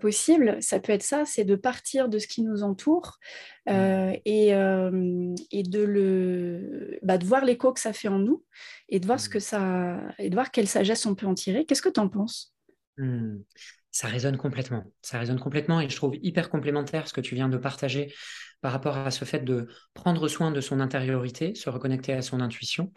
possible, 0.00 0.56
ça 0.60 0.80
peut 0.80 0.92
être 0.92 1.04
ça, 1.04 1.24
c'est 1.24 1.44
de 1.44 1.54
partir 1.54 2.08
de 2.08 2.18
ce 2.18 2.26
qui 2.26 2.42
nous 2.42 2.64
entoure 2.64 3.18
mmh. 3.66 3.70
et, 4.24 4.48
et, 4.48 5.62
de, 5.62 5.82
le, 5.82 6.98
bah, 7.02 7.16
de 7.16 7.24
voir 7.24 7.44
l'écho 7.44 7.72
que 7.72 7.78
ça 7.78 7.92
fait 7.92 8.08
en 8.08 8.18
nous 8.18 8.44
et 8.88 8.98
de 8.98 9.06
voir 9.06 9.20
ce 9.20 9.28
mmh. 9.28 9.32
que 9.32 9.38
ça... 9.38 10.00
et 10.18 10.30
de 10.30 10.34
voir 10.34 10.50
quelle 10.50 10.66
sagesse 10.66 11.06
on 11.06 11.14
peut 11.14 11.26
en 11.26 11.34
tirer. 11.34 11.64
Qu'est-ce 11.64 11.82
que 11.82 11.90
tu 11.90 12.00
en 12.00 12.08
penses? 12.08 12.52
Mmh. 12.98 13.36
Ça 13.96 14.08
résonne 14.08 14.36
complètement. 14.36 14.84
Ça 15.00 15.18
résonne 15.18 15.40
complètement 15.40 15.80
et 15.80 15.88
je 15.88 15.96
trouve 15.96 16.16
hyper 16.20 16.50
complémentaire 16.50 17.08
ce 17.08 17.14
que 17.14 17.22
tu 17.22 17.34
viens 17.34 17.48
de 17.48 17.56
partager 17.56 18.12
par 18.60 18.72
rapport 18.72 18.98
à 18.98 19.10
ce 19.10 19.24
fait 19.24 19.42
de 19.42 19.68
prendre 19.94 20.28
soin 20.28 20.50
de 20.50 20.60
son 20.60 20.80
intériorité, 20.80 21.54
se 21.54 21.70
reconnecter 21.70 22.12
à 22.12 22.20
son 22.20 22.42
intuition. 22.42 22.92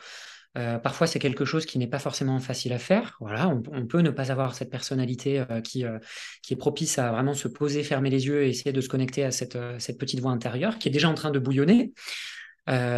Euh, 0.58 0.78
parfois, 0.78 1.08
c'est 1.08 1.20
quelque 1.20 1.46
chose 1.46 1.66
qui 1.66 1.80
n'est 1.80 1.88
pas 1.88 2.00
forcément 2.00 2.38
facile 2.42 2.74
à 2.74 2.80
faire. 2.80 3.16
Voilà, 3.22 3.48
on, 3.48 3.86
peut 3.86 4.02
ne 4.02 4.10
pas 4.10 4.30
avoir 4.30 4.56
cette 4.56 4.70
personnalité 4.70 5.40
euh, 5.40 5.62
qui, 5.62 5.86
euh, 5.86 6.00
qui 6.44 6.52
est 6.52 6.58
propice 6.58 7.00
à 7.00 7.14
vraiment 7.14 7.34
se 7.34 7.48
poser, 7.48 7.82
fermer 7.84 8.10
les 8.10 8.26
yeux 8.26 8.44
et 8.44 8.50
essayer 8.50 8.74
de 8.74 8.82
se 8.82 8.90
connecter 8.90 9.24
à 9.24 9.32
cette, 9.32 9.58
cette 9.78 10.00
petite 10.00 10.20
voix 10.20 10.32
intérieure 10.32 10.80
qui 10.80 10.90
est 10.90 10.92
déjà 10.92 11.08
en 11.08 11.14
train 11.14 11.32
de 11.32 11.40
bouillonner. 11.40 11.94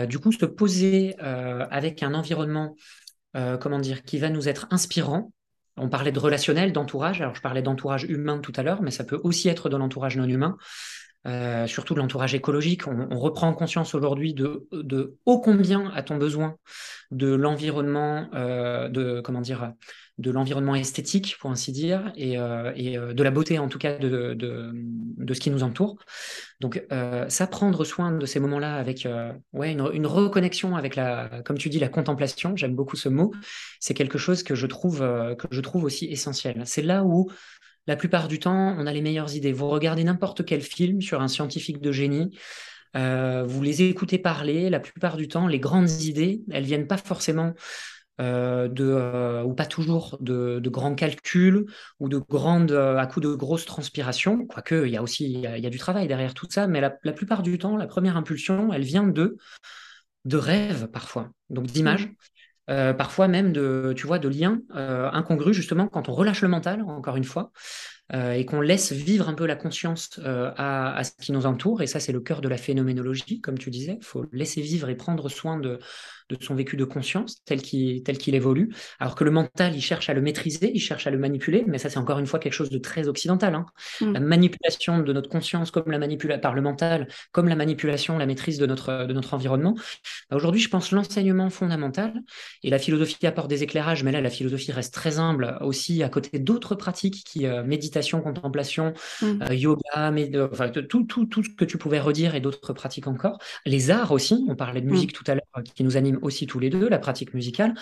du 0.09 0.17
coup, 0.17 0.31
se 0.31 0.47
poser 0.47 1.19
avec 1.19 2.01
un 2.01 2.15
environnement, 2.15 2.75
comment 3.35 3.77
dire, 3.79 4.01
qui 4.01 4.17
va 4.17 4.31
nous 4.31 4.49
être 4.49 4.65
inspirant, 4.71 5.31
on 5.77 5.89
parlait 5.89 6.11
de 6.11 6.19
relationnel, 6.19 6.73
d'entourage. 6.73 7.21
Alors, 7.21 7.35
je 7.35 7.41
parlais 7.41 7.61
d'entourage 7.61 8.03
humain 8.03 8.39
tout 8.39 8.53
à 8.55 8.63
l'heure, 8.63 8.81
mais 8.81 8.91
ça 8.91 9.03
peut 9.03 9.19
aussi 9.23 9.49
être 9.49 9.69
de 9.69 9.77
l'entourage 9.77 10.17
non 10.17 10.25
humain. 10.25 10.57
Euh, 11.27 11.67
surtout 11.67 11.93
de 11.93 11.99
l'entourage 11.99 12.33
écologique. 12.33 12.87
On, 12.87 13.19
reprend 13.19 13.53
conscience 13.53 13.93
aujourd'hui 13.93 14.33
de, 14.33 14.67
de 14.71 15.17
ô 15.25 15.39
combien 15.39 15.91
a-t-on 15.93 16.17
besoin 16.17 16.55
de 17.11 17.31
l'environnement, 17.31 18.27
euh, 18.33 18.89
de 18.89 19.21
comment 19.21 19.41
dire, 19.41 19.73
de 20.21 20.31
l'environnement 20.31 20.75
esthétique, 20.75 21.35
pour 21.39 21.51
ainsi 21.51 21.71
dire, 21.71 22.11
et, 22.15 22.37
euh, 22.37 22.71
euh, 22.77 23.13
de 23.13 23.23
la 23.23 23.31
beauté, 23.31 23.59
en 23.59 23.67
tout 23.67 23.79
cas, 23.79 23.97
de, 23.97 24.33
de, 24.33 25.33
ce 25.33 25.39
qui 25.39 25.49
nous 25.49 25.63
entoure. 25.63 25.97
Donc, 26.59 26.83
euh, 26.91 27.27
ça, 27.29 27.47
prendre 27.47 27.83
soin 27.83 28.11
de 28.11 28.25
ces 28.25 28.39
moments-là 28.39 28.75
avec 28.75 29.07
ouais, 29.53 29.71
une, 29.71 30.07
reconnexion 30.07 30.75
avec, 30.75 30.95
la, 30.95 31.41
comme 31.43 31.57
tu 31.57 31.69
dis, 31.69 31.79
la 31.79 31.89
contemplation, 31.89 32.55
j'aime 32.55 32.75
beaucoup 32.75 32.95
ce 32.95 33.09
mot, 33.09 33.31
c'est 33.79 33.93
quelque 33.93 34.17
chose 34.17 34.43
que 34.43 34.55
je 34.55 34.67
trouve, 34.67 34.99
que 34.99 35.47
je 35.49 35.61
trouve 35.61 35.83
aussi 35.83 36.05
essentiel. 36.05 36.61
C'est 36.65 36.83
là 36.83 37.03
où, 37.03 37.31
la 37.87 37.95
plupart 37.95 38.27
du 38.27 38.39
temps, 38.39 38.75
on 38.77 38.85
a 38.85 38.93
les 38.93 39.01
meilleures 39.01 39.35
idées. 39.35 39.53
Vous 39.53 39.69
regardez 39.69 40.03
n'importe 40.03 40.45
quel 40.45 40.61
film 40.61 41.01
sur 41.01 41.21
un 41.21 41.27
scientifique 41.27 41.81
de 41.81 41.91
génie, 41.91 42.37
vous 42.93 43.63
les 43.63 43.83
écoutez 43.83 44.17
parler, 44.17 44.69
la 44.69 44.79
plupart 44.79 45.15
du 45.17 45.27
temps, 45.27 45.47
les 45.47 45.59
grandes 45.59 45.89
idées, 46.01 46.41
elles 46.51 46.65
viennent 46.65 46.87
pas 46.87 46.97
forcément 46.97 47.53
euh, 48.21 48.67
de, 48.67 48.85
euh, 48.85 49.41
ou 49.41 49.55
pas 49.55 49.65
toujours 49.65 50.17
de, 50.19 50.61
grands 50.65 50.93
calculs 50.93 51.65
ou 51.99 52.07
de 52.07 52.17
grandes, 52.19 52.71
euh, 52.71 52.97
à 52.97 53.07
coup 53.07 53.19
de 53.19 53.33
grosses 53.33 53.65
transpirations, 53.65 54.45
quoique 54.45 54.85
il 54.85 54.91
y 54.91 54.97
a 54.97 55.01
aussi 55.01 55.27
y 55.31 55.47
a, 55.47 55.69
du 55.69 55.79
travail 55.79 56.07
derrière 56.07 56.35
tout 56.35 56.45
ça, 56.47 56.67
mais 56.67 56.81
la, 56.81 56.91
plupart 56.91 57.41
du 57.41 57.57
temps, 57.57 57.77
la 57.77 57.87
première 57.87 58.17
impulsion, 58.17 58.73
elle 58.73 58.83
vient 58.83 59.07
de, 59.07 59.37
de 60.25 60.37
rêves 60.37 60.87
parfois, 60.91 61.31
donc 61.49 61.65
d'images. 61.65 62.11
Mmh. 62.67 62.93
parfois 62.93 63.27
même 63.27 63.51
de, 63.51 63.93
tu 63.95 64.07
vois, 64.07 64.19
de 64.19 64.29
liens 64.29 64.61
incongrus, 64.73 65.55
justement, 65.55 65.87
quand 65.87 66.09
on 66.09 66.13
relâche 66.13 66.41
le 66.41 66.47
mental, 66.47 66.83
encore 66.83 67.17
une 67.17 67.23
fois, 67.23 67.51
et 68.13 68.45
qu'on 68.45 68.61
laisse 68.61 68.91
vivre 68.91 69.29
un 69.29 69.33
peu 69.33 69.45
la 69.45 69.55
conscience 69.55 70.19
à, 70.23 70.95
à, 70.95 71.03
ce 71.03 71.11
qui 71.21 71.31
nous 71.31 71.45
entoure. 71.45 71.81
Et 71.81 71.87
ça, 71.87 71.99
c'est 71.99 72.11
le 72.11 72.19
cœur 72.21 72.41
de 72.41 72.49
la 72.49 72.57
phénoménologie, 72.57 73.41
comme 73.41 73.57
tu 73.57 73.69
disais. 73.71 73.97
Il 73.99 74.05
faut 74.05 74.25
laisser 74.31 74.61
vivre 74.61 74.89
et 74.89 74.95
prendre 74.95 75.27
soin 75.27 75.57
de, 75.57 75.79
de 76.37 76.43
son 76.43 76.55
vécu 76.55 76.77
de 76.77 76.85
conscience 76.85 77.43
tel 77.45 77.61
qu'il 77.61 78.03
tel 78.03 78.17
qu'il 78.17 78.35
évolue, 78.35 78.69
alors 78.99 79.15
que 79.15 79.23
le 79.23 79.31
mental, 79.31 79.75
il 79.75 79.81
cherche 79.81 80.09
à 80.09 80.13
le 80.13 80.21
maîtriser, 80.21 80.71
il 80.73 80.79
cherche 80.79 81.07
à 81.07 81.11
le 81.11 81.17
manipuler, 81.17 81.63
mais 81.67 81.77
ça 81.77 81.89
c'est 81.89 81.99
encore 81.99 82.19
une 82.19 82.27
fois 82.27 82.39
quelque 82.39 82.53
chose 82.53 82.69
de 82.69 82.77
très 82.77 83.07
occidental. 83.07 83.55
Hein. 83.55 83.65
Mm. 84.01 84.13
La 84.13 84.19
manipulation 84.19 84.99
de 84.99 85.13
notre 85.13 85.29
conscience 85.29 85.71
comme 85.71 85.91
la 85.91 85.99
manipulation 85.99 86.41
par 86.41 86.53
le 86.53 86.61
mental, 86.61 87.07
comme 87.31 87.47
la 87.47 87.55
manipulation, 87.55 88.17
la 88.17 88.25
maîtrise 88.25 88.57
de 88.57 88.65
notre, 88.65 89.05
de 89.05 89.13
notre 89.13 89.33
environnement. 89.33 89.75
Bah, 90.29 90.35
aujourd'hui, 90.35 90.61
je 90.61 90.69
pense 90.69 90.91
l'enseignement 90.91 91.49
fondamental, 91.49 92.13
et 92.63 92.69
la 92.69 92.79
philosophie 92.79 93.25
apporte 93.25 93.49
des 93.49 93.63
éclairages, 93.63 94.03
mais 94.03 94.11
là 94.11 94.21
la 94.21 94.29
philosophie 94.29 94.71
reste 94.71 94.93
très 94.93 95.19
humble 95.19 95.57
aussi 95.61 96.03
à 96.03 96.09
côté 96.09 96.39
d'autres 96.39 96.75
pratiques 96.75 97.23
qui 97.25 97.45
euh, 97.45 97.63
méditation, 97.63 98.21
contemplation, 98.21 98.93
mm. 99.21 99.41
euh, 99.49 99.53
yoga, 99.53 100.11
mais, 100.11 100.31
enfin, 100.39 100.69
tout, 100.69 101.03
tout, 101.03 101.25
tout 101.25 101.43
ce 101.43 101.49
que 101.49 101.65
tu 101.65 101.77
pouvais 101.77 101.99
redire 101.99 102.35
et 102.35 102.39
d'autres 102.39 102.73
pratiques 102.73 103.07
encore. 103.07 103.39
Les 103.65 103.91
arts 103.91 104.11
aussi, 104.11 104.45
on 104.47 104.55
parlait 104.55 104.81
de 104.81 104.87
mm. 104.87 104.91
musique 104.91 105.13
tout 105.13 105.23
à 105.27 105.35
l'heure 105.35 105.63
qui 105.75 105.83
nous 105.83 105.97
anime 105.97 106.19
aussi 106.21 106.47
tous 106.47 106.59
les 106.59 106.69
deux, 106.69 106.89
la 106.89 106.99
pratique 106.99 107.33
musicale. 107.33 107.73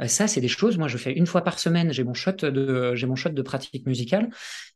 Euh, 0.00 0.06
ça, 0.06 0.28
c'est 0.28 0.40
des 0.40 0.48
choses, 0.48 0.78
moi, 0.78 0.88
je 0.88 0.98
fais 0.98 1.12
une 1.12 1.26
fois 1.26 1.42
par 1.42 1.58
semaine, 1.58 1.92
j'ai 1.92 2.04
mon 2.04 2.14
shot 2.14 2.32
de, 2.32 2.94
mon 3.06 3.16
shot 3.16 3.30
de 3.30 3.42
pratique 3.42 3.86
musicale, 3.86 4.28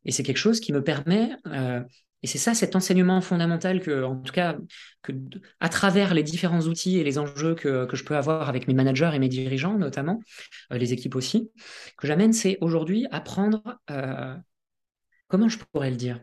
et 0.04 0.12
c'est 0.12 0.22
quelque 0.22 0.38
chose 0.38 0.60
qui 0.60 0.72
me 0.72 0.82
permet, 0.82 1.30
euh, 1.46 1.80
et 2.22 2.26
c'est 2.26 2.38
ça, 2.38 2.54
cet 2.54 2.76
enseignement 2.76 3.20
fondamental 3.20 3.80
que, 3.80 4.04
en 4.04 4.16
tout 4.16 4.32
cas, 4.32 4.56
que 5.02 5.12
à 5.60 5.68
travers 5.68 6.14
les 6.14 6.22
différents 6.22 6.62
outils 6.62 6.98
et 6.98 7.04
les 7.04 7.18
enjeux 7.18 7.54
que, 7.54 7.84
que 7.86 7.96
je 7.96 8.04
peux 8.04 8.16
avoir 8.16 8.48
avec 8.48 8.68
mes 8.68 8.74
managers 8.74 9.10
et 9.14 9.18
mes 9.18 9.28
dirigeants, 9.28 9.76
notamment, 9.78 10.20
euh, 10.72 10.78
les 10.78 10.92
équipes 10.92 11.16
aussi, 11.16 11.50
que 11.98 12.06
j'amène, 12.06 12.32
c'est 12.32 12.58
aujourd'hui 12.60 13.06
apprendre, 13.10 13.80
comment 15.28 15.48
je 15.48 15.58
pourrais 15.72 15.90
le 15.90 15.96
dire? 15.96 16.20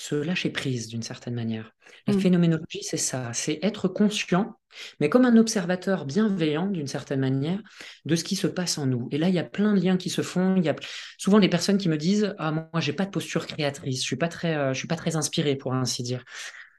Se 0.00 0.14
lâcher 0.14 0.48
prise 0.48 0.88
d'une 0.88 1.02
certaine 1.02 1.34
manière. 1.34 1.72
La 2.06 2.14
mmh. 2.14 2.20
phénoménologie, 2.20 2.82
c'est 2.82 2.96
ça, 2.96 3.32
c'est 3.34 3.58
être 3.60 3.86
conscient, 3.86 4.56
mais 4.98 5.10
comme 5.10 5.26
un 5.26 5.36
observateur 5.36 6.06
bienveillant 6.06 6.68
d'une 6.68 6.86
certaine 6.86 7.20
manière, 7.20 7.60
de 8.06 8.16
ce 8.16 8.24
qui 8.24 8.34
se 8.34 8.46
passe 8.46 8.78
en 8.78 8.86
nous. 8.86 9.08
Et 9.10 9.18
là, 9.18 9.28
il 9.28 9.34
y 9.34 9.38
a 9.38 9.44
plein 9.44 9.74
de 9.74 9.80
liens 9.80 9.98
qui 9.98 10.08
se 10.08 10.22
font. 10.22 10.56
Il 10.56 10.64
y 10.64 10.70
a 10.70 10.76
souvent 11.18 11.38
des 11.38 11.50
personnes 11.50 11.76
qui 11.76 11.90
me 11.90 11.98
disent 11.98 12.34
Ah, 12.38 12.50
moi, 12.50 12.80
j'ai 12.80 12.94
pas 12.94 13.04
de 13.04 13.10
posture 13.10 13.46
créatrice, 13.46 14.00
je 14.00 14.06
suis 14.06 14.16
pas 14.16 14.28
très, 14.28 14.56
euh, 14.56 14.72
je 14.72 14.78
suis 14.78 14.88
pas 14.88 14.96
très 14.96 15.16
inspiré, 15.16 15.54
pour 15.54 15.74
ainsi 15.74 16.02
dire. 16.02 16.24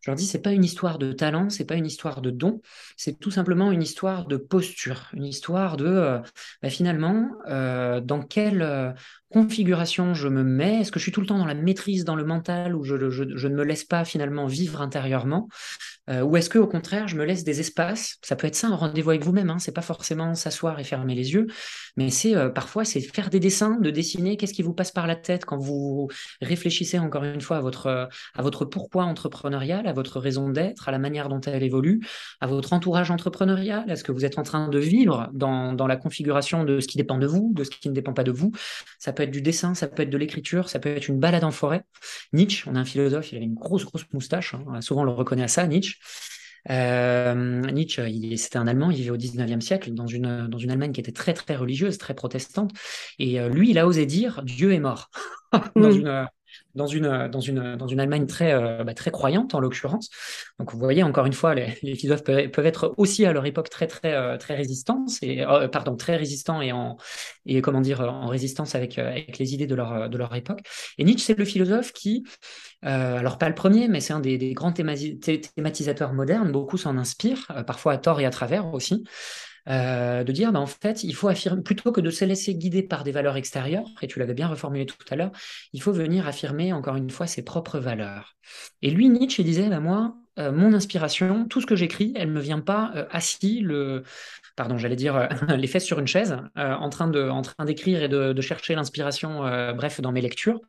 Je 0.01 0.09
leur 0.09 0.15
dis, 0.15 0.25
c'est 0.25 0.41
pas 0.41 0.53
une 0.53 0.63
histoire 0.63 0.97
de 0.97 1.13
talent, 1.13 1.51
c'est 1.51 1.65
pas 1.65 1.75
une 1.75 1.85
histoire 1.85 2.21
de 2.21 2.31
don, 2.31 2.59
c'est 2.97 3.19
tout 3.19 3.29
simplement 3.29 3.71
une 3.71 3.83
histoire 3.83 4.25
de 4.25 4.37
posture, 4.37 5.11
une 5.13 5.25
histoire 5.25 5.77
de, 5.77 5.85
euh, 5.85 6.19
bah, 6.63 6.71
finalement, 6.71 7.29
euh, 7.47 8.01
dans 8.01 8.23
quelle 8.23 8.95
configuration 9.31 10.13
je 10.13 10.27
me 10.27 10.43
mets? 10.43 10.81
Est-ce 10.81 10.91
que 10.91 10.99
je 10.99 11.03
suis 11.03 11.11
tout 11.11 11.21
le 11.21 11.27
temps 11.27 11.37
dans 11.37 11.45
la 11.45 11.55
maîtrise, 11.55 12.05
dans 12.05 12.15
le 12.15 12.25
mental, 12.25 12.75
où 12.75 12.83
je, 12.83 12.95
ne 12.95 13.55
me 13.55 13.63
laisse 13.63 13.83
pas 13.83 14.05
finalement 14.05 14.45
vivre 14.45 14.81
intérieurement? 14.81 15.47
Euh, 16.09 16.21
Ou 16.21 16.35
est-ce 16.35 16.49
que 16.49 16.57
au 16.57 16.67
contraire, 16.67 17.07
je 17.07 17.15
me 17.15 17.23
laisse 17.23 17.43
des 17.43 17.59
espaces? 17.59 18.17
Ça 18.23 18.35
peut 18.35 18.47
être 18.47 18.55
ça, 18.55 18.67
un 18.67 18.75
rendez-vous 18.75 19.11
avec 19.11 19.23
vous-même. 19.23 19.49
Hein, 19.49 19.59
c'est 19.59 19.71
pas 19.71 19.81
forcément 19.81 20.33
s'asseoir 20.33 20.79
et 20.79 20.83
fermer 20.83 21.15
les 21.15 21.33
yeux, 21.33 21.47
mais 21.95 22.09
c'est 22.09 22.35
euh, 22.35 22.49
parfois 22.49 22.85
c'est 22.85 23.01
faire 23.01 23.29
des 23.29 23.39
dessins, 23.39 23.77
de 23.79 23.89
dessiner. 23.91 24.35
Qu'est-ce 24.35 24.53
qui 24.53 24.63
vous 24.63 24.73
passe 24.73 24.91
par 24.91 25.07
la 25.07 25.15
tête 25.15 25.45
quand 25.45 25.57
vous 25.57 26.09
réfléchissez 26.41 26.99
encore 26.99 27.23
une 27.23 27.41
fois 27.41 27.57
à 27.57 27.61
votre 27.61 27.87
euh, 27.87 28.05
à 28.35 28.41
votre 28.41 28.65
pourquoi 28.65 29.05
entrepreneurial, 29.05 29.87
à 29.87 29.93
votre 29.93 30.19
raison 30.19 30.49
d'être, 30.49 30.89
à 30.89 30.91
la 30.91 30.99
manière 30.99 31.29
dont 31.29 31.41
elle 31.41 31.63
évolue, 31.63 32.01
à 32.41 32.47
votre 32.47 32.73
entourage 32.73 33.11
entrepreneurial? 33.11 33.89
Est-ce 33.89 34.03
que 34.03 34.11
vous 34.11 34.25
êtes 34.25 34.39
en 34.39 34.43
train 34.43 34.69
de 34.69 34.79
vivre 34.79 35.29
dans, 35.33 35.73
dans 35.73 35.87
la 35.87 35.97
configuration 35.97 36.63
de 36.63 36.79
ce 36.79 36.87
qui 36.87 36.97
dépend 36.97 37.19
de 37.19 37.27
vous, 37.27 37.51
de 37.55 37.63
ce 37.63 37.69
qui 37.69 37.89
ne 37.89 37.93
dépend 37.93 38.13
pas 38.13 38.23
de 38.23 38.31
vous? 38.31 38.51
Ça 38.99 39.13
peut 39.13 39.20
être 39.23 39.31
du 39.31 39.41
dessin, 39.41 39.73
ça 39.73 39.87
peut 39.87 40.03
être 40.03 40.09
de 40.09 40.17
l'écriture, 40.17 40.69
ça 40.69 40.79
peut 40.79 40.89
être 40.89 41.07
une 41.07 41.19
balade 41.19 41.43
en 41.43 41.51
forêt. 41.51 41.83
Nietzsche, 42.33 42.69
on 42.69 42.75
a 42.75 42.79
un 42.79 42.85
philosophe, 42.85 43.31
il 43.31 43.37
avait 43.37 43.45
une 43.45 43.55
grosse, 43.55 43.85
grosse 43.85 44.05
moustache, 44.13 44.53
hein, 44.53 44.81
souvent 44.81 45.01
on 45.01 45.05
le 45.05 45.11
reconnaît 45.11 45.43
à 45.43 45.47
ça, 45.47 45.67
Nietzsche. 45.67 45.95
Euh, 46.69 47.61
Nietzsche, 47.71 48.01
c'était 48.37 48.57
un 48.57 48.67
Allemand, 48.67 48.91
il 48.91 48.97
vivait 48.97 49.09
au 49.09 49.17
19e 49.17 49.61
siècle 49.61 49.91
dans 49.93 50.07
une, 50.07 50.47
dans 50.47 50.57
une 50.57 50.71
Allemagne 50.71 50.91
qui 50.91 50.99
était 50.99 51.11
très, 51.11 51.33
très 51.33 51.55
religieuse, 51.55 51.97
très 51.97 52.13
protestante. 52.13 52.71
Et 53.17 53.39
euh, 53.39 53.49
lui, 53.49 53.71
il 53.71 53.79
a 53.79 53.87
osé 53.87 54.05
dire 54.05 54.41
Dieu 54.43 54.73
est 54.73 54.79
mort. 54.79 55.09
dans, 55.75 55.91
une, 55.91 56.27
dans 56.75 56.87
une, 56.87 57.27
dans 57.27 57.39
une, 57.39 57.75
dans 57.75 57.87
une 57.87 57.99
Allemagne 57.99 58.25
très, 58.25 58.53
euh, 58.53 58.83
bah, 58.83 58.93
très 58.93 59.11
croyante, 59.11 59.55
en 59.55 59.59
l'occurrence. 59.59 60.09
Donc, 60.59 60.71
vous 60.73 60.79
voyez, 60.79 61.03
encore 61.03 61.25
une 61.25 61.33
fois, 61.33 61.55
les, 61.55 61.71
philosophes 61.95 62.23
peuvent, 62.23 62.65
être 62.65 62.93
aussi 62.97 63.25
à 63.25 63.33
leur 63.33 63.45
époque 63.45 63.69
très, 63.69 63.87
très, 63.87 64.13
euh, 64.13 64.37
très 64.37 64.55
résistants, 64.55 65.05
et, 65.21 65.45
euh, 65.45 65.67
pardon, 65.67 65.95
très 65.95 66.15
résistants 66.15 66.61
et, 66.61 66.71
en, 66.71 66.97
et 67.45 67.61
comment 67.61 67.81
dire, 67.81 68.01
en 68.01 68.27
résistance 68.27 68.75
avec, 68.75 68.97
avec 68.97 69.37
les 69.37 69.53
idées 69.53 69.67
de 69.67 69.75
leur, 69.75 70.09
de 70.09 70.17
leur 70.17 70.33
époque. 70.35 70.61
Et 70.97 71.03
Nietzsche, 71.03 71.25
c'est 71.25 71.37
le 71.37 71.45
philosophe 71.45 71.91
qui, 71.93 72.23
alors 72.81 73.37
pas 73.37 73.49
le 73.49 73.55
premier, 73.55 73.87
mais 73.87 73.99
c'est 73.99 74.13
un 74.13 74.19
des, 74.19 74.37
des 74.37 74.53
grands 74.53 74.71
thématisateurs 74.73 76.13
modernes, 76.13 76.51
beaucoup 76.51 76.77
s'en 76.77 76.97
inspirent, 76.97 77.47
parfois 77.67 77.93
à 77.93 77.97
tort 77.97 78.19
et 78.19 78.25
à 78.25 78.29
travers 78.29 78.73
aussi. 78.73 79.03
Euh, 79.67 80.23
de 80.23 80.31
dire, 80.31 80.51
bah, 80.51 80.59
en 80.59 80.65
fait, 80.65 81.03
il 81.03 81.13
faut 81.13 81.27
affirmer, 81.27 81.61
plutôt 81.61 81.91
que 81.91 82.01
de 82.01 82.09
se 82.09 82.25
laisser 82.25 82.55
guider 82.55 82.83
par 82.83 83.03
des 83.03 83.11
valeurs 83.11 83.37
extérieures, 83.37 83.87
et 84.01 84.07
tu 84.07 84.19
l'avais 84.19 84.33
bien 84.33 84.47
reformulé 84.47 84.85
tout 84.85 84.97
à 85.09 85.15
l'heure, 85.15 85.31
il 85.73 85.81
faut 85.81 85.91
venir 85.91 86.27
affirmer 86.27 86.73
encore 86.73 86.95
une 86.95 87.09
fois 87.09 87.27
ses 87.27 87.43
propres 87.43 87.79
valeurs. 87.79 88.35
Et 88.81 88.89
lui, 88.89 89.09
Nietzsche, 89.09 89.43
disait, 89.43 89.69
bah, 89.69 89.79
moi, 89.79 90.15
euh, 90.39 90.51
mon 90.51 90.73
inspiration, 90.73 91.45
tout 91.47 91.61
ce 91.61 91.65
que 91.65 91.75
j'écris, 91.75 92.13
elle 92.15 92.29
ne 92.29 92.33
me 92.33 92.39
vient 92.39 92.59
pas 92.61 92.91
euh, 92.95 93.05
assis, 93.11 93.59
le, 93.59 94.03
pardon, 94.55 94.77
j'allais 94.77 94.95
dire 94.95 95.29
les 95.55 95.67
fesses 95.67 95.85
sur 95.85 95.99
une 95.99 96.07
chaise, 96.07 96.37
en 96.55 96.89
train 96.89 97.07
de, 97.07 97.29
en 97.29 97.41
train 97.41 97.65
d'écrire 97.65 98.01
et 98.01 98.09
de, 98.09 98.33
de 98.33 98.41
chercher 98.41 98.75
l'inspiration, 98.75 99.41
bref, 99.75 100.01
dans 100.01 100.11
mes 100.11 100.21
lectures. 100.21 100.59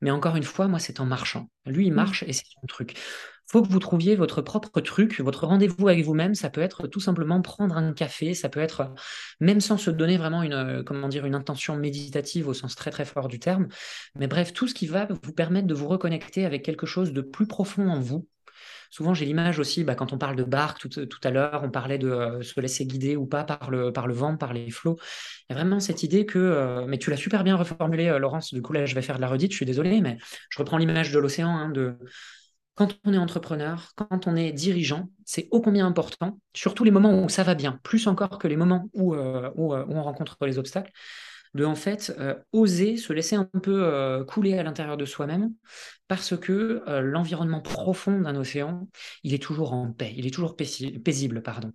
Mais 0.00 0.10
encore 0.10 0.36
une 0.36 0.44
fois, 0.44 0.68
moi, 0.68 0.78
c'est 0.78 1.00
en 1.00 1.06
marchant. 1.06 1.50
Lui, 1.66 1.86
il 1.86 1.92
mmh. 1.92 1.94
marche 1.94 2.22
et 2.26 2.32
c'est 2.32 2.46
son 2.60 2.66
truc 2.66 2.94
faut 3.50 3.62
que 3.62 3.68
vous 3.68 3.78
trouviez 3.78 4.14
votre 4.14 4.42
propre 4.42 4.80
truc, 4.80 5.20
votre 5.20 5.46
rendez-vous 5.46 5.88
avec 5.88 6.04
vous-même. 6.04 6.34
Ça 6.34 6.50
peut 6.50 6.60
être 6.60 6.86
tout 6.86 7.00
simplement 7.00 7.40
prendre 7.40 7.76
un 7.76 7.94
café, 7.94 8.34
ça 8.34 8.50
peut 8.50 8.60
être 8.60 8.92
même 9.40 9.60
sans 9.60 9.78
se 9.78 9.90
donner 9.90 10.18
vraiment 10.18 10.42
une, 10.42 10.52
euh, 10.52 10.82
comment 10.82 11.08
dire, 11.08 11.24
une 11.24 11.34
intention 11.34 11.76
méditative 11.76 12.46
au 12.46 12.54
sens 12.54 12.74
très 12.74 12.90
très 12.90 13.06
fort 13.06 13.26
du 13.26 13.38
terme. 13.38 13.68
Mais 14.16 14.26
bref, 14.26 14.52
tout 14.52 14.68
ce 14.68 14.74
qui 14.74 14.86
va 14.86 15.08
vous 15.22 15.32
permettre 15.32 15.66
de 15.66 15.74
vous 15.74 15.88
reconnecter 15.88 16.44
avec 16.44 16.62
quelque 16.62 16.86
chose 16.86 17.12
de 17.12 17.22
plus 17.22 17.46
profond 17.46 17.88
en 17.88 18.00
vous. 18.00 18.28
Souvent, 18.90 19.14
j'ai 19.14 19.24
l'image 19.24 19.58
aussi, 19.58 19.84
bah, 19.84 19.94
quand 19.94 20.12
on 20.12 20.18
parle 20.18 20.36
de 20.36 20.44
barque, 20.44 20.88
tout, 20.88 21.20
à 21.22 21.30
l'heure, 21.30 21.60
on 21.62 21.70
parlait 21.70 21.98
de 21.98 22.08
euh, 22.08 22.42
se 22.42 22.58
laisser 22.58 22.86
guider 22.86 23.16
ou 23.16 23.26
pas 23.26 23.44
par 23.44 23.70
le, 23.70 23.92
vent, 24.12 24.36
par 24.36 24.52
les 24.52 24.70
flots. 24.70 24.96
Il 25.48 25.52
y 25.52 25.56
a 25.56 25.58
vraiment 25.58 25.78
cette 25.78 26.02
idée 26.02 26.26
que, 26.26 26.38
euh, 26.38 26.86
mais 26.86 26.98
tu 26.98 27.10
l'as 27.10 27.16
super 27.16 27.44
bien 27.44 27.56
reformulé, 27.56 28.18
Laurence, 28.18 28.52
du 28.52 28.62
coup 28.62 28.72
là, 28.72 28.86
je 28.86 28.94
vais 28.94 29.02
faire 29.02 29.16
de 29.16 29.20
la 29.20 29.28
redite, 29.28 29.52
je 29.52 29.56
suis 29.56 29.66
désolé, 29.66 30.00
mais 30.00 30.18
je 30.48 30.58
reprends 30.58 30.78
l'image 30.78 31.12
de 31.12 31.18
l'océan, 31.18 31.50
hein, 31.50 31.70
de 31.70 31.98
quand 32.78 32.96
on 33.04 33.12
est 33.12 33.18
entrepreneur, 33.18 33.90
quand 33.96 34.28
on 34.28 34.36
est 34.36 34.52
dirigeant, 34.52 35.08
c'est 35.24 35.48
ô 35.50 35.60
combien 35.60 35.84
important, 35.84 36.38
surtout 36.54 36.84
les 36.84 36.92
moments 36.92 37.24
où 37.24 37.28
ça 37.28 37.42
va 37.42 37.56
bien, 37.56 37.80
plus 37.82 38.06
encore 38.06 38.38
que 38.38 38.46
les 38.46 38.54
moments 38.54 38.88
où, 38.92 39.16
euh, 39.16 39.50
euh, 39.58 39.84
on 39.88 40.00
rencontre 40.00 40.36
les 40.46 40.58
obstacles, 40.58 40.92
de 41.54 41.64
en 41.64 41.74
fait 41.74 42.14
euh, 42.20 42.36
oser 42.52 42.96
se 42.96 43.12
laisser 43.12 43.34
un 43.34 43.46
peu 43.46 44.24
couler 44.28 44.56
à 44.56 44.62
l'intérieur 44.62 44.96
de 44.96 45.04
soi-même, 45.04 45.52
parce 46.06 46.36
que 46.36 46.84
l'environnement 47.00 47.60
profond 47.60 48.20
d'un 48.20 48.36
océan, 48.36 48.86
il 49.24 49.34
est 49.34 49.42
toujours 49.42 49.72
en 49.72 49.90
paix, 49.90 50.14
il 50.16 50.28
est 50.28 50.30
toujours 50.30 50.54
paisible, 50.54 51.42
pardon. 51.42 51.72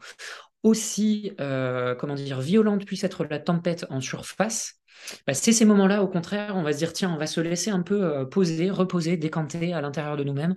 Aussi, 0.62 1.34
comment 1.38 2.16
dire, 2.16 2.40
violente 2.40 2.86
puisse 2.86 3.04
être 3.04 3.26
la 3.26 3.40
tempête 3.40 3.86
en 3.90 4.00
surface, 4.00 4.80
bah, 5.28 5.34
c'est 5.34 5.52
ces 5.52 5.66
moments-là, 5.66 6.04
au 6.04 6.08
contraire, 6.08 6.56
on 6.56 6.64
va 6.64 6.74
se 6.74 6.78
dire, 6.78 6.94
tiens, 6.94 7.12
on 7.14 7.18
va 7.18 7.28
se 7.28 7.42
laisser 7.42 7.72
un 7.72 7.82
peu 7.82 8.04
euh, 8.04 8.26
poser, 8.26 8.70
reposer, 8.70 9.18
décanter 9.18 9.74
à 9.74 9.82
l'intérieur 9.82 10.18
de 10.18 10.24
nous-mêmes. 10.24 10.56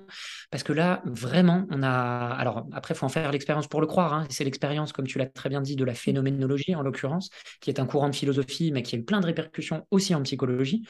Parce 0.51 0.63
que 0.63 0.73
là, 0.73 1.03
vraiment, 1.05 1.67
on 1.71 1.83
a. 1.83 1.89
Alors, 2.39 2.67
après, 2.73 2.95
il 2.95 2.97
faut 2.97 3.07
en 3.07 3.11
faire 3.11 3.31
l'expérience 3.33 3.67
pour 3.67 3.81
le 3.81 3.87
croire. 3.87 4.15
Hein. 4.15 4.27
C'est 4.31 4.45
l'expérience, 4.45 4.93
comme 4.93 5.07
tu 5.07 5.19
l'as 5.19 5.27
très 5.27 5.49
bien 5.49 5.61
dit, 5.61 5.77
de 5.77 5.85
la 5.85 5.95
phénoménologie, 5.95 6.75
en 6.75 6.83
l'occurrence, 6.83 7.31
qui 7.61 7.71
est 7.71 7.81
un 7.81 7.87
courant 7.87 8.09
de 8.09 8.15
philosophie, 8.15 8.73
mais 8.73 8.83
qui 8.83 8.97
a 8.97 8.99
eu 8.99 9.05
plein 9.05 9.21
de 9.21 9.27
répercussions 9.27 9.87
aussi 9.91 10.15
en 10.15 10.23
psychologie. 10.23 10.83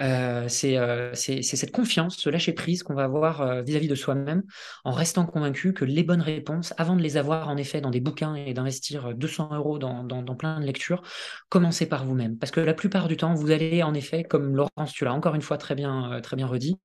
Euh, 0.00 0.48
euh, 0.64 1.10
c'est 1.14 1.42
cette 1.42 1.72
confiance, 1.72 2.16
ce 2.16 2.30
lâcher 2.30 2.52
prise 2.52 2.82
qu'on 2.82 2.94
va 2.94 3.04
avoir 3.04 3.42
euh, 3.42 3.62
vis-à-vis 3.62 3.88
de 3.88 3.94
soi-même 3.94 4.42
en 4.84 4.92
restant 4.92 5.26
convaincu 5.26 5.74
que 5.74 5.84
les 5.84 6.02
bonnes 6.02 6.22
réponses, 6.22 6.72
avant 6.78 6.96
de 6.96 7.02
les 7.02 7.16
avoir 7.16 7.48
en 7.48 7.56
effet 7.56 7.80
dans 7.80 7.90
des 7.90 8.00
bouquins 8.00 8.34
et 8.34 8.54
d'investir 8.54 9.14
200 9.14 9.50
euros 9.54 9.78
dans, 9.78 10.04
dans, 10.04 10.34
plein 10.34 10.60
de 10.60 10.64
lectures, 10.64 11.02
commencez 11.48 11.86
par 11.86 12.06
vous-même. 12.06 12.38
Parce 12.38 12.50
que 12.50 12.60
la 12.60 12.74
plupart 12.74 13.08
du 13.08 13.16
temps, 13.16 13.34
vous 13.34 13.50
allez 13.50 13.82
en 13.82 13.92
effet, 13.94 14.24
comme 14.24 14.56
Laurence, 14.56 14.92
tu 14.92 15.04
l'as 15.04 15.12
encore 15.12 15.34
une 15.34 15.42
fois 15.42 15.58
très 15.58 15.74
bien, 15.74 16.20
très 16.22 16.36
bien 16.36 16.46
redit, 16.46 16.78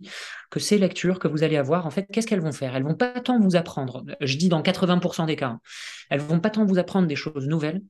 que 0.49 0.59
ces 0.59 0.77
lectures 0.77 1.19
que 1.19 1.27
vous 1.27 1.43
allez 1.43 1.57
avoir, 1.57 1.85
en 1.85 1.91
fait, 1.91 2.07
qu'est-ce 2.11 2.27
qu'elles 2.27 2.41
vont 2.41 2.51
faire? 2.51 2.75
Elles 2.75 2.83
vont 2.83 2.95
pas 2.95 3.21
tant 3.21 3.39
vous 3.39 3.55
apprendre, 3.55 4.03
je 4.21 4.37
dis 4.37 4.49
dans 4.49 4.61
80% 4.61 5.25
des 5.25 5.35
cas, 5.35 5.47
hein, 5.47 5.59
elles 6.09 6.19
vont 6.19 6.39
pas 6.39 6.49
tant 6.49 6.65
vous 6.65 6.79
apprendre 6.79 7.07
des 7.07 7.15
choses 7.15 7.47
nouvelles, 7.47 7.81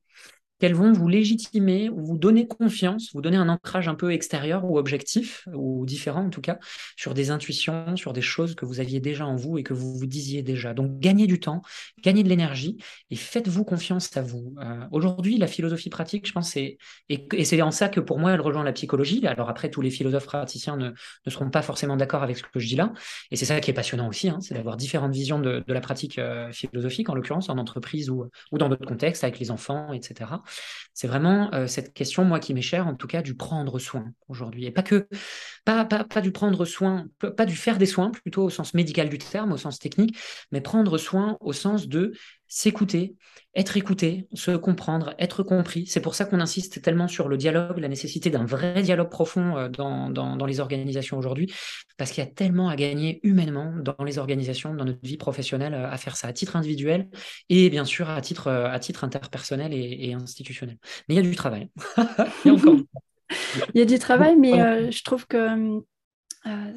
qu'elles 0.58 0.74
vont 0.74 0.92
vous 0.92 1.08
légitimer 1.08 1.90
ou 1.90 2.04
vous 2.04 2.18
donner 2.18 2.46
confiance, 2.46 3.10
vous 3.12 3.20
donner 3.20 3.36
un 3.36 3.48
ancrage 3.48 3.88
un 3.88 3.94
peu 3.94 4.12
extérieur 4.12 4.64
ou 4.64 4.78
objectif, 4.78 5.46
ou 5.54 5.84
différent 5.84 6.24
en 6.24 6.30
tout 6.30 6.40
cas, 6.40 6.58
sur 6.96 7.14
des 7.14 7.30
intuitions, 7.30 7.96
sur 7.96 8.12
des 8.12 8.22
choses 8.22 8.54
que 8.54 8.64
vous 8.64 8.80
aviez 8.80 9.00
déjà 9.00 9.26
en 9.26 9.36
vous 9.36 9.58
et 9.58 9.62
que 9.62 9.74
vous 9.74 9.94
vous 9.94 10.06
disiez 10.06 10.42
déjà. 10.42 10.72
Donc 10.72 10.98
gagnez 10.98 11.26
du 11.26 11.40
temps, 11.40 11.62
gagnez 12.02 12.22
de 12.22 12.28
l'énergie 12.28 12.78
et 13.10 13.16
faites-vous 13.16 13.64
confiance 13.64 14.16
à 14.16 14.22
vous. 14.22 14.54
Euh, 14.60 14.86
aujourd'hui, 14.92 15.36
la 15.36 15.46
philosophie 15.46 15.90
pratique, 15.90 16.26
je 16.26 16.32
pense, 16.32 16.50
c'est, 16.52 16.78
et, 17.08 17.44
c'est 17.44 17.60
en 17.60 17.70
ça 17.70 17.88
que 17.88 18.00
pour 18.00 18.18
moi, 18.18 18.32
elle 18.32 18.40
rejoint 18.40 18.64
la 18.64 18.72
psychologie. 18.72 19.26
Alors 19.26 19.50
après, 19.50 19.70
tous 19.70 19.82
les 19.82 19.90
philosophes 19.90 20.26
praticiens 20.26 20.76
ne, 20.76 20.90
seront 21.28 21.50
pas 21.50 21.62
forcément 21.62 21.96
d'accord 21.96 22.22
avec 22.22 22.38
ce 22.38 22.42
que 22.42 22.58
je 22.58 22.66
dis 22.66 22.76
là. 22.76 22.92
Et 23.30 23.36
c'est 23.36 23.44
ça 23.44 23.60
qui 23.60 23.70
est 23.70 23.74
passionnant 23.74 24.08
aussi, 24.08 24.28
hein, 24.28 24.38
c'est 24.40 24.54
d'avoir 24.54 24.76
différentes 24.76 25.12
visions 25.12 25.38
de, 25.38 25.64
la 25.66 25.80
pratique 25.80 26.18
euh, 26.18 26.50
philosophique, 26.52 27.10
en 27.10 27.14
l'occurrence 27.14 27.50
en 27.50 27.58
entreprise 27.58 28.08
ou, 28.08 28.30
ou 28.52 28.58
dans 28.58 28.68
d'autres 28.68 28.86
contextes, 28.86 29.24
avec 29.24 29.38
les 29.38 29.50
enfants, 29.50 29.92
etc. 29.92 30.30
C'est 30.94 31.06
vraiment 31.06 31.52
euh, 31.52 31.66
cette 31.66 31.92
question, 31.92 32.24
moi, 32.24 32.40
qui 32.40 32.54
m'est 32.54 32.62
chère, 32.62 32.86
en 32.86 32.94
tout 32.94 33.06
cas, 33.06 33.22
du 33.22 33.34
prendre 33.34 33.78
soin 33.78 34.12
aujourd'hui. 34.28 34.64
Et 34.66 34.70
pas 34.70 34.82
que, 34.82 35.08
pas, 35.64 35.84
du 36.22 36.32
prendre 36.32 36.64
soin, 36.64 37.06
pas 37.36 37.44
du 37.44 37.54
faire 37.54 37.78
des 37.78 37.86
soins, 37.86 38.10
plutôt 38.10 38.44
au 38.44 38.50
sens 38.50 38.74
médical 38.74 39.08
du 39.08 39.18
terme, 39.18 39.52
au 39.52 39.56
sens 39.56 39.78
technique, 39.78 40.16
mais 40.52 40.60
prendre 40.60 40.96
soin 40.98 41.36
au 41.40 41.52
sens 41.52 41.88
de 41.88 42.12
s'écouter, 42.48 43.16
être 43.54 43.76
écouté, 43.76 44.28
se 44.34 44.50
comprendre, 44.52 45.14
être 45.18 45.42
compris. 45.42 45.86
C'est 45.86 46.00
pour 46.00 46.14
ça 46.14 46.26
qu'on 46.26 46.40
insiste 46.40 46.82
tellement 46.82 47.08
sur 47.08 47.28
le 47.28 47.36
dialogue, 47.36 47.78
la 47.78 47.88
nécessité 47.88 48.28
d'un 48.30 48.44
vrai 48.44 48.82
dialogue 48.82 49.08
profond 49.08 49.56
euh, 49.56 49.68
dans, 49.68 50.10
dans, 50.10 50.46
les 50.46 50.60
organisations 50.60 51.18
aujourd'hui, 51.18 51.52
parce 51.96 52.12
qu'il 52.12 52.22
y 52.22 52.26
a 52.26 52.30
tellement 52.30 52.68
à 52.68 52.76
gagner 52.76 53.18
humainement 53.22 53.72
dans 53.78 54.04
les 54.04 54.18
organisations, 54.18 54.74
dans 54.74 54.84
notre 54.84 55.00
vie 55.02 55.16
professionnelle, 55.16 55.74
euh, 55.74 55.90
à 55.90 55.96
faire 55.96 56.16
ça 56.16 56.28
à 56.28 56.32
titre 56.32 56.54
individuel 56.54 57.08
et 57.48 57.70
bien 57.70 57.84
sûr 57.84 58.10
à 58.10 58.20
titre, 58.20 58.48
euh, 58.48 58.70
à 58.70 58.78
titre 58.78 59.04
interpersonnel 59.04 59.72
et, 59.72 60.12
institutionnel. 60.12 60.76
Mais 61.08 61.14
il 61.14 61.16
y 61.16 61.26
a 61.26 61.28
du 61.28 61.34
travail. 61.34 61.70
il, 62.44 62.48
y 62.48 62.50
a 62.50 62.52
encore... 62.52 62.76
il 63.74 63.78
y 63.78 63.82
a 63.82 63.86
du 63.86 63.98
travail, 63.98 64.36
mais 64.36 64.92
je 64.92 65.02
trouve 65.02 65.26
que 65.26 65.82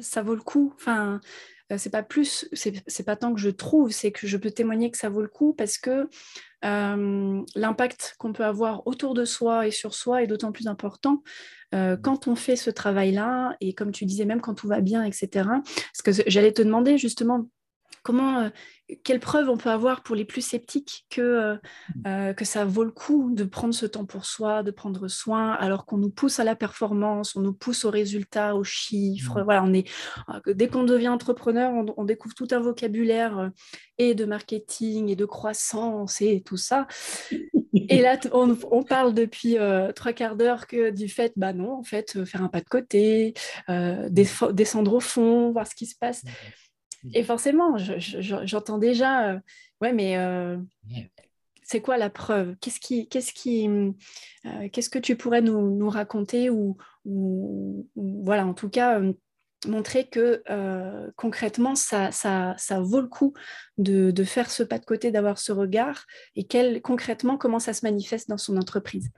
ça 0.00 0.22
vaut 0.22 0.34
le 0.34 0.40
coup. 0.40 0.72
Enfin, 0.76 1.20
euh, 1.70 1.76
c'est 1.78 1.90
pas 1.90 2.02
plus, 2.02 2.48
c'est 2.52 3.04
pas 3.04 3.16
tant 3.16 3.32
que 3.32 3.40
je 3.40 3.50
trouve, 3.50 3.90
c'est 3.90 4.12
que 4.12 4.26
je 4.26 4.36
peux 4.36 4.50
témoigner 4.50 4.90
que 4.90 4.98
ça 4.98 5.08
vaut 5.08 5.22
le 5.22 5.28
coup 5.28 5.52
parce 5.52 5.78
que 5.78 6.08
euh, 6.64 7.42
l'impact 7.54 8.16
qu'on 8.18 8.32
peut 8.32 8.44
avoir 8.44 8.86
autour 8.86 9.14
de 9.14 9.24
soi 9.24 9.66
et 9.66 9.70
sur 9.70 9.94
soi 9.94 10.22
est 10.22 10.26
d'autant 10.26 10.52
plus 10.52 10.66
important 10.66 11.22
euh, 11.74 11.96
mmh. 11.96 12.02
quand 12.02 12.28
on 12.28 12.34
fait 12.34 12.56
ce 12.56 12.70
travail-là 12.70 13.56
et 13.60 13.72
comme 13.72 13.92
tu 13.92 14.04
disais, 14.04 14.24
même 14.24 14.40
quand 14.40 14.54
tout 14.54 14.68
va 14.68 14.80
bien, 14.80 15.04
etc. 15.04 15.28
Parce 15.44 16.02
que 16.04 16.24
j'allais 16.26 16.52
te 16.52 16.62
demander 16.62 16.98
justement 16.98 17.46
comment, 18.10 18.50
quelle 19.04 19.20
preuve 19.20 19.48
on 19.48 19.56
peut 19.56 19.70
avoir 19.70 20.02
pour 20.02 20.16
les 20.16 20.24
plus 20.24 20.40
sceptiques 20.40 21.06
que, 21.10 21.20
euh, 21.20 21.54
mmh. 21.54 22.06
euh, 22.06 22.32
que 22.32 22.44
ça 22.44 22.64
vaut 22.64 22.84
le 22.84 22.90
coup 22.90 23.30
de 23.32 23.44
prendre 23.44 23.74
ce 23.74 23.86
temps 23.86 24.04
pour 24.04 24.24
soi, 24.24 24.62
de 24.62 24.70
prendre 24.70 25.08
soin, 25.08 25.52
alors 25.52 25.86
qu'on 25.86 25.98
nous 25.98 26.10
pousse 26.10 26.40
à 26.40 26.44
la 26.44 26.56
performance, 26.56 27.36
on 27.36 27.40
nous 27.40 27.52
pousse 27.52 27.84
aux 27.84 27.90
résultats, 27.90 28.56
aux 28.56 28.64
chiffres. 28.64 29.40
Mmh. 29.40 29.44
Voilà, 29.44 29.62
on 29.64 29.72
est, 29.72 29.88
euh, 30.28 30.54
dès 30.54 30.68
qu'on 30.68 30.84
devient 30.84 31.08
entrepreneur, 31.08 31.72
on, 31.96 32.04
découvre 32.04 32.34
tout 32.34 32.48
un 32.50 32.60
vocabulaire 32.60 33.50
et 33.98 34.14
de 34.14 34.24
marketing 34.24 35.08
et 35.10 35.16
de 35.16 35.24
croissance 35.24 36.20
et 36.20 36.42
tout 36.44 36.56
ça. 36.56 36.88
Et 37.72 38.00
là, 38.00 38.18
on, 38.32 38.82
parle 38.82 39.14
depuis 39.14 39.56
trois 39.94 40.12
quarts 40.12 40.34
d'heure 40.34 40.66
que 40.66 40.90
du 40.90 41.08
fait, 41.08 41.32
bah 41.36 41.52
non, 41.52 41.72
en 41.72 41.82
fait, 41.84 42.24
faire 42.24 42.42
un 42.42 42.48
pas 42.48 42.60
de 42.60 42.68
côté, 42.68 43.34
mmh. 43.68 44.08
descendre 44.08 44.94
au 44.94 45.00
fond, 45.00 45.52
voir 45.52 45.66
ce 45.66 45.74
qui 45.74 45.86
se 45.86 45.94
passe. 45.96 46.22
Et 47.12 47.22
forcément, 47.22 47.76
j'entends 47.78 48.78
déjà, 48.78 49.30
euh, 49.30 49.38
ouais, 49.80 49.92
mais 49.92 50.16
euh, 50.18 50.58
c'est 51.62 51.80
quoi 51.80 51.96
la 51.96 52.10
preuve? 52.10 52.56
Qu'est-ce 52.60 52.80
qui, 52.80 53.08
qu'est-ce 53.08 53.32
qui, 53.32 53.68
euh, 53.68 54.68
qu'est-ce 54.72 54.90
que 54.90 54.98
tu 54.98 55.16
pourrais 55.16 55.40
nous, 55.40 55.74
nous 55.74 55.88
raconter 55.88 56.50
ou, 56.50 56.76
ou, 57.04 57.88
voilà, 57.96 58.46
en 58.46 58.54
tout 58.54 58.68
cas, 58.68 59.00
montrer 59.66 60.08
que 60.08 60.42
concrètement, 61.16 61.74
ça, 61.74 62.12
ça, 62.12 62.54
ça, 62.58 62.80
vaut 62.80 63.00
le 63.00 63.08
coup 63.08 63.34
de, 63.78 64.10
de, 64.10 64.24
faire 64.24 64.50
ce 64.50 64.62
pas 64.62 64.78
de 64.78 64.84
côté, 64.84 65.10
d'avoir 65.10 65.38
ce 65.38 65.52
regard, 65.52 66.06
et 66.36 66.44
quel, 66.44 66.82
concrètement, 66.82 67.36
comment 67.36 67.58
ça 67.60 67.72
se 67.72 67.84
manifeste 67.84 68.28
dans 68.28 68.38
son 68.38 68.56
entreprise? 68.56 69.10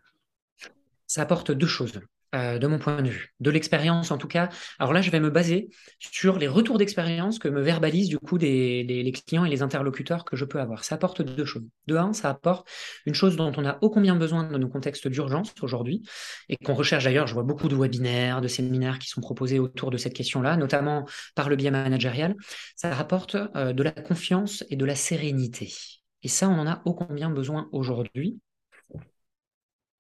Ça 1.07 1.23
apporte 1.23 1.51
deux 1.51 1.67
choses. 1.67 2.01
Euh, 2.35 2.59
de 2.59 2.67
mon 2.67 2.79
point 2.79 3.03
de 3.03 3.11
vue, 3.11 3.35
de 3.41 3.51
l'expérience 3.51 4.11
en 4.11 4.19
tout 4.19 4.29
cas. 4.29 4.49
Alors 4.79 4.93
là, 4.93 5.03
je 5.03 5.11
vais 5.11 5.21
me 5.21 5.29
baser 5.29 5.69
sur 5.99 6.39
les 6.39 6.49
retours 6.49 6.79
d'expérience 6.79 7.39
que 7.39 7.49
me 7.49 7.61
verbalisent 7.61 8.09
du 8.09 8.19
coup 8.19 8.39
les, 8.39 9.13
clients 9.27 9.45
et 9.45 9.51
les 9.51 9.63
interlocuteurs 9.63 10.25
que 10.25 10.35
je 10.35 10.45
peux 10.45 10.61
avoir. 10.61 10.85
Ça 10.85 10.95
apporte 10.95 11.21
deux 11.21 11.45
choses. 11.45 11.65
De 11.87 11.97
un, 11.97 12.13
ça 12.13 12.31
apporte 12.31 12.67
une 13.05 13.15
chose 13.15 13.37
dont 13.37 13.53
on 13.57 13.67
a 13.67 13.77
ô 13.83 13.91
combien 13.91 14.17
besoin 14.17 14.45
dans 14.45 14.59
nos 14.59 14.69
contextes 14.69 15.09
d'urgence 15.09 15.53
aujourd'hui 15.61 16.03
et 16.49 16.57
qu'on 16.57 16.75
recherche 16.75 17.05
d'ailleurs. 17.05 17.27
Je 17.27 17.35
vois 17.35 17.43
beaucoup 17.43 17.69
de 17.69 17.77
webinaires, 17.77 18.41
de 18.41 18.49
séminaires 18.49 18.99
qui 18.99 19.09
sont 19.09 19.21
proposés 19.21 19.59
autour 19.59 19.91
de 19.91 19.97
cette 19.97 20.15
question-là, 20.15 20.57
notamment 20.57 21.07
par 21.35 21.49
le 21.49 21.57
biais 21.57 21.71
managérial. 21.71 22.35
Ça 22.77 22.95
rapporte 22.95 23.37
euh, 23.57 23.73
de 23.73 23.83
la 23.83 23.93
confiance 23.93 24.65
et 24.71 24.77
de 24.77 24.85
la 24.85 24.95
sérénité. 24.95 25.73
Et 26.23 26.29
ça, 26.29 26.49
on 26.49 26.59
en 26.59 26.67
a 26.67 26.83
ô 26.85 26.95
combien 26.95 27.31
besoin 27.31 27.69
aujourd'hui 27.73 28.39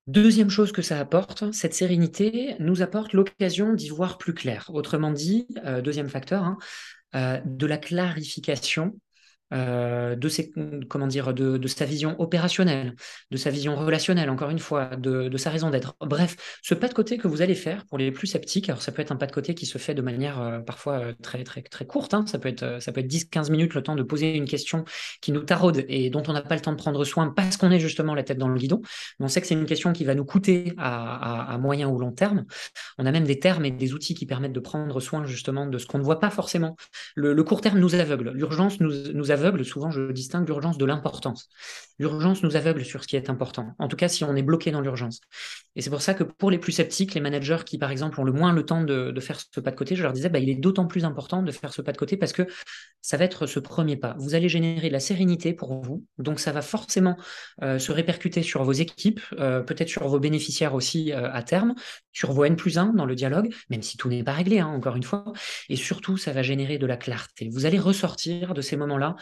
Deuxième 0.08 0.50
chose 0.50 0.72
que 0.72 0.82
ça 0.82 0.98
apporte, 0.98 1.52
cette 1.52 1.74
sérénité 1.74 2.56
nous 2.58 2.82
apporte 2.82 3.12
l'occasion 3.12 3.72
d'y 3.72 3.88
voir 3.88 4.18
plus 4.18 4.34
clair. 4.34 4.68
Autrement 4.72 5.12
dit, 5.12 5.46
euh, 5.64 5.80
deuxième 5.80 6.08
facteur, 6.08 6.42
hein, 6.42 6.58
euh, 7.14 7.40
de 7.44 7.66
la 7.66 7.78
clarification 7.78 8.98
euh, 9.52 10.16
de, 10.16 10.28
ses, 10.28 10.52
comment 10.88 11.06
dire, 11.06 11.34
de, 11.34 11.58
de, 11.58 11.68
sa 11.68 11.84
vision 11.84 12.18
opérationnelle, 12.20 12.94
de 13.30 13.36
sa 13.36 13.50
vision 13.50 13.76
relationnelle, 13.76 14.30
encore 14.30 14.50
une 14.50 14.58
fois, 14.58 14.96
de, 14.96 15.28
de 15.28 15.36
sa 15.36 15.50
raison 15.50 15.70
d'être. 15.70 15.94
Bref, 16.00 16.36
ce 16.62 16.74
pas 16.74 16.88
de 16.88 16.94
côté 16.94 17.18
que 17.18 17.28
vous 17.28 17.42
allez 17.42 17.54
faire 17.54 17.84
pour 17.86 17.98
les 17.98 18.10
plus 18.10 18.26
sceptiques, 18.26 18.70
alors 18.70 18.80
ça 18.80 18.92
peut 18.92 19.02
être 19.02 19.12
un 19.12 19.16
pas 19.16 19.26
de 19.26 19.32
côté 19.32 19.54
qui 19.54 19.66
se 19.66 19.76
fait 19.76 19.94
de 19.94 20.00
manière 20.00 20.40
euh, 20.40 20.60
parfois 20.60 21.00
euh, 21.00 21.12
très, 21.22 21.44
très, 21.44 21.60
très 21.60 21.84
courte, 21.86 22.14
hein, 22.14 22.24
ça 22.26 22.38
peut 22.38 22.48
être, 22.48 22.62
être 22.62 22.98
10-15 22.98 23.50
minutes 23.50 23.74
le 23.74 23.82
temps 23.82 23.94
de 23.94 24.02
poser 24.02 24.36
une 24.36 24.46
question 24.46 24.84
qui 25.20 25.32
nous 25.32 25.42
taraude 25.42 25.84
et 25.88 26.08
dont 26.08 26.22
on 26.28 26.32
n'a 26.32 26.42
pas 26.42 26.54
le 26.54 26.62
temps 26.62 26.72
de 26.72 26.78
prendre 26.78 27.04
soin 27.04 27.28
parce 27.28 27.58
qu'on 27.58 27.70
est 27.70 27.80
justement 27.80 28.14
la 28.14 28.22
tête 28.22 28.38
dans 28.38 28.48
le 28.48 28.58
guidon. 28.58 28.80
Mais 29.18 29.26
on 29.26 29.28
sait 29.28 29.42
que 29.42 29.46
c'est 29.46 29.54
une 29.54 29.66
question 29.66 29.92
qui 29.92 30.04
va 30.04 30.14
nous 30.14 30.24
coûter 30.24 30.72
à, 30.78 31.52
à, 31.52 31.58
moyen 31.58 31.88
ou 31.88 31.98
long 31.98 32.12
terme. 32.12 32.44
On 32.98 33.04
a 33.04 33.12
même 33.12 33.24
des 33.24 33.38
termes 33.38 33.66
et 33.66 33.70
des 33.70 33.92
outils 33.92 34.14
qui 34.14 34.24
permettent 34.24 34.52
de 34.52 34.60
prendre 34.60 34.98
soin 35.00 35.26
justement 35.26 35.66
de 35.66 35.76
ce 35.76 35.86
qu'on 35.86 35.98
ne 35.98 36.04
voit 36.04 36.20
pas 36.20 36.30
forcément. 36.30 36.76
Le, 37.14 37.34
le 37.34 37.44
court 37.44 37.60
terme 37.60 37.78
nous 37.78 37.94
aveugle, 37.94 38.30
l'urgence 38.34 38.80
nous, 38.80 39.12
nous 39.12 39.30
aveugle 39.30 39.41
souvent 39.64 39.90
je 39.90 40.12
distingue 40.12 40.46
l'urgence 40.46 40.78
de 40.78 40.84
l'importance. 40.84 41.48
L'urgence 41.98 42.42
nous 42.42 42.56
aveugle 42.56 42.84
sur 42.84 43.02
ce 43.02 43.08
qui 43.08 43.16
est 43.16 43.30
important, 43.30 43.74
en 43.78 43.88
tout 43.88 43.96
cas 43.96 44.08
si 44.08 44.24
on 44.24 44.34
est 44.34 44.42
bloqué 44.42 44.70
dans 44.70 44.80
l'urgence. 44.80 45.20
Et 45.76 45.82
c'est 45.82 45.90
pour 45.90 46.02
ça 46.02 46.14
que 46.14 46.24
pour 46.24 46.50
les 46.50 46.58
plus 46.58 46.72
sceptiques, 46.72 47.14
les 47.14 47.20
managers 47.20 47.58
qui 47.64 47.78
par 47.78 47.90
exemple 47.90 48.20
ont 48.20 48.24
le 48.24 48.32
moins 48.32 48.52
le 48.52 48.64
temps 48.64 48.82
de, 48.82 49.14
faire 49.20 49.38
ce 49.40 49.60
pas 49.60 49.70
de 49.70 49.76
côté, 49.76 49.96
je 49.96 50.02
leur 50.02 50.12
disais, 50.12 50.28
bah, 50.28 50.38
il 50.38 50.50
est 50.50 50.54
d'autant 50.54 50.86
plus 50.86 51.04
important 51.04 51.42
de 51.42 51.50
faire 51.52 51.72
ce 51.72 51.82
pas 51.82 51.92
de 51.92 51.96
côté 51.96 52.16
parce 52.16 52.32
que 52.32 52.46
ça 53.00 53.16
va 53.16 53.24
être 53.24 53.46
ce 53.46 53.58
premier 53.58 53.96
pas. 53.96 54.14
Vous 54.18 54.34
allez 54.34 54.48
générer 54.48 54.88
de 54.88 54.92
la 54.92 55.00
sérénité 55.00 55.52
pour 55.52 55.82
vous, 55.82 56.04
donc 56.18 56.40
ça 56.40 56.52
va 56.52 56.62
forcément 56.62 57.16
euh, 57.62 57.78
se 57.78 57.90
répercuter 57.92 58.42
sur 58.42 58.62
vos 58.62 58.72
équipes, 58.72 59.20
euh, 59.38 59.60
peut-être 59.60 59.88
sur 59.88 60.06
vos 60.06 60.20
bénéficiaires 60.20 60.74
aussi 60.74 61.12
euh, 61.12 61.30
à 61.32 61.42
terme, 61.42 61.74
sur 62.12 62.32
vos 62.32 62.44
N 62.44 62.56
plus 62.56 62.78
1 62.78 62.92
dans 62.94 63.06
le 63.06 63.14
dialogue, 63.14 63.52
même 63.70 63.82
si 63.82 63.96
tout 63.96 64.08
n'est 64.08 64.22
pas 64.22 64.32
réglé, 64.32 64.60
hein, 64.60 64.68
encore 64.68 64.96
une 64.96 65.02
fois, 65.02 65.24
et 65.68 65.76
surtout 65.76 66.16
ça 66.16 66.32
va 66.32 66.42
générer 66.42 66.78
de 66.78 66.86
la 66.86 66.96
clarté. 66.96 67.48
Vous 67.52 67.66
allez 67.66 67.78
ressortir 67.78 68.54
de 68.54 68.60
ces 68.60 68.76
moments-là 68.76 69.16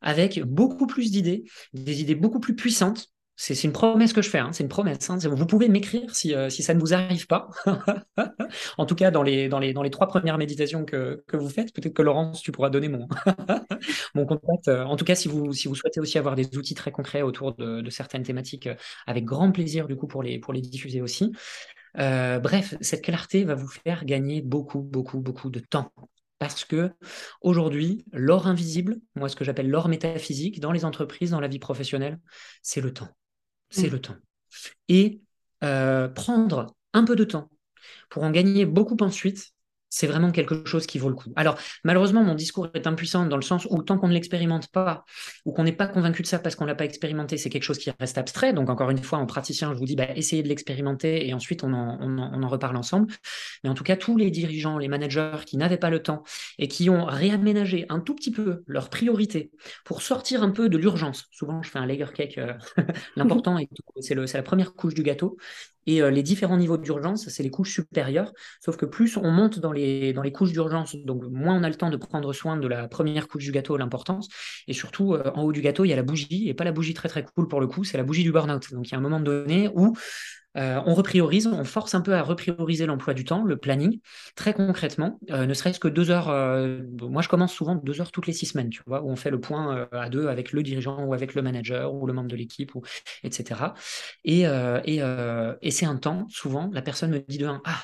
avec 0.00 0.42
beaucoup 0.42 0.86
plus 0.86 1.10
d'idées, 1.10 1.44
des 1.72 2.00
idées 2.00 2.14
beaucoup 2.14 2.40
plus 2.40 2.54
puissantes. 2.54 3.08
C'est 3.34 3.64
une 3.64 3.72
promesse 3.72 4.12
que 4.12 4.22
je 4.22 4.28
fais, 4.28 4.38
hein, 4.38 4.50
c'est 4.52 4.62
une 4.62 4.68
promesse. 4.68 5.08
Hein. 5.08 5.18
Vous 5.18 5.46
pouvez 5.46 5.68
m'écrire 5.68 6.14
si, 6.14 6.34
euh, 6.34 6.50
si, 6.50 6.62
ça 6.62 6.74
ne 6.74 6.80
vous 6.80 6.92
arrive 6.94 7.26
pas. 7.26 7.48
en 8.78 8.86
tout 8.86 8.94
cas, 8.94 9.10
dans 9.10 9.22
les, 9.22 9.48
trois 9.90 10.06
premières 10.06 10.38
méditations 10.38 10.84
que, 10.84 11.24
vous 11.32 11.48
faites, 11.48 11.72
peut-être 11.72 11.94
que 11.94 12.02
Laurence, 12.02 12.42
tu 12.42 12.52
pourras 12.52 12.70
donner 12.70 12.88
mon, 12.88 13.08
contact. 14.26 14.68
En 14.68 14.96
tout 14.96 15.04
cas, 15.04 15.14
si 15.14 15.28
vous, 15.28 15.52
souhaitez 15.52 15.98
aussi 15.98 16.18
avoir 16.18 16.36
des 16.36 16.56
outils 16.56 16.74
très 16.74 16.92
concrets 16.92 17.22
autour 17.22 17.54
de, 17.54 17.88
certaines 17.90 18.22
thématiques, 18.22 18.66
euh, 18.66 18.74
avec 19.06 19.24
grand 19.24 19.50
plaisir 19.50 19.88
du 19.88 19.96
coup 19.96 20.06
pour 20.06 20.22
les, 20.22 20.40
diffuser 20.60 21.00
aussi. 21.00 21.32
Euh, 21.98 22.38
bref, 22.38 22.74
cette 22.80 23.02
clarté 23.02 23.44
va 23.44 23.54
vous 23.54 23.68
faire 23.68 24.04
gagner 24.04 24.40
beaucoup, 24.40 24.80
beaucoup, 24.80 25.20
beaucoup 25.20 25.50
de 25.50 25.58
temps. 25.58 25.90
Parce 26.42 26.64
que 26.64 26.90
aujourd'hui, 27.40 28.04
l'or 28.12 28.48
invisible, 28.48 28.96
moi 29.14 29.28
ce 29.28 29.36
que 29.36 29.44
j'appelle 29.44 29.70
l'or 29.70 29.86
métaphysique 29.86 30.58
dans 30.58 30.72
les 30.72 30.84
entreprises, 30.84 31.30
dans 31.30 31.38
la 31.38 31.46
vie 31.46 31.60
professionnelle, 31.60 32.18
c'est 32.62 32.80
le 32.80 32.92
temps. 32.92 33.10
C'est 33.70 33.86
mmh. 33.86 33.92
le 33.92 34.00
temps. 34.00 34.16
Et 34.88 35.20
euh, 35.62 36.08
prendre 36.08 36.74
un 36.94 37.04
peu 37.04 37.14
de 37.14 37.22
temps 37.22 37.48
pour 38.10 38.24
en 38.24 38.32
gagner 38.32 38.66
beaucoup 38.66 38.96
ensuite, 39.02 39.51
c'est 39.92 40.06
vraiment 40.06 40.30
quelque 40.30 40.64
chose 40.64 40.86
qui 40.86 40.98
vaut 40.98 41.10
le 41.10 41.14
coup. 41.14 41.30
Alors, 41.36 41.58
malheureusement, 41.84 42.24
mon 42.24 42.34
discours 42.34 42.68
est 42.72 42.86
impuissant 42.86 43.26
dans 43.26 43.36
le 43.36 43.42
sens 43.42 43.66
où 43.68 43.82
tant 43.82 43.98
qu'on 43.98 44.08
ne 44.08 44.14
l'expérimente 44.14 44.68
pas, 44.68 45.04
ou 45.44 45.52
qu'on 45.52 45.64
n'est 45.64 45.72
pas 45.72 45.86
convaincu 45.86 46.22
de 46.22 46.26
ça 46.26 46.38
parce 46.38 46.56
qu'on 46.56 46.64
ne 46.64 46.70
l'a 46.70 46.74
pas 46.74 46.86
expérimenté, 46.86 47.36
c'est 47.36 47.50
quelque 47.50 47.62
chose 47.62 47.76
qui 47.76 47.90
reste 48.00 48.16
abstrait. 48.16 48.54
Donc, 48.54 48.70
encore 48.70 48.88
une 48.88 49.02
fois, 49.02 49.18
en 49.18 49.26
praticien, 49.26 49.74
je 49.74 49.78
vous 49.78 49.84
dis, 49.84 49.94
bah, 49.94 50.08
essayez 50.16 50.42
de 50.42 50.48
l'expérimenter 50.48 51.28
et 51.28 51.34
ensuite 51.34 51.62
on 51.62 51.74
en, 51.74 52.48
reparle 52.48 52.76
ensemble. 52.76 53.12
Mais 53.64 53.70
en 53.70 53.74
tout 53.74 53.84
cas, 53.84 53.96
tous 53.96 54.16
les 54.16 54.30
dirigeants, 54.30 54.78
les 54.78 54.88
managers 54.88 55.40
qui 55.44 55.58
n'avaient 55.58 55.76
pas 55.76 55.90
le 55.90 56.02
temps 56.02 56.22
et 56.58 56.68
qui 56.68 56.88
ont 56.88 57.04
réaménagé 57.04 57.84
un 57.90 58.00
tout 58.00 58.14
petit 58.14 58.30
peu 58.30 58.62
leurs 58.66 58.88
priorités 58.88 59.50
pour 59.84 60.00
sortir 60.00 60.42
un 60.42 60.50
peu 60.50 60.70
de 60.70 60.78
l'urgence. 60.78 61.26
Souvent, 61.32 61.62
je 61.62 61.68
fais 61.68 61.78
un 61.78 61.86
layer 61.86 62.06
cake. 62.14 62.38
Euh, 62.38 62.54
l'important, 63.16 63.58
c'est 64.00 64.14
la 64.14 64.42
première 64.42 64.72
couche 64.72 64.94
du 64.94 65.02
gâteau. 65.02 65.36
Et 65.86 66.02
euh, 66.02 66.10
les 66.10 66.22
différents 66.22 66.56
niveaux 66.56 66.76
d'urgence, 66.76 67.28
c'est 67.28 67.42
les 67.42 67.50
couches 67.50 67.74
supérieures. 67.74 68.32
Sauf 68.60 68.76
que 68.76 68.86
plus 68.86 69.16
on 69.16 69.30
monte 69.30 69.58
dans 69.58 69.72
les, 69.72 70.12
dans 70.12 70.22
les 70.22 70.32
couches 70.32 70.52
d'urgence, 70.52 70.96
donc 70.96 71.24
moins 71.24 71.56
on 71.56 71.62
a 71.62 71.68
le 71.68 71.74
temps 71.74 71.90
de 71.90 71.96
prendre 71.96 72.32
soin 72.32 72.56
de 72.56 72.68
la 72.68 72.88
première 72.88 73.28
couche 73.28 73.44
du 73.44 73.52
gâteau, 73.52 73.76
l'importance. 73.76 74.28
Et 74.68 74.72
surtout, 74.72 75.14
euh, 75.14 75.30
en 75.34 75.42
haut 75.42 75.52
du 75.52 75.60
gâteau, 75.60 75.84
il 75.84 75.88
y 75.88 75.92
a 75.92 75.96
la 75.96 76.02
bougie, 76.02 76.48
et 76.48 76.54
pas 76.54 76.64
la 76.64 76.72
bougie 76.72 76.94
très 76.94 77.08
très 77.08 77.24
cool 77.24 77.48
pour 77.48 77.60
le 77.60 77.66
coup, 77.66 77.84
c'est 77.84 77.96
la 77.96 78.04
bougie 78.04 78.22
du 78.22 78.32
burn-out. 78.32 78.72
Donc 78.72 78.88
il 78.88 78.92
y 78.92 78.94
a 78.94 78.98
un 78.98 79.02
moment 79.02 79.20
donné 79.20 79.68
où 79.74 79.94
euh, 80.56 80.80
on 80.86 80.94
repriorise, 80.94 81.46
on 81.46 81.64
force 81.64 81.94
un 81.94 82.00
peu 82.00 82.14
à 82.14 82.22
reprioriser 82.22 82.86
l'emploi 82.86 83.14
du 83.14 83.24
temps, 83.24 83.42
le 83.44 83.56
planning, 83.56 84.00
très 84.36 84.52
concrètement, 84.52 85.18
euh, 85.30 85.46
ne 85.46 85.54
serait-ce 85.54 85.80
que 85.80 85.88
deux 85.88 86.10
heures. 86.10 86.28
Euh, 86.28 86.80
moi, 87.00 87.22
je 87.22 87.28
commence 87.28 87.52
souvent 87.52 87.74
deux 87.74 88.00
heures 88.00 88.12
toutes 88.12 88.26
les 88.26 88.32
six 88.32 88.46
semaines, 88.46 88.70
tu 88.70 88.82
vois, 88.86 89.02
où 89.02 89.10
on 89.10 89.16
fait 89.16 89.30
le 89.30 89.40
point 89.40 89.88
à 89.92 90.08
deux 90.08 90.28
avec 90.28 90.52
le 90.52 90.62
dirigeant 90.62 91.04
ou 91.04 91.14
avec 91.14 91.34
le 91.34 91.42
manager 91.42 91.94
ou 91.94 92.06
le 92.06 92.12
membre 92.12 92.28
de 92.28 92.36
l'équipe, 92.36 92.74
ou, 92.74 92.82
etc. 93.24 93.74
Et, 94.24 94.42
et, 94.42 95.70
c'est 95.70 95.86
un 95.86 95.96
temps, 95.96 96.26
souvent, 96.28 96.70
la 96.72 96.82
personne 96.82 97.10
me 97.10 97.20
dit 97.20 97.38
de 97.38 97.46
un, 97.46 97.62
ah, 97.64 97.82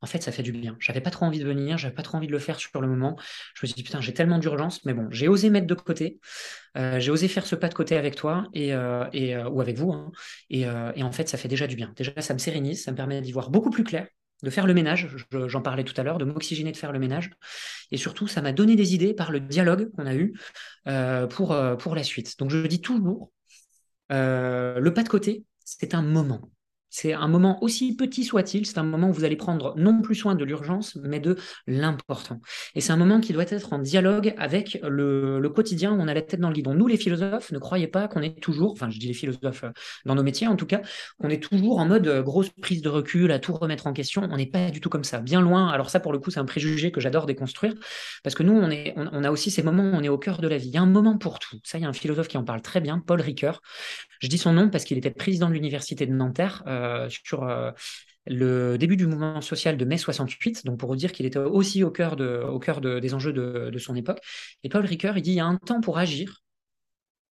en 0.00 0.06
fait, 0.06 0.22
ça 0.22 0.32
fait 0.32 0.42
du 0.42 0.52
bien. 0.52 0.76
J'avais 0.78 1.00
pas 1.00 1.10
trop 1.10 1.26
envie 1.26 1.40
de 1.40 1.44
venir, 1.44 1.76
j'avais 1.76 1.94
pas 1.94 2.02
trop 2.02 2.16
envie 2.16 2.28
de 2.28 2.32
le 2.32 2.38
faire 2.38 2.58
sur 2.58 2.80
le 2.80 2.86
moment. 2.86 3.16
Je 3.54 3.64
me 3.64 3.66
suis 3.66 3.74
dit, 3.74 3.82
putain, 3.82 4.00
j'ai 4.00 4.14
tellement 4.14 4.38
d'urgence, 4.38 4.84
mais 4.84 4.94
bon, 4.94 5.08
j'ai 5.10 5.28
osé 5.28 5.50
mettre 5.50 5.66
de 5.66 5.74
côté, 5.74 6.20
euh, 6.76 7.00
j'ai 7.00 7.10
osé 7.10 7.28
faire 7.28 7.46
ce 7.46 7.56
pas 7.56 7.68
de 7.68 7.74
côté 7.74 7.96
avec 7.96 8.14
toi 8.14 8.46
et, 8.54 8.74
euh, 8.74 9.04
euh, 9.14 9.48
ou 9.48 9.60
avec 9.60 9.76
vous. 9.76 9.92
Hein. 9.92 10.12
et, 10.50 10.62
et, 10.62 11.02
en 11.02 11.12
fait, 11.12 11.28
ça 11.28 11.38
fait 11.38 11.48
déjà 11.48 11.66
du 11.66 11.76
bien. 11.76 11.92
Déjà, 11.96 12.12
ça 12.20 12.34
me 12.34 12.38
sérénise, 12.38 12.84
ça 12.84 12.92
me 12.92 12.96
permet 12.96 13.20
d'y 13.20 13.32
voir 13.32 13.50
beaucoup 13.50 13.70
plus 13.70 13.84
clair, 13.84 14.06
de 14.42 14.50
faire 14.50 14.66
le 14.66 14.74
ménage. 14.74 15.08
J'en 15.46 15.62
parlais 15.62 15.84
tout 15.84 15.98
à 16.00 16.04
l'heure, 16.04 16.18
de 16.18 16.24
m'oxygéner, 16.24 16.70
de 16.70 16.76
faire 16.76 16.92
le 16.92 17.00
ménage. 17.00 17.30
Et 17.90 17.96
surtout, 17.96 18.28
ça 18.28 18.40
m'a 18.40 18.52
donné 18.52 18.76
des 18.76 18.94
idées 18.94 19.14
par 19.14 19.32
le 19.32 19.40
dialogue 19.40 19.90
qu'on 19.96 20.06
a 20.06 20.14
eu 20.14 20.34
pour, 21.30 21.56
pour 21.78 21.94
la 21.96 22.04
suite. 22.04 22.38
Donc, 22.38 22.50
je 22.50 22.66
dis 22.66 22.80
toujours, 22.80 23.32
le 24.10 24.90
pas 24.90 25.02
de 25.02 25.08
côté, 25.08 25.44
c'est 25.64 25.94
un 25.94 26.02
moment. 26.02 26.50
C'est 26.90 27.12
un 27.12 27.28
moment 27.28 27.62
aussi 27.62 27.94
petit 27.94 28.24
soit-il, 28.24 28.66
c'est 28.66 28.78
un 28.78 28.82
moment 28.82 29.10
où 29.10 29.12
vous 29.12 29.24
allez 29.24 29.36
prendre 29.36 29.74
non 29.76 30.00
plus 30.00 30.14
soin 30.14 30.34
de 30.34 30.44
l'urgence, 30.44 30.96
mais 31.02 31.20
de 31.20 31.36
l'important. 31.66 32.40
Et 32.74 32.80
c'est 32.80 32.92
un 32.92 32.96
moment 32.96 33.20
qui 33.20 33.32
doit 33.32 33.44
être 33.48 33.72
en 33.72 33.78
dialogue 33.78 34.34
avec 34.38 34.78
le, 34.82 35.48
quotidien 35.48 35.92
où 35.92 36.00
on 36.00 36.08
a 36.08 36.14
la 36.14 36.22
tête 36.22 36.40
dans 36.40 36.48
le 36.48 36.54
guidon. 36.54 36.74
Nous, 36.74 36.86
les 36.86 36.96
philosophes, 36.96 37.50
ne 37.52 37.58
croyez 37.58 37.88
pas 37.88 38.06
qu'on 38.06 38.22
est 38.22 38.40
toujours, 38.40 38.72
enfin 38.72 38.90
je 38.90 38.98
dis 38.98 39.06
les 39.06 39.14
philosophes 39.14 39.64
euh, 39.64 39.70
dans 40.04 40.14
nos 40.14 40.22
métiers 40.22 40.46
en 40.46 40.56
tout 40.56 40.66
cas, 40.66 40.82
qu'on 41.20 41.30
est 41.30 41.42
toujours 41.42 41.78
en 41.78 41.86
mode 41.86 42.06
euh, 42.06 42.22
grosse 42.22 42.50
prise 42.50 42.82
de 42.82 42.88
recul, 42.88 43.32
à 43.32 43.38
tout 43.38 43.52
remettre 43.52 43.86
en 43.86 43.92
question. 43.92 44.28
On 44.30 44.36
n'est 44.36 44.46
pas 44.46 44.70
du 44.70 44.80
tout 44.80 44.88
comme 44.88 45.04
ça, 45.04 45.20
bien 45.20 45.40
loin. 45.40 45.68
Alors 45.68 45.90
ça, 45.90 46.00
pour 46.00 46.12
le 46.12 46.18
coup, 46.18 46.30
c'est 46.30 46.40
un 46.40 46.44
préjugé 46.44 46.90
que 46.90 47.00
j'adore 47.00 47.26
déconstruire, 47.26 47.74
parce 48.22 48.34
que 48.34 48.42
nous, 48.42 48.52
on, 48.52 48.70
est, 48.70 48.94
on, 48.96 49.24
a 49.24 49.30
aussi 49.30 49.50
ces 49.50 49.62
moments 49.62 49.84
où 49.84 49.94
on 49.94 50.02
est 50.02 50.08
au 50.08 50.18
cœur 50.18 50.38
de 50.38 50.48
la 50.48 50.58
vie. 50.58 50.68
Il 50.68 50.74
y 50.74 50.78
a 50.78 50.82
un 50.82 50.86
moment 50.86 51.18
pour 51.18 51.38
tout. 51.38 51.58
Ça, 51.64 51.78
il 51.78 51.82
y 51.82 51.84
a 51.84 51.88
un 51.88 51.92
philosophe 51.92 52.28
qui 52.28 52.36
en 52.36 52.44
parle 52.44 52.62
très 52.62 52.80
bien, 52.80 53.02
Paul 53.04 53.20
Ricoeur. 53.20 53.60
Je 54.20 54.28
dis 54.28 54.38
son 54.38 54.52
nom 54.52 54.68
parce 54.68 54.84
qu'il 54.84 54.98
était 54.98 55.10
président 55.10 55.48
de 55.48 55.54
l'université 55.54 56.06
de 56.06 56.12
Nanterre. 56.12 56.62
Euh, 56.66 56.77
sur 57.08 57.44
euh, 57.44 57.70
le 58.26 58.76
début 58.76 58.96
du 58.96 59.06
mouvement 59.06 59.40
social 59.40 59.76
de 59.76 59.84
mai 59.84 59.98
68, 59.98 60.64
donc 60.66 60.78
pour 60.78 60.94
dire 60.96 61.12
qu'il 61.12 61.26
était 61.26 61.38
aussi 61.38 61.82
au 61.82 61.90
cœur, 61.90 62.16
de, 62.16 62.98
des 63.00 63.14
enjeux 63.14 63.32
de, 63.32 63.78
son 63.78 63.94
époque. 63.96 64.20
Et 64.62 64.68
Paul 64.68 64.84
Ricoeur, 64.84 65.16
il 65.16 65.22
dit 65.22 65.32
il 65.32 65.36
y 65.36 65.40
a 65.40 65.46
un 65.46 65.56
temps 65.56 65.80
pour 65.80 65.98
agir. 65.98 66.42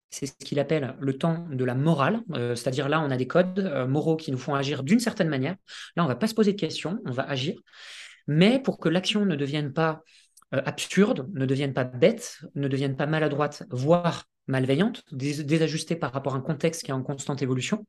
C'est 0.09 0.27
ce 0.27 0.33
qu'il 0.45 0.59
appelle 0.59 0.95
le 1.01 1.17
temps 1.17 1.45
de 1.49 1.65
la 1.65 1.75
morale, 1.75 2.21
euh, 2.33 2.55
c'est-à-dire 2.55 2.87
là, 2.87 3.01
on 3.01 3.11
a 3.11 3.17
des 3.17 3.27
codes 3.27 3.85
moraux 3.89 4.15
qui 4.15 4.31
nous 4.31 4.37
font 4.37 4.55
agir 4.55 4.83
d'une 4.83 4.99
certaine 4.99 5.27
manière. 5.27 5.55
Là, 5.95 6.03
on 6.03 6.07
ne 6.07 6.11
va 6.11 6.15
pas 6.15 6.27
se 6.27 6.35
poser 6.35 6.53
de 6.53 6.59
questions, 6.59 6.99
on 7.05 7.11
va 7.11 7.23
agir. 7.23 7.59
Mais 8.27 8.59
pour 8.59 8.79
que 8.79 8.87
l'action 8.87 9.25
ne 9.25 9.35
devienne 9.35 9.73
pas 9.73 10.01
absurde, 10.51 11.27
ne 11.33 11.45
devienne 11.45 11.73
pas 11.73 11.83
bête, 11.83 12.39
ne 12.55 12.69
devienne 12.69 12.95
pas 12.95 13.07
maladroite, 13.07 13.63
voire 13.71 14.25
malveillante, 14.47 15.03
désajustée 15.11 15.95
par 15.95 16.11
rapport 16.13 16.35
à 16.35 16.37
un 16.37 16.41
contexte 16.41 16.83
qui 16.83 16.91
est 16.91 16.93
en 16.93 17.03
constante 17.03 17.41
évolution, 17.41 17.85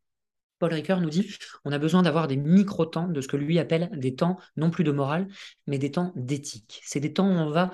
Paul 0.59 0.73
Ricoeur 0.73 1.01
nous 1.01 1.11
dit 1.11 1.27
on 1.65 1.73
a 1.73 1.79
besoin 1.79 2.03
d'avoir 2.03 2.29
des 2.29 2.37
micro-temps, 2.37 3.09
de 3.09 3.21
ce 3.21 3.29
que 3.29 3.37
lui 3.37 3.59
appelle 3.59 3.91
des 3.93 4.15
temps 4.15 4.39
non 4.57 4.71
plus 4.71 4.85
de 4.85 4.93
morale, 4.93 5.29
mais 5.67 5.79
des 5.79 5.91
temps 5.91 6.13
d'éthique. 6.17 6.81
C'est 6.85 7.01
des 7.01 7.13
temps 7.13 7.29
où 7.29 7.33
on 7.33 7.51
va 7.51 7.71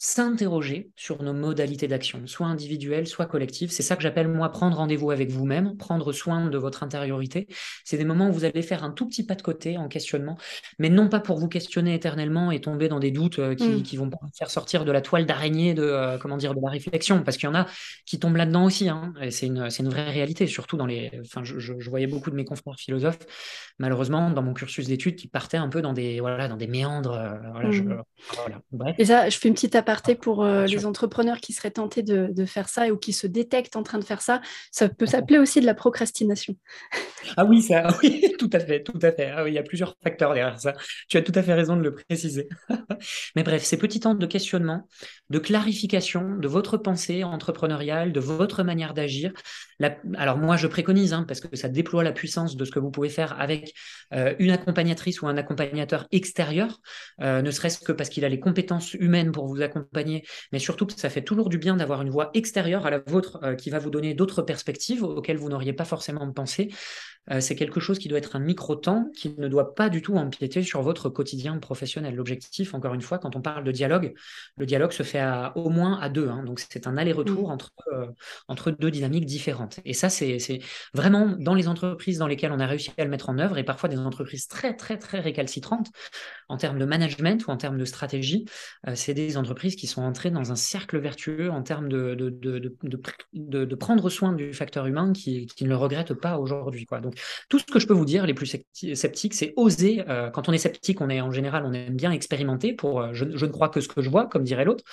s'interroger 0.00 0.92
sur 0.94 1.24
nos 1.24 1.32
modalités 1.32 1.88
d'action, 1.88 2.22
soit 2.26 2.46
individuelles, 2.46 3.08
soit 3.08 3.26
collectives. 3.26 3.72
C'est 3.72 3.82
ça 3.82 3.96
que 3.96 4.02
j'appelle, 4.02 4.28
moi, 4.28 4.48
prendre 4.50 4.76
rendez-vous 4.76 5.10
avec 5.10 5.28
vous-même, 5.30 5.76
prendre 5.76 6.12
soin 6.12 6.46
de 6.46 6.56
votre 6.56 6.84
intériorité. 6.84 7.48
C'est 7.84 7.98
des 7.98 8.04
moments 8.04 8.28
où 8.28 8.32
vous 8.32 8.44
allez 8.44 8.62
faire 8.62 8.84
un 8.84 8.92
tout 8.92 9.08
petit 9.08 9.26
pas 9.26 9.34
de 9.34 9.42
côté 9.42 9.76
en 9.76 9.88
questionnement, 9.88 10.38
mais 10.78 10.88
non 10.88 11.08
pas 11.08 11.18
pour 11.18 11.38
vous 11.38 11.48
questionner 11.48 11.94
éternellement 11.94 12.52
et 12.52 12.60
tomber 12.60 12.88
dans 12.88 13.00
des 13.00 13.10
doutes 13.10 13.40
euh, 13.40 13.56
qui, 13.56 13.68
mm. 13.68 13.82
qui, 13.82 13.96
vont 13.96 14.08
pas 14.08 14.18
faire 14.36 14.50
sortir 14.50 14.84
de 14.84 14.92
la 14.92 15.00
toile 15.00 15.26
d'araignée 15.26 15.74
de, 15.74 15.82
euh, 15.82 16.16
comment 16.16 16.36
dire, 16.36 16.54
de 16.54 16.60
la 16.62 16.70
réflexion, 16.70 17.24
parce 17.24 17.36
qu'il 17.36 17.48
y 17.48 17.50
en 17.50 17.56
a 17.56 17.66
qui 18.06 18.20
tombent 18.20 18.36
là-dedans 18.36 18.66
aussi. 18.66 18.88
Hein, 18.88 19.14
et 19.20 19.32
c'est 19.32 19.46
une, 19.46 19.68
une, 19.78 19.88
vraie 19.88 20.10
réalité, 20.10 20.46
surtout 20.46 20.76
dans 20.76 20.86
les. 20.86 21.10
Enfin, 21.22 21.42
je, 21.42 21.58
je, 21.58 21.90
voyais 21.90 22.06
beaucoup 22.06 22.30
de 22.30 22.36
mes 22.36 22.44
confrères 22.44 22.76
philosophes, 22.78 23.18
malheureusement, 23.78 24.30
dans 24.30 24.42
mon 24.42 24.54
cursus 24.54 24.86
d'études, 24.86 25.16
qui 25.16 25.26
partaient 25.26 25.56
un 25.56 25.68
peu 25.68 25.82
dans 25.82 25.92
des, 25.92 26.20
voilà, 26.20 26.46
dans 26.46 26.56
des 26.56 26.68
méandres. 26.68 27.14
Euh, 27.14 27.50
voilà, 27.52 27.70
je, 27.72 27.82
mm. 27.82 28.02
voilà. 28.36 28.60
Bref. 28.70 28.94
Et 28.98 29.06
ça, 29.06 29.28
je 29.28 29.36
fais 29.38 29.48
une 29.48 29.54
petite 29.54 29.74
pour 30.20 30.44
euh, 30.44 30.66
les 30.66 30.86
entrepreneurs 30.86 31.38
qui 31.38 31.52
seraient 31.52 31.70
tentés 31.70 32.02
de, 32.02 32.44
faire 32.44 32.68
ça 32.68 32.88
ou 32.88 32.96
qui 32.96 33.12
se 33.12 33.26
détectent 33.26 33.76
en 33.76 33.82
train 33.82 33.98
de 33.98 34.04
faire 34.04 34.22
ça. 34.22 34.40
Ça 34.70 34.88
peut 34.88 35.06
s'appeler 35.06 35.38
aussi 35.38 35.60
de 35.60 35.66
la 35.66 35.74
procrastination. 35.74 36.56
Ah 37.36 37.44
oui, 37.44 37.62
ça, 37.62 37.88
oui, 38.02 38.34
tout 38.38 38.50
à 38.52 38.60
fait, 38.60 38.82
tout 38.82 38.98
à 39.02 39.12
fait. 39.12 39.30
Ah 39.34 39.48
il 39.48 39.54
y 39.54 39.58
a 39.58 39.62
plusieurs 39.62 39.96
facteurs 40.02 40.34
derrière 40.34 40.60
ça. 40.60 40.74
Tu 41.08 41.16
as 41.16 41.22
tout 41.22 41.32
à 41.34 41.42
fait 41.42 41.54
raison 41.54 41.76
de 41.76 41.82
le 41.82 41.94
préciser. 41.94 42.48
Mais 43.36 43.42
bref, 43.42 43.62
ces 43.64 43.76
petits 43.76 44.00
temps 44.00 44.14
de 44.14 44.26
questionnement, 44.26 44.86
de 45.30 45.38
clarification 45.38 46.36
de 46.36 46.48
votre 46.48 46.76
pensée 46.76 47.24
entrepreneuriale, 47.24 48.12
de 48.12 48.20
votre 48.20 48.62
manière 48.62 48.94
d'agir. 48.94 49.32
Alors 50.16 50.38
moi, 50.38 50.56
je 50.56 50.66
préconise, 50.66 51.12
hein, 51.12 51.24
parce 51.26 51.40
que 51.40 51.56
ça 51.56 51.68
déploie 51.68 52.02
la 52.04 52.12
puissance 52.12 52.56
de 52.56 52.64
ce 52.64 52.70
que 52.70 52.78
vous 52.78 52.90
pouvez 52.90 53.08
faire 53.08 53.40
avec 53.40 53.74
euh, 54.12 54.34
une 54.38 54.50
accompagnatrice 54.50 55.22
ou 55.22 55.28
un 55.28 55.36
accompagnateur 55.36 56.06
extérieur, 56.10 56.80
euh, 57.20 57.42
ne 57.42 57.50
serait-ce 57.50 57.78
que 57.80 57.92
parce 57.92 58.08
qu'il 58.08 58.24
a 58.24 58.28
les 58.28 58.40
compétences 58.40 58.94
humaines 58.94 59.32
pour 59.32 59.46
vous 59.46 59.60
accompagner, 59.62 59.77
mais 60.52 60.58
surtout 60.58 60.86
ça 60.96 61.10
fait 61.10 61.22
toujours 61.22 61.48
du 61.48 61.58
bien 61.58 61.76
d'avoir 61.76 62.02
une 62.02 62.10
voix 62.10 62.30
extérieure 62.34 62.86
à 62.86 62.90
la 62.90 62.98
vôtre 62.98 63.38
euh, 63.42 63.54
qui 63.54 63.70
va 63.70 63.78
vous 63.78 63.90
donner 63.90 64.14
d'autres 64.14 64.42
perspectives 64.42 65.02
auxquelles 65.02 65.38
vous 65.38 65.48
n'auriez 65.48 65.72
pas 65.72 65.84
forcément 65.84 66.30
pensé. 66.32 66.68
Euh, 67.30 67.40
c'est 67.40 67.56
quelque 67.56 67.80
chose 67.80 67.98
qui 67.98 68.08
doit 68.08 68.18
être 68.18 68.36
un 68.36 68.40
micro-temps, 68.40 69.10
qui 69.14 69.34
ne 69.38 69.48
doit 69.48 69.74
pas 69.74 69.88
du 69.88 70.02
tout 70.02 70.16
empiéter 70.16 70.62
sur 70.62 70.82
votre 70.82 71.08
quotidien 71.08 71.58
professionnel. 71.58 72.14
L'objectif, 72.14 72.74
encore 72.74 72.94
une 72.94 73.02
fois, 73.02 73.18
quand 73.18 73.36
on 73.36 73.40
parle 73.40 73.64
de 73.64 73.72
dialogue, 73.72 74.14
le 74.56 74.66
dialogue 74.66 74.92
se 74.92 75.02
fait 75.02 75.18
à, 75.18 75.52
au 75.56 75.68
moins 75.70 75.98
à 76.00 76.08
deux. 76.08 76.28
Hein. 76.28 76.42
donc 76.44 76.60
c'est 76.60 76.86
un 76.86 76.96
aller-retour 76.96 77.48
mmh. 77.48 77.52
entre, 77.52 77.72
euh, 77.92 78.06
entre 78.48 78.70
deux 78.70 78.90
dynamiques 78.90 79.26
différentes. 79.26 79.80
Et 79.84 79.94
ça, 79.94 80.08
c'est 80.08 80.38
vraiment 80.94 81.26
dans 81.38 81.54
les 81.54 81.68
entreprises 81.68 82.18
dans 82.18 82.26
lesquelles 82.26 82.52
on 82.52 82.60
a 82.60 82.66
réussi 82.66 82.90
à 82.98 83.04
le 83.04 83.10
mettre 83.10 83.28
en 83.28 83.38
œuvre, 83.38 83.58
et 83.58 83.64
parfois 83.64 83.88
des 83.88 83.98
entreprises 83.98 84.48
très, 84.48 84.74
très, 84.74 84.98
très 84.98 85.20
récalcitrantes 85.20 85.90
en 86.48 86.56
termes 86.56 86.78
de 86.78 86.84
management 86.84 87.46
ou 87.46 87.50
en 87.50 87.56
termes 87.56 87.78
de 87.78 87.84
stratégie, 87.84 88.46
euh, 88.86 88.92
c'est 88.94 89.14
des 89.14 89.36
entreprises 89.36 89.76
qui 89.76 89.86
sont 89.86 90.02
entrées 90.02 90.30
dans 90.30 90.50
un 90.50 90.56
cercle 90.56 90.98
vertueux 90.98 91.50
en 91.50 91.62
termes 91.62 91.88
de, 91.88 92.14
de, 92.14 92.30
de, 92.30 93.64
de 93.64 93.74
prendre 93.74 94.08
soin 94.08 94.32
du 94.32 94.52
facteur 94.52 94.86
humain 94.86 95.12
qui, 95.12 95.46
qui 95.46 95.64
ne 95.64 95.68
le 95.68 95.76
regrette 95.76 96.14
pas 96.14 96.38
aujourd'hui. 96.38 96.86
Donc 97.02 97.17
tout 97.48 97.58
ce 97.58 97.64
que 97.64 97.78
je 97.78 97.86
peux 97.86 97.94
vous 97.94 98.04
dire, 98.04 98.26
les 98.26 98.34
plus 98.34 98.46
sceptiques, 98.94 99.34
c'est 99.34 99.52
oser. 99.56 100.04
Euh, 100.08 100.30
quand 100.30 100.48
on 100.48 100.52
est 100.52 100.58
sceptique, 100.58 101.00
on 101.00 101.10
est 101.10 101.20
en 101.20 101.30
général, 101.30 101.64
on 101.64 101.72
aime 101.72 101.94
bien 101.94 102.12
expérimenter. 102.12 102.72
Pour, 102.72 103.00
euh, 103.00 103.10
je, 103.12 103.24
ne 103.24 103.50
crois 103.50 103.68
que 103.68 103.80
ce 103.80 103.88
que 103.88 104.02
je 104.02 104.10
vois, 104.10 104.26
comme 104.26 104.44
dirait 104.44 104.64
l'autre. 104.64 104.84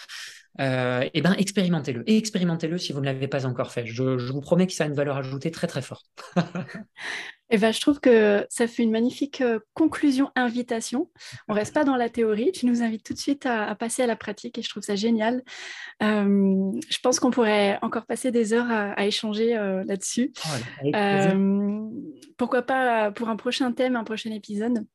Euh, 0.62 1.08
eh 1.14 1.22
ben, 1.22 1.34
expérimentez-le. 1.34 2.10
Et 2.10 2.18
expérimentez-le 2.18 2.78
si 2.78 2.94
vous 2.94 3.02
ne 3.02 3.06
l'avez 3.06 3.28
pas 3.28 3.46
encore 3.46 3.72
fait. 3.72 3.86
Je, 3.86 4.04
vous 4.04 4.42
promets 4.42 4.68
que 4.68 4.74
ça 4.74 4.86
a 4.86 4.88
une 4.88 4.94
valeur 4.94 5.18
ajoutée 5.18 5.52
très 5.52 5.68
très 5.68 5.82
forte. 5.82 6.06
eh 7.50 7.58
ben, 7.58 7.74
je 7.74 7.82
trouve 7.82 8.00
que 8.00 8.46
ça 8.50 8.66
fait 8.68 8.84
une 8.84 8.92
magnifique 8.92 9.44
conclusion, 9.74 10.32
invitation. 10.36 11.10
On 11.50 11.54
reste 11.54 11.74
pas 11.74 11.84
dans 11.84 11.98
la 11.98 12.10
théorie. 12.10 12.54
Tu 12.54 12.68
nous 12.68 12.84
invites 12.84 13.04
tout 13.04 13.14
de 13.14 13.20
suite 13.20 13.46
à, 13.46 13.76
passer 13.76 14.04
à 14.04 14.08
la 14.08 14.16
pratique 14.16 14.58
et 14.58 14.62
je 14.62 14.70
trouve 14.70 14.84
ça 14.84 14.96
génial. 14.96 15.44
Euh, 16.02 16.72
je 16.90 16.98
pense 17.04 17.20
qu'on 17.20 17.32
pourrait 17.32 17.78
encore 17.82 18.06
passer 18.06 18.32
des 18.32 18.54
heures 18.54 18.72
à, 18.72 19.06
échanger 19.06 19.56
là-dessus. 19.86 20.32
Oh, 20.46 20.92
pourquoi 22.38 22.62
pas 22.62 23.12
pour 23.12 23.30
un 23.30 23.36
prochain 23.36 23.72
thème, 23.72 23.96
un 23.96 24.04
prochain 24.04 24.32
épisode. 24.32 24.86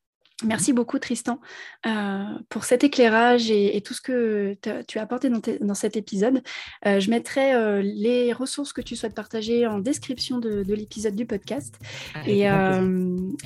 Merci 0.44 0.72
beaucoup 0.72 0.98
Tristan 0.98 1.40
euh, 1.86 2.24
pour 2.48 2.64
cet 2.64 2.84
éclairage 2.84 3.50
et, 3.50 3.80
tout 3.84 3.94
ce 3.94 4.00
que 4.00 4.56
tu 4.86 4.98
as 4.98 5.02
apporté 5.02 5.30
dans, 5.60 5.74
cet 5.74 5.96
épisode. 5.96 6.42
Euh, 6.86 7.00
je 7.00 7.10
mettrai 7.10 7.54
euh, 7.54 7.82
les 7.82 8.32
ressources 8.32 8.72
que 8.72 8.80
tu 8.80 8.96
souhaites 8.96 9.14
partager 9.14 9.66
en 9.66 9.78
description 9.78 10.38
de, 10.38 10.64
l'épisode 10.66 11.14
du 11.14 11.26
podcast. 11.26 11.78
et, 12.26 12.46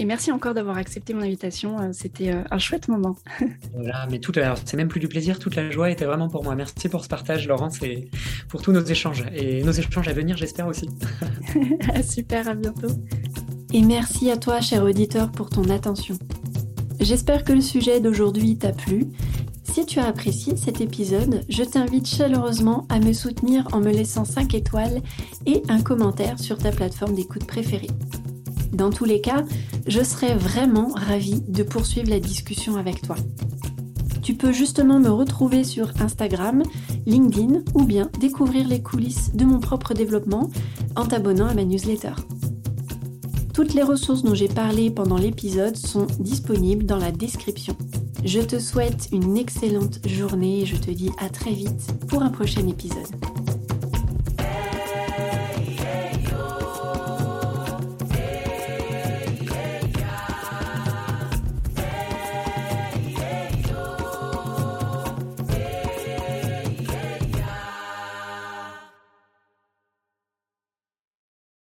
merci 0.05 0.31
encore 0.31 0.55
d'avoir 0.55 0.77
accepté 0.77 1.15
mon 1.15 1.23
invitation. 1.23 1.93
C'était 1.93 2.35
un 2.51 2.59
chouette 2.59 2.89
moment. 2.89 3.17
voilà, 3.75 4.07
mais 4.11 4.19
tout 4.19 4.33
c'est 4.65 4.77
même 4.77 4.89
plus 4.89 5.01
du 5.01 5.09
plaisir, 5.09 5.39
toute 5.39 5.57
la 5.57 5.71
joie 5.71 5.91
était 5.91 6.05
vraiment 6.05 6.29
pour 6.29 6.45
moi. 6.45 6.55
Merci 6.55 6.89
pour 6.89 7.05
ce 7.05 7.09
partage 7.09 7.47
Laurence 7.49 7.83
et 7.83 8.11
pour 8.49 8.63
tous 8.63 8.73
nos 8.73 8.85
échanges 8.85 9.25
et 9.33 9.63
nos 9.63 9.73
échanges 9.73 10.09
à 10.09 10.13
venir 10.13 10.37
j'espère 10.37 10.67
aussi. 10.67 10.89
Super, 12.09 12.49
à 12.49 12.55
bientôt. 12.55 12.89
Et 13.75 13.83
merci 13.83 14.31
à 14.31 14.37
toi 14.37 14.61
cher 14.61 14.85
auditeur 14.85 15.33
pour 15.33 15.51
ton 15.51 15.69
attention. 15.69 16.17
J'espère 17.01 17.43
que 17.43 17.53
le 17.53 17.61
sujet 17.61 18.01
d'aujourd'hui 18.01 18.57
t'a 18.57 18.71
plu. 18.71 19.09
Si 19.65 19.85
tu 19.85 19.99
as 19.99 20.07
apprécié 20.07 20.55
cet 20.55 20.81
épisode, 20.81 21.41
je 21.49 21.65
t'invite 21.65 22.07
chaleureusement 22.07 22.87
à 22.89 23.01
me 23.01 23.13
soutenir 23.13 23.67
en 23.73 23.81
me 23.81 23.91
laissant 23.91 24.25
5 24.25 24.55
étoiles 24.55 25.03
et 25.47 25.61
un 25.69 25.83
commentaire 25.83 26.39
sur 26.39 26.57
ta 26.57 26.71
plateforme 26.71 27.17
d'écoute 27.17 27.49
préférée. 27.49 27.91
Dans 28.73 28.91
tous 28.91 29.07
les 29.07 29.21
cas, 29.21 29.43
je 29.89 30.05
serais 30.05 30.37
vraiment 30.37 30.91
ravie 30.95 31.41
de 31.41 31.65
poursuivre 31.65 32.11
la 32.11 32.21
discussion 32.21 32.77
avec 32.77 33.03
toi. 33.03 33.17
Tu 34.23 34.35
peux 34.37 34.53
justement 34.53 35.01
me 35.01 35.11
retrouver 35.11 35.65
sur 35.65 35.91
Instagram, 36.01 36.63
LinkedIn 37.07 37.65
ou 37.75 37.83
bien 37.83 38.09
découvrir 38.21 38.69
les 38.69 38.83
coulisses 38.83 39.35
de 39.35 39.45
mon 39.45 39.59
propre 39.59 39.95
développement 39.95 40.49
en 40.95 41.07
t'abonnant 41.07 41.49
à 41.49 41.55
ma 41.55 41.65
newsletter. 41.65 42.13
Toutes 43.55 43.73
les 43.73 43.85
ressources 43.85 44.25
dont 44.25 44.35
j'ai 44.35 44.49
parlé 44.49 44.91
pendant 44.91 45.17
l'épisode 45.17 45.77
sont 45.77 46.09
disponibles 46.19 46.87
dans 46.87 46.97
la 46.97 47.13
description. 47.13 47.77
Je 48.25 48.41
te 48.41 48.59
souhaite 48.59 49.09
une 49.13 49.39
excellente 49.39 50.01
journée 50.09 50.63
et 50.63 50.67
je 50.67 50.75
te 50.75 50.91
dis 50.91 51.11
à 51.19 51.29
très 51.29 51.53
vite 51.53 51.95
pour 52.09 52.23
un 52.23 52.31
prochain 52.31 52.67
épisode. 52.67 53.44